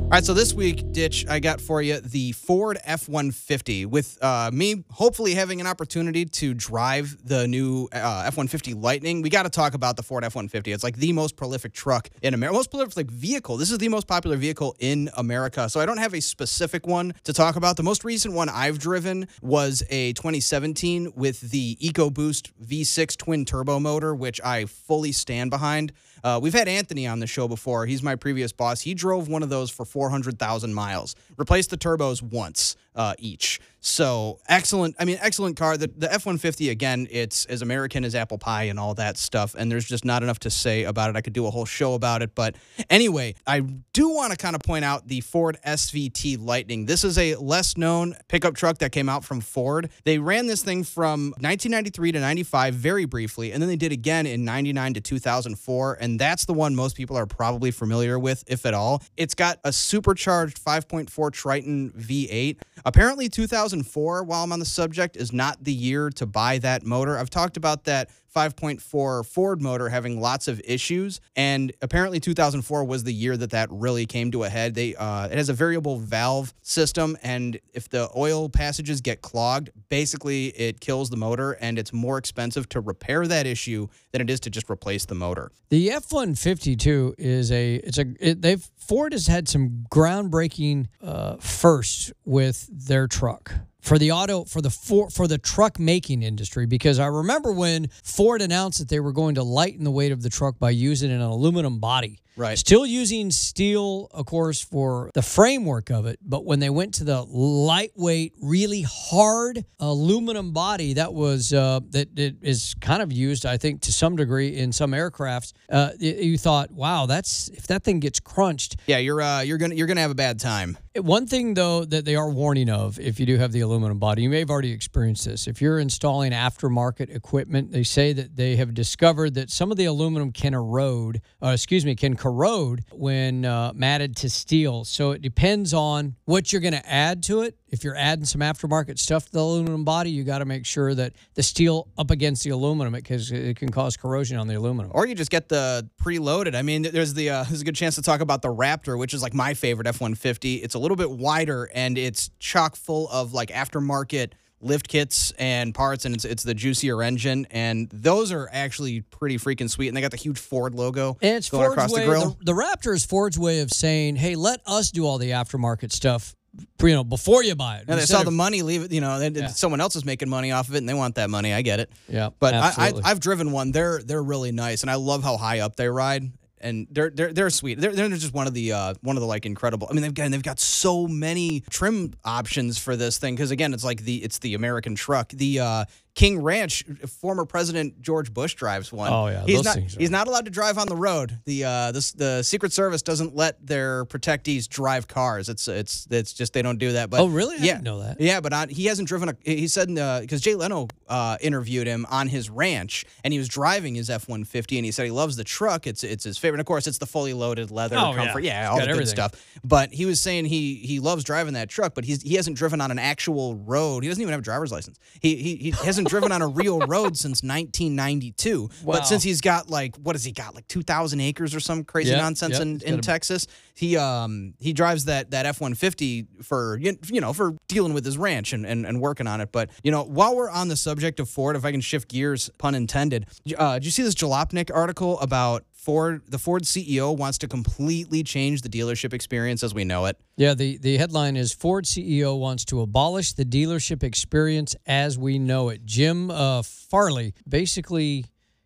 All 0.05 0.11
right, 0.11 0.25
so 0.25 0.35
this 0.35 0.53
week, 0.53 0.93
Ditch, 0.93 1.27
I 1.29 1.41
got 1.41 1.63
for 1.63 1.81
you 1.81 1.99
the 1.99 2.33
Ford 2.33 2.77
F 2.85 3.09
150 3.09 3.87
with 3.87 4.23
uh, 4.23 4.51
me 4.53 4.85
hopefully 4.91 5.33
having 5.33 5.63
an 5.63 5.67
opportunity 5.67 6.27
to 6.27 6.53
drive 6.53 7.17
the 7.27 7.49
new 7.49 7.89
uh, 7.91 8.25
F 8.27 8.37
150 8.37 8.75
Lightning. 8.75 9.23
We 9.23 9.31
got 9.31 9.45
to 9.45 9.49
talk 9.49 9.73
about 9.73 9.97
the 9.97 10.03
Ford 10.03 10.23
F 10.23 10.35
150. 10.35 10.73
It's 10.73 10.85
like 10.85 10.97
the 10.97 11.13
most 11.15 11.37
prolific 11.37 11.73
truck 11.73 12.11
in 12.21 12.35
America, 12.35 12.55
most 12.55 12.71
prolific 12.71 13.11
vehicle. 13.11 13.57
This 13.57 13.71
is 13.71 13.79
the 13.79 13.89
most 13.89 14.07
popular 14.07 14.37
vehicle 14.37 14.77
in 14.79 15.09
America. 15.17 15.71
So 15.71 15.81
I 15.81 15.87
don't 15.87 15.99
have 15.99 16.13
a 16.13 16.21
specific 16.21 16.87
one 16.87 17.15
to 17.25 17.33
talk 17.33 17.57
about. 17.57 17.79
The 17.79 17.83
most 17.83 18.05
recent 18.05 18.35
one 18.35 18.51
I've 18.51 18.79
driven 18.79 19.27
was 19.41 19.83
a 19.89 20.13
2017 20.13 21.15
with 21.17 21.41
the 21.41 21.77
EcoBoost 21.77 22.53
V6 22.63 23.17
twin 23.17 23.47
turbo 23.47 23.81
motor, 23.81 24.15
which 24.15 24.39
I 24.45 24.67
fully 24.67 25.13
stand 25.13 25.51
behind. 25.51 25.93
Uh, 26.25 26.41
we've 26.43 26.55
had 26.55 26.67
Anthony 26.67 27.07
on 27.07 27.21
the 27.21 27.27
show 27.27 27.47
before. 27.47 27.85
He's 27.85 28.03
my 28.03 28.17
previous 28.17 28.51
boss. 28.51 28.81
He 28.81 28.95
drove 28.95 29.29
one 29.29 29.43
of 29.43 29.51
those 29.51 29.71
for 29.71 29.85
400,000 29.85 30.73
miles, 30.73 31.15
replaced 31.37 31.69
the 31.69 31.77
turbos 31.77 32.23
once 32.23 32.77
uh, 32.95 33.15
each. 33.19 33.61
So 33.87 34.39
excellent. 34.49 34.97
I 34.99 35.05
mean, 35.05 35.19
excellent 35.21 35.59
car. 35.59 35.77
The, 35.77 35.89
the 35.95 36.11
F 36.11 36.25
150, 36.25 36.71
again, 36.71 37.07
it's 37.11 37.45
as 37.45 37.61
American 37.61 38.03
as 38.07 38.15
apple 38.15 38.39
pie 38.39 38.63
and 38.65 38.81
all 38.81 38.95
that 38.95 39.19
stuff. 39.19 39.55
And 39.59 39.71
there's 39.71 39.85
just 39.85 40.07
not 40.07 40.23
enough 40.23 40.39
to 40.41 40.51
say 40.51 40.85
about 40.85 41.11
it. 41.11 41.17
I 41.17 41.21
could 41.21 41.35
do 41.35 41.47
a 41.47 41.51
whole 41.51 41.67
show 41.67 41.93
about 41.93 42.23
it. 42.23 42.35
But 42.35 42.57
anyway, 42.89 43.35
I 43.47 43.61
do 43.61 44.09
want 44.09 44.31
to 44.31 44.39
kind 44.39 44.57
of 44.57 44.63
point 44.63 44.87
out 44.87 45.07
the 45.09 45.21
Ford 45.21 45.59
SVT 45.67 46.39
Lightning. 46.41 46.87
This 46.87 47.05
is 47.05 47.19
a 47.19 47.35
less 47.35 47.77
known 47.77 48.15
pickup 48.29 48.55
truck 48.55 48.79
that 48.79 48.91
came 48.91 49.11
out 49.11 49.23
from 49.23 49.43
Ford. 49.43 49.91
They 50.05 50.19
ran 50.19 50.47
this 50.47 50.63
thing 50.63 50.83
from 50.83 51.35
1993 51.41 52.13
to 52.13 52.21
95 52.21 52.75
very 52.75 53.05
briefly. 53.05 53.53
And 53.53 53.61
then 53.61 53.69
they 53.69 53.77
did 53.77 53.93
again 53.93 54.25
in 54.25 54.47
99 54.47 54.95
to 54.95 55.03
2004. 55.03 55.99
And 56.01 56.19
that's 56.19 56.47
the 56.47 56.55
one 56.55 56.75
most 56.75 56.97
people 56.97 57.19
are 57.19 57.27
probably 57.27 57.71
familiar 57.71 58.19
with, 58.19 58.45
if 58.47 58.65
at 58.65 58.73
all. 58.73 59.03
It's 59.19 59.35
got 59.35 59.59
a 59.63 59.75
supercharged 59.75 60.65
5.4 60.65 61.31
Triton 61.33 61.91
V8. 61.91 62.57
Apparently, 62.87 63.29
2004, 63.31 64.25
while 64.25 64.45
I'm 64.45 64.53
on 64.53 64.59
the 64.59 64.65
subject, 64.67 65.17
is 65.17 65.33
not 65.33 65.65
the 65.65 65.73
year 65.73 66.11
to 66.11 66.27
buy 66.27 66.59
that 66.59 66.85
motor. 66.85 67.19
I've 67.19 67.31
talked 67.31 67.57
about 67.57 67.85
that 67.85 68.11
5.4 68.35 69.25
Ford 69.25 69.63
motor 69.63 69.89
having 69.89 70.21
lots 70.21 70.49
of 70.49 70.61
issues, 70.65 71.21
and 71.37 71.73
apparently 71.81 72.19
2004 72.21 72.85
was 72.85 73.05
the 73.05 73.13
year 73.13 73.37
that 73.37 73.51
that 73.51 73.69
really 73.71 74.07
came 74.07 74.31
to 74.33 74.45
a 74.45 74.49
head. 74.49 74.75
They 74.75 74.95
uh, 74.97 75.27
it 75.27 75.37
has 75.37 75.49
a 75.49 75.53
variable 75.53 75.99
valve 75.99 76.53
system, 76.63 77.17
and 77.23 77.59
if 77.73 77.89
the 77.89 78.11
oil 78.17 78.49
passages 78.49 79.01
get 79.01 79.23
clogged, 79.23 79.71
basically 79.89 80.49
it 80.49 80.81
kills 80.81 81.11
the 81.11 81.17
motor, 81.17 81.53
and 81.53 81.79
it's 81.79 81.93
more 81.93 82.19
expensive 82.19 82.69
to 82.71 82.81
repair 82.81 83.27
that 83.27 83.47
issue 83.47 83.89
than 84.13 84.21
it 84.21 84.31
is 84.31 84.41
to 84.41 84.51
just 84.51 84.69
replace 84.69 85.07
the 85.07 85.15
motor. 85.15 85.53
The 85.69 85.91
F 85.91 86.13
one 86.13 86.35
fifty 86.35 86.77
two 86.77 87.15
is 87.19 87.53
a 87.53 87.77
it's 87.77 87.99
a 87.99 88.07
it, 88.21 88.43
they've 88.43 88.69
Ford 88.77 89.13
has 89.13 89.27
had 89.29 89.49
some 89.49 89.87
groundbreaking 89.91 90.87
uh, 91.01 91.37
firsts 91.37 92.13
with 92.25 92.69
their 92.71 93.07
truck 93.07 93.53
for 93.85 93.99
the 93.99 94.11
auto 94.11 94.45
for 94.45 94.61
the 94.63 94.71
for, 94.71 95.11
for 95.11 95.29
the 95.29 95.39
truck 95.39 95.79
making 95.79 96.23
industry 96.23 96.67
because 96.67 96.99
I 96.99 97.07
remember 97.07 97.53
when 97.53 97.89
Ford 98.03 98.41
announced 98.41 98.79
that 98.79 98.89
they 98.89 98.99
were 98.99 99.13
going 99.13 99.35
to 99.37 99.43
lighten 99.43 99.85
the 99.85 99.91
weight 99.91 100.11
of 100.11 100.23
the 100.23 100.31
truck 100.31 100.59
by 100.59 100.71
using 100.71 101.13
an 101.13 101.21
aluminum 101.21 101.79
body. 101.79 102.21
Right. 102.37 102.59
Still 102.59 102.85
using 102.85 103.31
steel, 103.31 104.09
of 104.11 104.27
course, 104.27 104.61
for 104.61 105.11
the 105.15 105.23
framework 105.23 105.91
of 105.91 106.07
it. 106.07 106.19
But 106.21 106.45
when 106.45 106.59
they 106.59 106.71
went 106.71 106.95
to 106.95 107.05
the 107.05 107.23
lightweight, 107.23 108.35
really 108.43 108.83
hard 108.83 109.65
aluminum 109.79 110.53
body, 110.53 110.95
that 110.95 111.15
was 111.15 111.53
uh, 111.53 111.81
that 111.91 112.19
it 112.19 112.37
is 112.43 112.75
kind 112.81 113.03
of 113.03 113.13
used, 113.13 113.47
I 113.47 113.57
think, 113.57 113.83
to 113.83 113.93
some 113.93 114.17
degree 114.17 114.57
in 114.57 114.73
some 114.73 114.91
aircrafts. 114.93 115.53
Uh, 115.71 115.91
you 116.01 116.37
thought, 116.37 116.73
wow, 116.73 117.07
that's 117.07 117.49
if 117.51 117.69
that 117.69 117.85
thing 117.85 118.01
gets 118.01 118.19
crunched. 118.19 118.77
Yeah, 118.87 118.99
you're 118.99 119.23
uh, 119.23 119.43
you're 119.43 119.59
gonna 119.59 119.77
you're 119.77 119.87
gonna 119.87 120.01
have 120.01 120.11
a 120.11 120.17
bad 120.17 120.41
time. 120.41 120.77
One 120.97 121.27
thing 121.27 121.55
though 121.55 121.85
that 121.85 122.05
they 122.05 122.17
are 122.17 122.31
warning 122.31 122.69
of, 122.69 122.99
if 122.99 123.21
you 123.21 123.27
do 123.27 123.37
have 123.37 123.53
the 123.53 123.61
aluminum 123.61 123.74
body, 123.81 124.23
you 124.23 124.31
may 124.31 124.41
have 124.41 124.51
already 124.51 124.73
experienced 124.73 125.25
this. 125.25 125.47
If 125.47 125.61
you're 125.61 125.79
installing 125.79 126.33
aftermarket 126.33 127.15
equipment, 127.15 127.73
they 127.73 127.83
say 127.83 128.13
that 128.13 128.37
they 128.37 128.57
have 128.57 128.75
discovered 128.75 129.35
that 129.35 129.51
some 129.51 129.71
of 129.71 129.77
the 129.77 129.87
aluminum 129.87 130.33
can 130.33 130.55
erode. 130.55 131.21
Uh, 131.43 131.49
excuse 131.49 131.85
me, 131.85 131.95
can 131.95 132.17
corrode 132.17 132.85
when 132.93 133.45
uh, 133.45 133.73
matted 133.75 134.17
to 134.17 134.31
steel. 134.31 134.85
So 134.85 135.11
it 135.11 135.23
depends 135.23 135.75
on 135.75 136.17
what 136.25 136.53
you're 136.53 136.63
going 136.63 136.75
to 136.75 136.89
add 136.89 137.23
to 137.25 137.43
it. 137.43 137.57
If 137.69 137.83
you're 137.83 137.97
adding 137.97 138.25
some 138.25 138.41
aftermarket 138.41 139.01
stuff 139.01 139.27
to 139.27 139.33
the 139.33 139.41
aluminum 139.41 139.85
body, 139.85 140.11
you 140.11 140.23
got 140.23 140.39
to 140.39 140.45
make 140.45 140.65
sure 140.65 140.95
that 140.95 141.15
the 141.35 141.43
steel 141.43 141.89
up 141.99 142.13
against 142.13 142.45
the 142.45 142.51
aluminum 142.51 142.93
because 142.93 143.33
it 143.33 143.57
can 143.57 143.71
cause 143.71 143.97
corrosion 143.97 144.39
on 144.39 144.47
the 144.47 144.55
aluminum. 144.55 144.93
Or 144.95 145.09
you 145.09 145.17
just 145.17 145.31
get 145.31 145.49
the 145.49 145.89
preloaded. 146.01 146.55
I 146.55 146.63
mean, 146.63 146.83
there's 146.83 147.15
the 147.15 147.31
uh, 147.31 147.45
there's 147.45 147.63
a 147.63 147.65
good 147.65 147.75
chance 147.75 147.97
to 147.97 148.03
talk 148.03 148.21
about 148.21 148.43
the 148.43 148.55
Raptor, 148.55 148.97
which 148.97 149.13
is 149.13 149.23
like 149.23 149.35
my 149.35 149.55
favorite 149.55 149.89
F150. 149.89 150.63
It's 150.63 150.75
a 150.75 150.79
little 150.79 150.97
bit 150.97 151.11
wider 151.11 151.69
and 151.75 151.99
it's 151.99 152.31
chock 152.39 152.77
full 152.77 153.09
of 153.09 153.33
like 153.33 153.51
aftermarket 153.65 154.33
lift 154.61 154.89
kits 154.89 155.31
and 155.39 155.75
parts, 155.75 156.05
and 156.05 156.15
it's 156.15 156.25
it's 156.25 156.43
the 156.43 156.55
juicier 156.55 157.03
engine, 157.03 157.47
and 157.51 157.89
those 157.91 158.33
are 158.33 158.49
actually 158.53 159.03
pretty 159.03 159.37
freaking 159.39 159.69
sweet. 159.71 159.89
And 159.89 159.97
they 159.97 160.01
got 160.01 160.11
the 160.11 160.17
huge 160.17 160.39
Ford 160.39 160.75
logo 160.75 161.17
And 161.21 161.37
it's 161.37 161.51
going 161.51 161.65
Ford's 161.65 161.75
across 161.75 161.93
way, 161.93 162.01
the 162.01 162.07
grill. 162.07 162.37
The, 162.41 162.45
the 162.47 162.53
Raptor 162.53 162.95
is 162.95 163.05
Ford's 163.05 163.39
way 163.39 163.61
of 163.61 163.71
saying, 163.71 164.17
"Hey, 164.17 164.37
let 164.37 164.61
us 164.67 164.91
do 164.91 165.07
all 165.07 165.19
the 165.19 165.31
aftermarket 165.31 165.93
stuff, 165.93 166.35
you 166.83 166.89
know, 166.95 167.05
before 167.05 167.45
you 167.45 167.55
buy 167.55 167.77
it." 167.79 167.85
and 167.89 168.01
they 168.01 168.07
saw 168.07 168.21
of- 168.21 168.25
the 168.25 168.31
money 168.31 168.63
leave 168.63 168.85
it. 168.85 168.93
You 168.93 169.01
know, 169.01 169.19
they, 169.19 169.29
Yeah. 169.29 169.49
someone 169.49 169.81
else 169.81 169.97
is 169.97 170.05
making 170.05 170.29
money 170.31 170.51
off 170.53 170.69
of 170.69 170.75
it, 170.75 170.79
and 170.79 170.89
they 170.89 170.95
want 170.95 171.17
that 171.17 171.29
money. 171.31 171.53
I 171.53 171.63
get 171.63 171.81
it. 171.81 171.91
Yeah, 172.09 172.31
But 172.39 172.55
I, 172.55 172.73
I, 172.79 172.93
I've 173.05 173.21
driven 173.21 173.53
one. 173.53 173.73
They're 173.73 174.01
they're 174.03 174.23
really 174.23 174.53
nice, 174.53 174.83
and 174.83 174.91
I 174.91 174.95
love 174.95 175.23
how 175.23 175.37
high 175.37 175.61
up 175.61 175.77
they 175.77 175.89
ride. 175.89 176.33
And 176.65 176.89
they're 176.91 177.11
they're 177.11 177.33
they're 177.33 177.51
sweet. 177.51 177.79
They're, 177.79 177.93
they're 177.93 178.09
just 178.09 178.33
one 178.33 178.47
of 178.47 178.55
the 178.55 178.73
uh, 178.73 178.95
one 179.03 179.17
of 179.17 179.21
the 179.21 179.27
like 179.27 179.45
incredible. 179.45 179.87
I 179.91 179.93
mean, 179.93 180.03
they've 180.03 180.15
got 180.15 180.31
they've 180.31 180.43
got 180.43 180.59
so 180.59 181.07
many 181.07 181.61
trim 181.69 182.15
options 182.25 182.79
for 182.79 182.97
this 182.97 183.19
thing 183.19 183.37
because 183.37 183.51
again, 183.51 183.75
it's 183.75 183.85
like 183.85 184.01
the 184.03 184.25
it's 184.25 184.39
the 184.39 184.55
American 184.55 184.95
truck. 184.95 185.29
The 185.29 185.61
uh, 185.61 185.85
King 186.15 186.41
Ranch, 186.43 186.85
former 187.21 187.45
President 187.45 188.01
George 188.01 188.33
Bush 188.33 188.55
drives 188.55 188.93
one. 188.93 189.13
Oh, 189.13 189.27
yeah, 189.27 189.45
he's 189.45 189.57
those 189.63 189.65
not 189.65 189.79
he's 189.79 190.11
not 190.11 190.29
allowed 190.29 190.45
to 190.45 190.51
drive 190.53 190.79
on 190.79 190.87
the 190.87 190.95
road. 190.95 191.41
The 191.45 191.65
uh, 191.65 191.91
this 191.93 192.13
the 192.13 192.45
Secret 192.45 192.73
Service 192.73 193.03
doesn't 193.03 193.35
let 193.35 193.65
their 193.67 194.05
protectees 194.05 194.69
drive 194.69 195.09
cars. 195.09 195.49
It's 195.49 195.67
it's 195.67 196.07
it's 196.11 196.33
just 196.33 196.53
they 196.53 196.63
don't 196.63 196.79
do 196.79 196.93
that. 196.93 197.11
But 197.11 197.21
Oh, 197.21 197.27
really? 197.27 197.57
I 197.57 197.65
yeah, 197.65 197.81
know 197.81 198.01
that. 198.01 198.21
yeah, 198.21 198.41
but 198.41 198.53
on, 198.53 198.69
he 198.69 198.85
hasn't 198.87 199.09
driven 199.09 199.29
a. 199.31 199.35
He 199.43 199.67
said 199.67 199.89
because 199.89 200.41
Jay 200.41 200.55
Leno 200.55 200.87
uh, 201.09 201.37
interviewed 201.41 201.89
him 201.89 202.07
on 202.09 202.29
his 202.29 202.49
ranch, 202.49 203.05
and 203.25 203.33
he 203.33 203.39
was 203.41 203.49
driving 203.49 203.97
his 203.97 204.09
F 204.09 204.29
one 204.29 204.45
fifty, 204.45 204.79
and 204.79 204.85
he 204.85 204.93
said 204.93 205.07
he 205.07 205.11
loves 205.11 205.35
the 205.35 205.43
truck. 205.45 205.89
It's 205.89 206.05
it's 206.05 206.23
his 206.23 206.39
favorite. 206.39 206.59
And 206.59 206.61
of 206.61 206.67
course, 206.67 206.87
it's 206.87 206.99
the 206.99 207.07
fully 207.07 207.33
loaded 207.33 207.73
leather 207.73 207.97
Oh, 207.99 208.11
yeah. 208.13 208.17
comfort. 208.25 208.45
Yeah, 208.45 208.61
It's 208.63 208.71
all 208.71 208.77
the 208.77 208.83
good 208.83 208.91
everything. 208.91 209.07
stuff. 209.17 209.33
But 209.65 209.93
he 209.93 210.07
was 210.07 210.21
saying 210.21 210.45
he 210.45 210.77
he 210.77 211.01
loves 211.01 211.25
driving 211.25 211.55
that 211.55 211.69
truck, 211.69 211.93
but 211.97 212.05
he's 212.05 212.23
he 212.23 212.35
hasn't 212.37 212.57
driven 212.57 212.81
on 212.81 212.93
an 212.93 213.01
actual 213.01 213.57
road. 213.57 214.05
He 214.05 214.09
doesn't 214.09 214.23
even 214.23 214.31
have 214.31 214.41
a 214.41 214.45
driver's 214.45 214.71
license. 214.71 214.97
He 215.21 215.35
he, 215.37 215.57
he 215.57 215.71
hasn't 215.73 216.04
driven 216.05 216.33
on 216.33 216.43
a 216.43 216.49
real 216.49 216.81
road 216.81 217.17
since 217.17 217.43
1992. 217.43 218.71
Wow. 218.85 218.95
But 218.95 219.07
since 219.07 219.23
he's 219.23 219.41
got 219.41 219.69
like 219.69 219.97
what 219.97 220.15
has 220.15 220.25
he 220.25 220.33
got 220.33 220.55
like 220.55 220.67
2,000 220.69 221.21
acres 221.21 221.55
or 221.55 221.61
some 221.61 221.85
crazy 221.85 222.11
Yep, 222.11 222.21
nonsense 222.21 222.53
yep. 222.55 222.63
in, 222.63 222.81
in 222.83 223.01
Texas, 223.01 223.47
he 223.75 223.97
um 223.97 224.55
he 224.61 224.73
drives 224.73 225.07
that 225.07 225.31
that 225.33 225.47
F 225.47 225.61
one 225.61 225.75
fifty 225.75 226.27
for 226.43 226.79
you 226.81 226.97
you 227.07 227.21
know 227.21 227.33
for 227.33 227.57
dealing 227.69 227.93
with 227.93 228.05
his 228.05 228.17
ranch 228.17 228.53
and, 228.53 228.65
and 228.65 228.87
and 228.87 229.01
working 229.01 229.27
on 229.27 229.41
it. 229.41 229.51
But 229.53 229.71
you 229.83 229.91
know 229.91 230.03
while 230.05 230.37
we're 230.37 230.51
on 230.51 230.69
the 230.69 230.77
subject 230.77 231.19
of 231.21 231.29
Ford, 231.29 231.57
if 231.57 231.65
I 231.65 231.73
can 231.73 231.81
shift 231.81 232.09
gears, 232.09 232.51
pun 232.59 232.75
intended, 232.75 233.27
uh, 233.57 233.75
did 233.75 233.85
you 233.85 233.91
see 233.91 234.03
this 234.03 234.15
Jalopnik 234.15 234.71
article 234.73 235.19
about 235.21 235.65
Ford, 235.85 236.23
the 236.27 236.39
Ford 236.39 236.63
CEO 236.63 237.15
wants 237.15 237.37
to 237.39 237.49
completely 237.49 238.23
change 238.23 238.63
the 238.63 238.71
dealership 238.71 239.13
experience 239.13 239.63
as 239.63 239.75
we 239.75 239.85
know 239.85 240.07
it. 240.07 240.19
Yeah, 240.37 240.55
the, 240.55 240.79
the 240.79 240.97
headline 240.97 241.37
is 241.37 241.53
Ford 241.53 241.85
CEO 241.85 242.39
wants 242.39 242.65
to 242.67 242.81
abolish 242.81 243.35
the 243.35 243.45
dealership 243.45 244.03
experience 244.03 244.75
as 244.87 245.19
we 245.19 245.39
know 245.39 245.69
it. 245.69 245.85
Jim 245.85 246.31
uh, 246.31 246.63
Farley 246.63 247.35
basically 247.47 248.25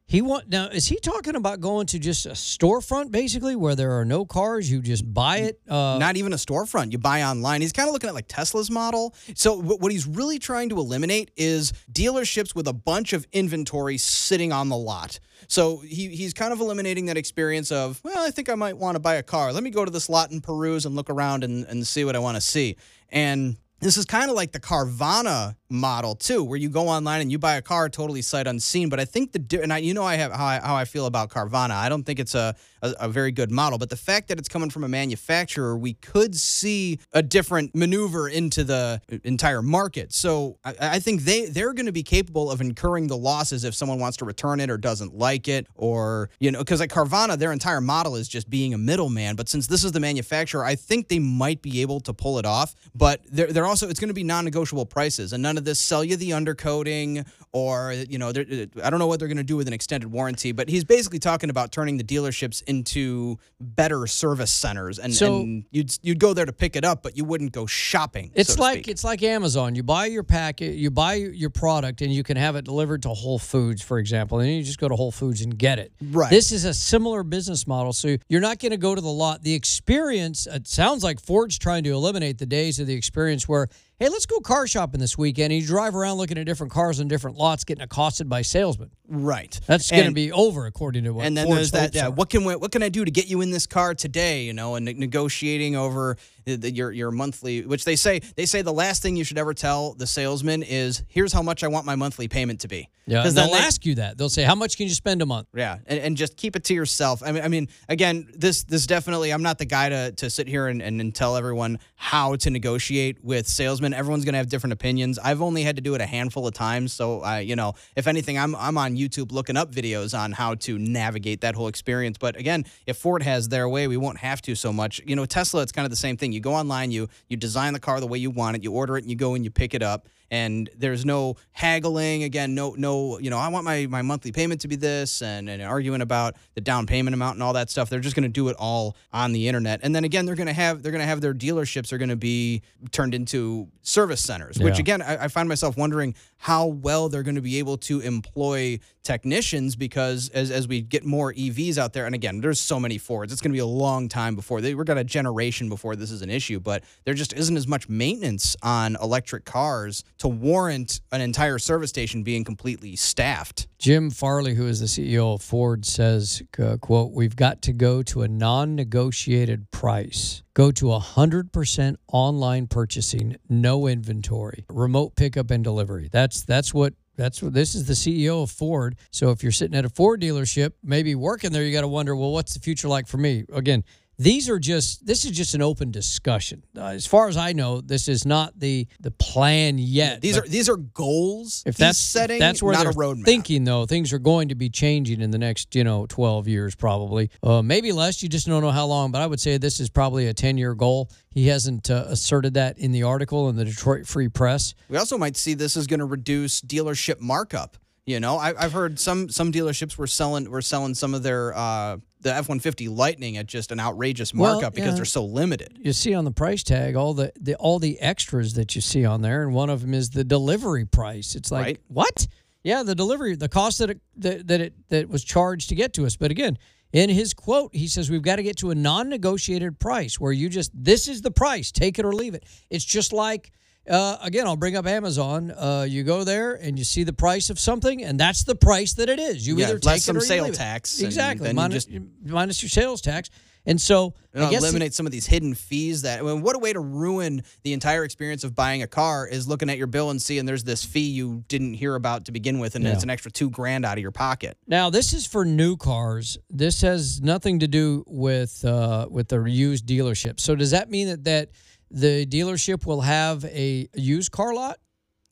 he 0.09 0.23
want 0.23 0.49
now 0.49 0.69
is 0.69 0.87
he 0.87 0.97
talking 0.97 1.37
about 1.37 1.61
going 1.61 1.87
to 1.89 1.99
just 1.99 2.25
a 2.25 2.31
storefront 2.31 3.11
basically 3.11 3.55
where 3.55 3.75
there 3.75 3.93
are 4.01 4.07
no 4.07 4.25
cars, 4.25 4.71
you 4.71 4.81
just 4.81 5.13
buy 5.13 5.39
it? 5.39 5.61
Uh, 5.69 5.99
Not 5.99 6.17
even 6.17 6.33
a 6.33 6.37
storefront. 6.37 6.93
You 6.93 6.99
buy 6.99 7.23
online. 7.23 7.61
He's 7.61 7.75
kind 7.75 7.89
of 7.89 7.93
looking 7.93 8.09
at 8.09 8.15
like 8.15 8.27
Tesla's 8.27 8.71
model. 8.71 9.15
So 9.35 9.61
wh- 9.61 9.79
what 9.81 9.93
he's 9.93 10.07
really 10.07 10.39
trying 10.39 10.71
to 10.71 10.79
eliminate 10.79 11.31
is 11.37 11.75
dealerships 11.93 12.55
with 12.55 12.67
a 12.67 12.73
bunch 12.73 13.13
of 13.13 13.27
inventory 13.33 13.99
sitting 13.99 14.51
on 14.51 14.71
the 14.71 14.79
lot. 14.79 15.21
So 15.47 15.77
he, 15.81 16.09
he's 16.09 16.33
kind 16.33 16.55
of 16.55 16.61
eliminating 16.61 17.05
that 17.07 17.19
experience 17.19 17.71
of, 17.71 18.01
well, 18.03 18.27
I 18.27 18.31
think 18.31 18.49
I 18.49 18.55
might 18.55 18.79
want 18.79 18.97
to 18.97 19.01
buy 19.01 19.17
a 19.17 19.23
car. 19.23 19.53
Let 19.53 19.63
me 19.63 19.71
go 19.71 19.85
to 19.85 19.91
this 19.91 20.09
lot 20.09 20.31
and 20.31 20.43
peruse 20.43 20.87
and 20.87 20.97
look 20.97 21.11
around 21.11 21.45
and, 21.45 21.67
and 21.67 21.87
see 21.87 22.07
what 22.07 22.17
I 22.17 22.19
want 22.19 22.37
to 22.37 22.41
see. 22.41 22.77
And 23.11 23.59
this 23.81 23.97
is 23.97 24.05
kind 24.05 24.31
of 24.31 24.37
like 24.37 24.53
the 24.53 24.61
Carvana 24.61 25.55
model 25.71 26.15
too, 26.15 26.43
where 26.43 26.59
you 26.59 26.69
go 26.69 26.89
online 26.89 27.21
and 27.21 27.31
you 27.31 27.39
buy 27.39 27.57
a 27.57 27.63
car 27.63 27.89
totally 27.89 28.23
sight 28.23 28.47
unseen. 28.47 28.89
But 28.89 29.01
I 29.01 29.05
think 29.05 29.33
the 29.33 29.63
and 29.63 29.73
I, 29.73 29.79
you 29.79 29.95
know 29.95 30.05
I 30.05 30.17
have 30.17 30.33
how 30.33 30.47
I, 30.47 30.61
how 30.61 30.75
I 30.75 30.85
feel 30.85 31.07
about 31.07 31.31
Carvana. 31.31 31.73
I 31.73 31.89
don't 31.89 32.05
think 32.05 32.19
it's 32.19 32.35
a, 32.35 32.55
a 32.83 32.95
a 33.01 33.09
very 33.09 33.33
good 33.33 33.51
model, 33.51 33.79
but 33.79 33.91
the 33.91 33.97
fact 33.97 34.29
that 34.29 34.39
it's 34.39 34.49
coming 34.49 34.71
from 34.71 34.85
a 34.85 34.89
manufacturer, 34.89 35.77
we 35.77 35.95
could 35.95 36.35
see 36.35 36.99
a 37.13 37.23
different 37.23 37.75
maneuver 37.75 38.29
into 38.29 38.65
the 38.65 39.01
uh, 39.13 39.17
entire 39.25 39.63
market. 39.63 40.13
So 40.13 40.59
I, 40.65 40.75
I 40.81 40.99
think 41.01 41.23
they 41.23 41.47
they're 41.47 41.75
going 41.75 41.87
to 41.87 41.93
be 41.93 42.03
capable 42.03 42.51
of 42.51 42.61
incurring 42.61 43.07
the 43.07 43.17
losses 43.17 43.65
if 43.65 43.75
someone 43.75 43.99
wants 43.99 44.17
to 44.19 44.25
return 44.25 44.61
it 44.61 44.71
or 44.71 44.79
doesn't 44.79 45.15
like 45.15 45.49
it, 45.49 45.67
or 45.75 46.31
you 46.41 46.51
know, 46.51 46.61
because 46.61 46.81
like 46.81 46.91
Carvana, 46.91 47.39
their 47.39 47.53
entire 47.53 47.81
model 47.81 48.17
is 48.17 48.29
just 48.29 48.49
being 48.49 48.75
a 48.75 48.79
middleman. 48.79 49.37
But 49.37 49.49
since 49.49 49.67
this 49.67 49.85
is 49.85 49.93
the 49.93 50.01
manufacturer, 50.01 50.65
I 50.65 50.75
think 50.75 51.09
they 51.09 51.19
might 51.19 51.63
be 51.63 51.83
able 51.83 52.01
to 52.01 52.15
pull 52.15 52.39
it 52.39 52.47
off. 52.47 52.75
But 52.95 53.21
they're 53.31 53.53
they're 53.53 53.68
also 53.69 53.89
it's 53.89 54.01
going 54.01 54.09
to 54.09 54.15
be 54.15 54.25
non-negotiable 54.25 54.87
prices, 54.87 55.33
and 55.33 55.43
none 55.43 55.57
of 55.59 55.65
this 55.65 55.79
sell 55.79 56.03
you 56.03 56.17
the 56.17 56.31
undercoating 56.31 57.27
or 57.53 57.93
you 58.09 58.19
know 58.19 58.29
uh, 58.29 58.67
I 58.83 58.91
don't 58.91 58.99
know 58.99 59.07
what 59.07 59.19
they're 59.19 59.29
going 59.29 59.39
to 59.39 59.43
do 59.43 59.57
with 59.57 59.69
an 59.69 59.73
extended 59.75 60.11
warranty. 60.11 60.53
But 60.53 60.69
he's 60.69 60.85
basically 60.85 61.19
talking 61.19 61.51
about 61.51 61.73
turning 61.73 61.97
the 61.97 62.05
dealerships 62.05 62.63
into 62.67 63.39
better 63.61 64.07
service 64.07 64.53
centers, 64.53 64.99
and, 64.99 65.15
So- 65.15 65.41
and 65.41 65.65
you'd 65.71 65.97
you'd 66.03 66.19
go 66.19 66.35
there 66.35 66.47
to 66.47 66.53
pick 66.53 66.77
it 66.77 66.85
up, 66.85 67.03
but 67.03 67.17
you 67.17 67.25
wouldn't 67.25 67.53
go 67.53 67.67
shopping. 67.67 68.31
It's 68.35 68.55
so 68.55 68.61
like 68.63 68.79
speak. 68.79 68.89
it's 68.89 69.05
like 69.05 69.23
Amazon. 69.23 69.75
You 69.75 69.83
buy 69.83 70.07
your 70.07 70.23
packet, 70.23 70.75
you 70.77 70.91
buy 70.91 71.15
your 71.15 71.51
product, 71.51 72.01
and 72.03 72.13
you 72.13 72.23
can 72.23 72.37
have 72.37 72.57
it 72.57 72.65
delivered 72.65 73.03
to 73.03 73.11
Whole 73.11 73.39
Foods, 73.39 73.83
for 73.83 73.99
example, 73.99 74.39
and 74.39 74.51
you 74.51 74.63
just 74.63 74.79
go 74.79 74.89
to 74.89 74.95
Whole 74.97 75.13
Foods 75.13 75.41
and 75.43 75.59
get 75.59 75.79
it. 75.79 75.93
Right. 76.01 76.31
This 76.31 76.53
is 76.53 76.65
a 76.65 76.75
similar 76.75 77.23
business 77.23 77.67
model, 77.67 77.93
so 77.93 78.17
you're 78.29 78.41
not 78.41 78.59
going 78.59 78.71
to 78.71 78.77
go 78.79 78.95
to 78.95 79.01
the 79.01 79.09
lot. 79.09 79.43
The 79.43 79.55
experience. 79.55 80.47
It 80.47 80.69
sounds 80.69 81.03
like 81.03 81.21
Ford's 81.21 81.59
trying 81.59 81.85
to 81.85 81.91
eliminate 81.91 82.39
the 82.39 82.47
days 82.47 82.79
of 82.79 82.87
the 82.87 82.95
experience 82.95 83.49
where 83.49 83.58
were 83.59 83.69
Hey, 84.01 84.09
let's 84.11 84.27
go 84.27 84.39
car 84.39 84.69
shopping 84.69 85.01
this 85.01 85.19
weekend. 85.19 85.53
And 85.53 85.61
you 85.61 85.67
drive 85.67 85.97
around 85.97 86.19
looking 86.19 86.39
at 86.39 86.47
different 86.47 86.73
cars 86.73 87.01
on 87.01 87.09
different 87.09 87.37
lots, 87.37 87.65
getting 87.65 87.83
accosted 87.83 88.29
by 88.29 88.43
salesmen. 88.43 88.91
right. 89.09 89.59
That's 89.67 89.91
going 89.91 90.05
to 90.05 90.13
be 90.13 90.31
over, 90.31 90.67
according 90.67 91.03
to 91.03 91.11
what. 91.11 91.27
and 91.27 91.37
then 91.37 91.47
Ford's 91.47 91.73
there's 91.73 91.93
that 91.93 91.95
yeah, 91.97 92.07
what 92.07 92.31
can 92.31 92.45
we, 92.45 92.55
what 92.55 92.71
can 92.71 92.85
I 92.85 92.91
do 92.91 93.05
to 93.05 93.11
get 93.11 93.27
you 93.27 93.41
in 93.41 93.51
this 93.51 93.67
car 93.67 93.95
today 93.95 94.45
you 94.45 94.53
know 94.53 94.77
and 94.77 94.85
negotiating 94.87 95.75
over 95.75 96.17
the, 96.45 96.55
the, 96.57 96.71
your 96.73 96.93
your 96.93 97.11
monthly 97.11 97.67
which 97.67 97.85
they 97.85 97.97
say 97.97 98.21
they 98.37 98.47
say 98.47 98.63
the 98.63 98.73
last 98.73 99.03
thing 99.03 99.17
you 99.17 99.25
should 99.25 99.37
ever 99.37 99.53
tell 99.53 99.95
the 99.95 100.07
salesman 100.07 100.63
is 100.63 101.03
here's 101.09 101.33
how 101.33 101.43
much 101.43 101.65
I 101.65 101.69
want 101.69 101.85
my 101.85 101.97
monthly 101.97 102.29
payment 102.29 102.61
to 102.61 102.69
be 102.69 102.89
Yeah. 103.07 103.19
Because 103.21 103.35
they'll 103.35 103.51
they- 103.51 103.59
ask 103.59 103.85
you 103.85 103.97
that. 103.97 104.17
They'll 104.17 104.29
say, 104.31 104.45
"How 104.45 104.55
much 104.55 104.77
can 104.77 104.87
you 104.87 104.95
spend 104.95 105.23
a 105.23 105.27
month?" 105.27 105.49
yeah, 105.55 105.79
and, 105.87 105.99
and 105.99 106.17
just 106.17 106.37
keep 106.37 106.55
it 106.57 106.65
to 106.65 106.75
yourself. 106.75 107.23
I 107.25 107.33
mean, 107.33 107.43
I 107.43 107.49
mean, 107.49 107.69
again, 107.89 108.29
this 108.35 108.63
this 108.65 108.87
definitely. 108.87 109.33
I'm 109.33 109.43
not 109.43 109.59
the 109.59 109.65
guy 109.65 109.89
to 109.89 110.13
to 110.13 110.31
sit 110.31 110.47
here 110.47 110.69
and, 110.69 110.81
and, 110.83 111.01
and 111.01 111.15
tell 111.15 111.37
everyone 111.37 111.79
how 111.97 112.37
to 112.37 112.51
negotiate 112.51 113.25
with 113.25 113.49
salesmen. 113.49 113.88
Everyone's 113.95 114.25
gonna 114.25 114.39
have 114.39 114.49
different 114.49 114.73
opinions. 114.73 115.19
I've 115.19 115.43
only 115.43 115.63
had 115.63 115.77
to 115.77 115.83
do 115.83 115.95
it 115.95 116.01
a 116.01 116.07
handful 116.07 116.47
of 116.47 116.55
times, 116.55 116.93
so 116.93 117.21
I, 117.21 117.41
you 117.41 117.57
know, 117.57 117.75
if 117.97 118.07
anything, 118.07 118.39
I'm 118.39 118.55
I'm 118.57 118.79
on 118.79 118.97
YouTube 118.97 119.33
looking 119.33 119.57
up 119.57 119.73
videos 119.73 120.19
on 120.19 120.33
how 120.33 120.55
to 120.57 120.79
navigate 120.79 121.41
that 121.43 121.55
whole 121.55 121.69
experience. 121.69 122.19
But 122.19 122.37
again, 122.37 122.65
if 122.87 122.97
Ford 122.97 123.23
has 123.23 123.49
their 123.49 123.69
way, 123.69 123.89
we 123.89 123.97
won't 123.97 124.19
have 124.19 124.43
to 124.43 124.55
so 124.55 124.73
much. 124.73 125.01
You 125.07 125.17
know, 125.17 125.27
Tesla, 125.27 125.63
it's 125.63 125.73
kind 125.73 125.85
of 125.85 125.91
the 125.91 125.97
same 125.97 126.17
thing. 126.17 126.33
You 126.33 126.41
go 126.41 126.55
online, 126.55 126.91
you 126.91 127.09
you 127.29 127.37
design 127.37 127.73
the 127.73 127.81
car 127.81 128.01
the 128.01 128.07
way 128.07 128.19
you 128.19 128.31
want 128.31 128.57
it, 128.57 128.65
you 128.65 128.73
order 128.73 128.97
it, 128.97 129.05
and 129.05 129.11
you 129.11 129.17
go 129.17 129.35
and 129.35 129.45
you 129.45 129.51
pick 129.51 129.75
it 129.75 129.83
up 129.83 130.09
and 130.31 130.69
there's 130.77 131.05
no 131.05 131.37
haggling. 131.53 132.23
Again 132.25 132.55
no 132.55 132.75
no 132.77 133.19
you 133.19 133.31
know 133.31 133.39
i 133.39 133.49
want 133.49 133.65
my, 133.65 133.87
my 133.87 134.03
monthly 134.03 134.33
payment 134.33 134.61
to 134.63 134.69
be 134.69 134.77
this 134.77 135.23
and, 135.23 135.49
and 135.49 135.63
arguing 135.63 136.01
about 136.01 136.37
the 136.55 136.61
down 136.61 136.87
payment 136.87 137.15
amount 137.15 137.37
and 137.37 137.43
all 137.43 137.53
that 137.55 137.71
stuff. 137.71 137.89
They're 137.91 138.01
just 138.01 138.17
going 138.17 138.23
to 138.25 138.29
do 138.29 138.49
it 138.49 138.57
all 138.59 138.97
on 139.13 139.33
the 139.33 139.49
internet. 139.49 139.81
And 139.83 139.95
then 139.95 140.05
again 140.05 140.27
they're 140.27 140.35
going 140.35 140.47
to 140.47 140.53
have 140.53 140.83
they're 140.83 140.93
going 140.93 141.03
to 141.03 141.07
have 141.07 141.21
their 141.21 141.35
dealerships 141.35 141.93
are 141.93 141.99
going 141.99 142.09
to 142.09 142.17
be 142.17 142.63
turned 142.93 143.15
into 143.15 143.69
service 143.83 144.21
centers 144.23 144.59
which 144.59 144.75
Yeah. 144.75 144.81
again 144.81 145.03
I, 145.03 145.25
I 145.25 145.29
find 145.29 145.49
myself 145.49 145.77
wondering 145.77 146.15
how 146.37 146.67
well 146.67 147.09
they're 147.09 147.23
going 147.23 147.35
to 147.37 147.41
be 147.43 147.59
able 147.59 147.79
to 147.79 148.01
employ 148.01 148.79
technicians 149.03 149.75
because 149.77 150.29
as, 150.31 150.51
as 150.51 150.69
we 150.69 150.83
get 150.83 151.05
more 151.05 151.33
evs 151.33 151.79
out 151.79 151.95
there 151.95 152.05
and 152.05 152.15
again 152.15 152.41
there's 152.41 152.61
so 152.61 152.79
many 152.79 152.99
fords 152.99 153.33
it's 153.33 153.41
going 153.41 153.51
to 153.51 153.57
be 153.57 153.61
a 153.61 153.67
long 153.67 154.09
time 154.09 154.35
before 154.37 154.61
they, 154.61 154.75
we're 154.75 154.85
got 154.85 154.99
a 154.99 155.05
generation 155.05 155.69
before 155.71 155.97
this 155.97 156.11
is 156.11 156.21
an 156.21 156.29
issue 156.31 156.61
but 156.61 156.85
there 157.05 157.15
just 157.15 157.33
isn't 157.33 157.57
as 157.57 157.67
much 157.67 157.89
maintenance 157.89 158.55
on 158.63 158.97
electric 159.03 159.45
cars 159.47 160.05
to 160.19 160.29
warrant 160.29 161.01
an 161.13 161.21
entire 161.21 161.59
service 161.59 161.91
station 161.91 162.23
being 162.23 162.45
completely 162.45 162.97
staffed 162.97 163.69
Jim 163.79 164.11
Farley, 164.11 164.55
who 164.55 164.67
is 164.67 164.81
the 164.81 164.87
CEO 164.87 165.35
of 165.35 165.43
Ford, 165.43 165.87
says, 165.87 166.43
uh, 166.59 166.77
"quote 166.79 167.13
We've 167.13 167.37
got 167.37 167.63
to 167.63 167.73
go 167.73 168.03
to 168.03 168.23
a 168.23 168.29
non-negotiated 168.29 169.71
price. 169.71 170.43
Go 170.53 170.73
to 170.73 170.87
100% 170.91 171.97
online 172.13 172.67
purchasing, 172.67 173.37
no 173.49 173.87
inventory, 173.87 174.65
remote 174.69 175.15
pickup 175.15 175.53
and 175.53 175.63
delivery. 175.63 176.09
That's 176.11 176.43
that's 176.43 176.75
what." 176.75 176.95
That's 177.17 177.43
what 177.43 177.53
this 177.53 177.75
is 177.75 177.87
the 177.87 177.95
CEO 177.95 178.45
of 178.45 178.51
Ford. 178.53 178.95
So 179.11 179.33
if 179.33 179.43
you're 179.43 179.51
sitting 179.51 179.77
at 179.77 179.85
a 179.85 179.89
Ford 179.89 180.21
dealership, 180.21 180.75
maybe 180.85 181.17
working 181.17 181.51
there, 181.51 181.65
you 181.65 181.73
got 181.73 181.81
to 181.81 181.89
wonder, 181.89 182.15
well, 182.15 182.31
what's 182.31 182.55
the 182.55 182.61
future 182.61 182.87
like 182.87 183.09
for 183.09 183.17
me? 183.17 183.45
Again, 183.53 183.83
these 184.19 184.49
are 184.49 184.59
just 184.59 185.07
this 185.07 185.25
is 185.25 185.31
just 185.31 185.55
an 185.55 185.63
open 185.63 185.91
discussion. 185.91 186.65
Uh, 186.77 186.87
as 186.87 187.07
far 187.07 187.29
as 187.29 187.37
I 187.37 187.53
know, 187.53 187.81
this 187.81 188.09
is 188.09 188.27
not 188.27 188.59
the 188.59 188.87
the 189.01 189.11
plan 189.13 189.79
yet. 189.79 190.21
these 190.21 190.37
are 190.37 190.43
these 190.47 190.69
are 190.69 190.77
goals 190.77 191.63
if 191.67 191.77
that's 191.77 191.99
setting 191.99 192.37
if 192.37 192.41
that's 192.41 192.63
where 192.63 192.73
not 192.75 192.83
they're 192.83 192.91
a 192.91 192.95
roadmap 192.95 193.25
thinking 193.25 193.65
though 193.65 193.87
things 193.87 194.13
are 194.13 194.19
going 194.19 194.49
to 194.49 194.55
be 194.55 194.69
changing 194.69 195.21
in 195.21 195.31
the 195.31 195.39
next 195.39 195.75
you 195.75 195.85
know 195.85 196.07
12 196.07 196.49
years 196.49 196.75
probably 196.75 197.31
uh, 197.43 197.63
maybe 197.63 197.93
less 197.93 198.23
you 198.23 198.29
just 198.29 198.47
don't 198.47 198.63
know 198.63 198.71
how 198.71 198.87
long 198.87 199.13
but 199.13 199.21
i 199.23 199.27
would 199.27 199.41
say 199.41 199.57
this 199.59 199.81
is 199.81 199.89
probably 199.91 200.27
a 200.27 200.35
10 200.35 200.59
year 200.59 200.75
goal 200.75 201.11
he 201.31 201.47
hasn't 201.49 201.91
uh, 201.91 202.05
asserted 202.09 202.55
that 202.55 202.79
in 202.79 202.93
the 202.93 203.03
article 203.03 203.49
in 203.49 203.57
the 203.57 203.65
detroit 203.65 204.07
free 204.07 204.29
press 204.29 204.75
We 204.89 204.97
also 204.97 205.17
might 205.19 205.37
see 205.37 205.55
this 205.55 205.77
is 205.77 205.87
going 205.87 206.01
to 206.01 206.07
reduce 206.07 206.61
dealership 206.61 207.21
markup. 207.21 207.77
You 208.09 208.21
know, 208.21 208.37
I, 208.39 208.55
I've 208.59 208.73
heard 208.73 208.99
some 208.99 209.29
some 209.29 209.53
dealerships 209.53 209.99
were 209.99 210.07
selling 210.07 210.51
were 210.51 210.63
selling 210.63 210.95
some 210.95 211.13
of 211.13 211.23
their 211.23 211.55
uh, 211.55 211.99
the 212.23 212.33
F 212.35 212.49
one 212.49 212.59
fifty 212.59 212.89
Lightning 212.89 213.37
at 213.37 213.47
just 213.47 213.71
an 213.71 213.79
outrageous 213.79 214.33
Well, 214.33 214.55
markup 214.55 214.75
because 214.75 214.93
yeah. 214.93 214.97
they're 214.97 215.05
so 215.05 215.27
limited. 215.27 215.79
you 215.83 215.93
see 215.93 216.15
on 216.15 216.25
the 216.25 216.31
price 216.33 216.63
tag 216.63 216.97
all 216.97 217.13
the, 217.13 217.33
the 217.39 217.55
all 217.57 217.79
the 217.79 218.01
extras 218.01 218.55
that 218.55 218.75
you 218.75 218.81
see 218.81 219.05
on 219.05 219.21
there 219.21 219.43
and 219.43 219.53
one 219.53 219.69
of 219.69 219.83
them 219.83 219.93
is 219.93 220.09
the 220.11 220.25
delivery 220.25 220.87
price 220.87 221.35
it's 221.35 221.53
like 221.53 221.65
Right. 221.67 221.81
what 221.89 222.27
yeah 222.65 222.83
the 222.83 222.95
delivery 222.95 223.37
the 223.37 223.49
cost 223.49 223.79
that 223.81 223.91
it 223.91 224.01
that, 224.17 224.47
that 224.49 224.61
it 224.63 224.73
that 224.89 225.09
was 225.11 225.23
charged 225.23 225.69
to 225.69 225.75
get 225.75 225.93
to 225.93 226.07
us 226.07 226.17
but 226.17 226.31
again 226.31 226.57
in 226.95 227.11
his 227.11 227.35
quote 227.35 227.75
he 227.75 227.87
says 227.89 228.11
we've 228.11 228.23
got 228.23 228.37
to 228.37 228.43
get 228.43 228.57
to 228.57 228.71
a 228.71 228.75
non-negotiated 228.75 229.79
price 229.79 230.19
where 230.19 230.33
you 230.33 230.49
just 230.49 230.71
this 230.75 231.09
is 231.09 231.21
the 231.21 231.31
price 231.31 231.71
take 231.73 231.99
it 231.99 232.07
or 232.07 232.15
leave 232.15 232.33
it 232.35 232.45
it's 232.71 232.87
just 232.87 233.13
like 233.13 233.53
uh, 233.89 234.19
again, 234.23 234.47
I'll 234.47 234.57
bring 234.57 234.77
up 234.77 234.87
Amazon. 234.87 235.51
Uh, 235.51 235.87
you 235.89 236.03
go 236.05 236.25
there 236.25 236.55
and 236.55 236.79
you 236.79 236.85
see 236.85 237.05
the 237.05 237.13
price 237.13 237.51
of 237.51 237.59
something, 237.59 238.03
and 238.05 238.19
that's 238.19 238.45
the 238.45 238.55
price 238.55 238.93
that 238.95 239.09
it 239.09 239.19
is. 239.19 239.47
You 239.47 239.57
Yeah, 239.57 239.67
either 239.69 239.79
take 239.79 240.03
some 240.03 240.17
it 240.17 240.23
or 240.23 240.27
sale 240.27 240.45
it. 240.47 240.55
tax, 240.55 240.99
and 240.99 241.07
Exactly. 241.07 241.45
then 241.47 241.55
you 241.55 241.61
minus, 241.61 241.85
just- 241.87 241.99
minus 242.25 242.63
your 242.63 242.71
sales 242.71 243.01
tax. 243.01 243.31
And 243.67 243.79
so 243.79 244.15
You 244.33 244.41
know, 244.41 244.47
I 244.47 244.51
guess 244.51 244.61
the- 244.63 244.69
eliminate 244.69 244.95
some 244.95 245.05
of 245.05 245.13
these 245.13 245.27
hidden 245.27 245.55
fees 245.55 246.03
that 246.03 246.21
I 246.21 246.23
mean, 246.23 246.41
what 246.41 246.57
a 246.57 246.59
way 246.59 246.73
to 246.73 246.81
ruin 246.81 247.43
the 247.65 247.75
entire 247.75 248.03
experience 248.03 248.43
of 248.43 248.55
buying 248.55 248.83
a 248.83 248.87
car 248.87 249.27
is 249.29 249.47
looking 249.47 249.69
at 249.69 249.77
your 249.77 249.89
bill 249.89 250.09
and 250.09 250.23
seeing 250.23 250.47
there's 250.47 250.65
this 250.65 250.85
fee 250.85 251.01
you 251.11 251.45
didn't 251.49 251.75
hear 251.75 251.95
about 251.95 252.25
to 252.27 252.33
begin 252.33 252.61
with 252.61 252.77
and 252.77 252.85
Yeah. 252.85 252.93
it's 252.93 253.03
an 253.03 253.11
extra 253.11 253.31
two 253.31 253.51
grand 253.51 253.85
out 253.85 253.99
of 253.99 254.03
your 254.03 254.13
pocket. 254.13 254.57
Now, 254.67 254.89
this 254.89 255.13
is 255.13 255.27
for 255.27 255.45
new 255.45 255.77
cars. 255.77 256.39
This 256.49 256.81
has 256.81 257.21
nothing 257.21 257.59
to 257.59 257.69
do 257.69 258.05
with 258.07 258.65
uh, 258.65 259.07
with 259.11 259.29
the 259.29 259.43
used 259.45 259.85
dealership. 259.87 260.41
So, 260.41 260.55
does 260.55 260.71
that 260.71 260.89
mean 260.89 261.09
that 261.09 261.25
that 261.25 261.51
the 261.91 262.27
dealership 262.27 262.87
will 262.87 263.03
have 263.03 263.45
a 263.45 263.89
used 263.95 264.33
car 264.33 264.55
lot, 264.55 264.79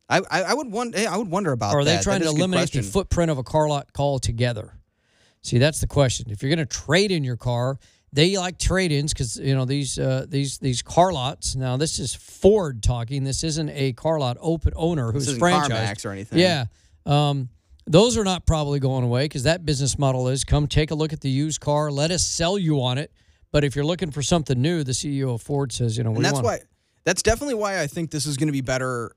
I 0.08 0.20
I, 0.30 0.42
I 0.42 0.54
would 0.54 0.70
wonder 0.70 0.98
I 1.08 1.16
would 1.16 1.30
wonder 1.30 1.52
about 1.52 1.74
or 1.74 1.80
are 1.80 1.84
that. 1.84 1.90
they 1.90 1.96
That 1.96 2.02
trying 2.02 2.20
to 2.20 2.28
a 2.28 2.32
good 2.32 2.38
eliminate 2.38 2.72
the 2.72 2.82
footprint 2.82 3.30
of 3.30 3.38
a 3.38 3.42
car 3.42 3.68
lot 3.68 3.92
call 3.92 4.18
together? 4.18 4.78
See, 5.42 5.58
that's 5.58 5.80
the 5.80 5.86
question. 5.86 6.30
If 6.30 6.42
you're 6.42 6.54
going 6.54 6.66
to 6.66 6.66
trade 6.66 7.12
in 7.12 7.22
your 7.22 7.36
car, 7.36 7.78
they 8.12 8.36
like 8.36 8.58
trade-ins 8.58 9.12
because 9.12 9.38
you 9.38 9.54
know 9.54 9.64
these 9.64 9.98
uh, 9.98 10.26
these 10.28 10.58
these 10.58 10.82
car 10.82 11.12
lots. 11.12 11.54
Now, 11.54 11.76
this 11.76 11.98
is 11.98 12.14
Ford 12.14 12.82
talking. 12.82 13.24
This 13.24 13.44
isn't 13.44 13.70
a 13.70 13.92
car 13.92 14.18
lot 14.18 14.36
open 14.40 14.72
owner 14.74 15.12
who's 15.12 15.38
franchised. 15.38 16.04
Or 16.04 16.10
anything. 16.10 16.38
Yeah. 16.38 16.66
Um, 17.04 17.50
Those 17.88 18.18
are 18.18 18.24
not 18.24 18.46
probably 18.46 18.80
going 18.80 19.04
away 19.04 19.26
because 19.26 19.44
that 19.44 19.64
business 19.64 19.96
model 19.96 20.26
is 20.26 20.42
come 20.42 20.66
take 20.66 20.90
a 20.90 20.96
look 20.96 21.12
at 21.12 21.20
the 21.20 21.30
used 21.30 21.60
car, 21.60 21.92
let 21.92 22.10
us 22.10 22.26
sell 22.26 22.58
you 22.58 22.82
on 22.82 22.98
it. 22.98 23.12
But 23.56 23.64
if 23.64 23.74
you're 23.74 23.86
looking 23.86 24.10
for 24.10 24.20
something 24.20 24.60
new, 24.60 24.84
the 24.84 24.92
CEO 24.92 25.34
of 25.34 25.40
Ford 25.40 25.72
says, 25.72 25.96
you 25.96 26.04
know, 26.04 26.14
and 26.14 26.22
that's 26.22 26.42
why 26.42 26.58
that's 27.04 27.22
definitely 27.22 27.54
why 27.54 27.80
I 27.80 27.86
think 27.86 28.10
this 28.10 28.26
is 28.26 28.36
going 28.36 28.48
to 28.48 28.52
be 28.52 28.60
better 28.60 29.12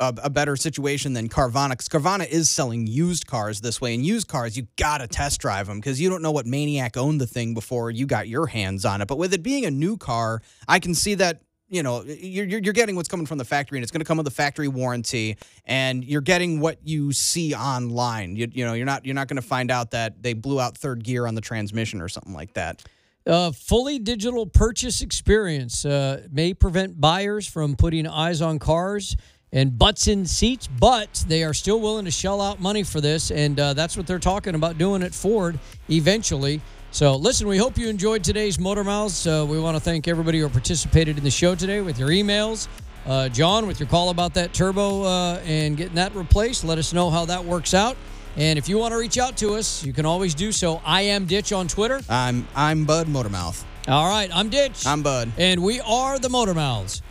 a, 0.00 0.12
a 0.24 0.30
better 0.30 0.56
situation 0.56 1.12
than 1.12 1.28
Carvana 1.28 1.70
because 1.70 1.88
Carvana 1.88 2.26
is 2.28 2.50
selling 2.50 2.88
used 2.88 3.28
cars 3.28 3.60
this 3.60 3.80
way 3.80 3.94
and 3.94 4.04
used 4.04 4.26
cars 4.26 4.56
you 4.56 4.66
gotta 4.74 5.06
test 5.06 5.40
drive 5.40 5.68
them 5.68 5.78
because 5.78 6.00
you 6.00 6.10
don't 6.10 6.22
know 6.22 6.32
what 6.32 6.44
maniac 6.44 6.96
owned 6.96 7.20
the 7.20 7.26
thing 7.28 7.54
before 7.54 7.88
you 7.88 8.04
got 8.04 8.26
your 8.26 8.48
hands 8.48 8.84
on 8.84 9.00
it. 9.00 9.06
But 9.06 9.16
with 9.16 9.32
it 9.32 9.44
being 9.44 9.64
a 9.64 9.70
new 9.70 9.96
car 9.96 10.42
I 10.66 10.80
can 10.80 10.96
see 10.96 11.14
that 11.14 11.42
you 11.68 11.84
know 11.84 12.02
you're, 12.02 12.46
you're 12.46 12.60
you're 12.62 12.72
getting 12.72 12.96
what's 12.96 13.08
coming 13.08 13.26
from 13.26 13.38
the 13.38 13.44
factory 13.44 13.78
and 13.78 13.84
it's 13.84 13.92
going 13.92 14.00
to 14.00 14.04
come 14.04 14.18
with 14.18 14.26
a 14.26 14.32
factory 14.32 14.66
warranty 14.66 15.36
and 15.66 16.04
you're 16.04 16.20
getting 16.20 16.58
what 16.58 16.78
you 16.82 17.12
see 17.12 17.54
online. 17.54 18.34
You, 18.34 18.48
you 18.50 18.64
know 18.64 18.72
you're 18.72 18.86
not 18.86 19.06
you're 19.06 19.14
not 19.14 19.28
going 19.28 19.40
to 19.40 19.46
find 19.46 19.70
out 19.70 19.92
that 19.92 20.20
they 20.20 20.32
blew 20.32 20.60
out 20.60 20.76
third 20.76 21.04
gear 21.04 21.28
on 21.28 21.36
the 21.36 21.40
transmission 21.40 22.00
or 22.00 22.08
something 22.08 22.34
like 22.34 22.54
that 22.54 22.82
Uh, 23.26 23.50
fully 23.52 23.98
digital 23.98 24.44
purchase 24.44 25.00
experience 25.00 25.86
uh, 25.86 26.26
may 26.30 26.52
prevent 26.52 27.00
buyers 27.00 27.46
from 27.46 27.74
putting 27.74 28.06
eyes 28.06 28.42
on 28.42 28.58
cars 28.58 29.16
and 29.50 29.78
butts 29.78 30.08
in 30.08 30.26
seats, 30.26 30.66
but 30.66 31.24
they 31.26 31.42
are 31.42 31.54
still 31.54 31.80
willing 31.80 32.04
to 32.04 32.10
shell 32.10 32.42
out 32.42 32.60
money 32.60 32.82
for 32.82 33.00
this, 33.00 33.30
and 33.30 33.58
uh, 33.58 33.72
that's 33.72 33.96
what 33.96 34.06
they're 34.06 34.18
talking 34.18 34.54
about 34.54 34.76
doing 34.76 35.02
at 35.02 35.14
Ford 35.14 35.58
eventually. 35.88 36.60
So, 36.90 37.16
listen, 37.16 37.48
we 37.48 37.56
hope 37.56 37.78
you 37.78 37.88
enjoyed 37.88 38.22
today's 38.22 38.58
Motor 38.58 38.84
Mouths. 38.84 39.26
Uh, 39.26 39.46
we 39.48 39.58
want 39.58 39.76
to 39.76 39.80
thank 39.80 40.06
everybody 40.06 40.40
who 40.40 40.48
participated 40.48 41.16
in 41.16 41.24
the 41.24 41.30
show 41.30 41.54
today 41.54 41.80
with 41.80 41.98
your 41.98 42.10
emails. 42.10 42.68
Uh, 43.06 43.28
John, 43.28 43.66
with 43.66 43.80
your 43.80 43.88
call 43.88 44.10
about 44.10 44.34
that 44.34 44.52
turbo 44.52 45.02
uh, 45.02 45.40
and 45.44 45.76
getting 45.76 45.94
that 45.94 46.14
replaced, 46.14 46.62
let 46.64 46.78
us 46.78 46.92
know 46.92 47.08
how 47.08 47.24
that 47.24 47.44
works 47.44 47.74
out. 47.74 47.96
And 48.36 48.58
if 48.58 48.68
you 48.68 48.78
want 48.78 48.92
to 48.92 48.98
reach 48.98 49.16
out 49.18 49.36
to 49.38 49.54
us, 49.54 49.84
you 49.84 49.92
can 49.92 50.06
always 50.06 50.34
do 50.34 50.50
so. 50.50 50.80
I 50.84 51.02
am 51.02 51.26
Ditch 51.26 51.52
on 51.52 51.68
Twitter. 51.68 52.00
I'm 52.08 52.46
I'm 52.54 52.84
Bud 52.84 53.06
Motormouth 53.06 53.62
All 53.86 54.08
right, 54.08 54.28
I'm 54.34 54.48
Ditch. 54.48 54.86
I'm 54.86 55.02
Bud 55.02 55.30
And 55.38 55.62
we 55.62 55.80
are 55.80 56.18
the 56.18 56.28
Motor 56.28 56.54
Mouths. 56.54 57.02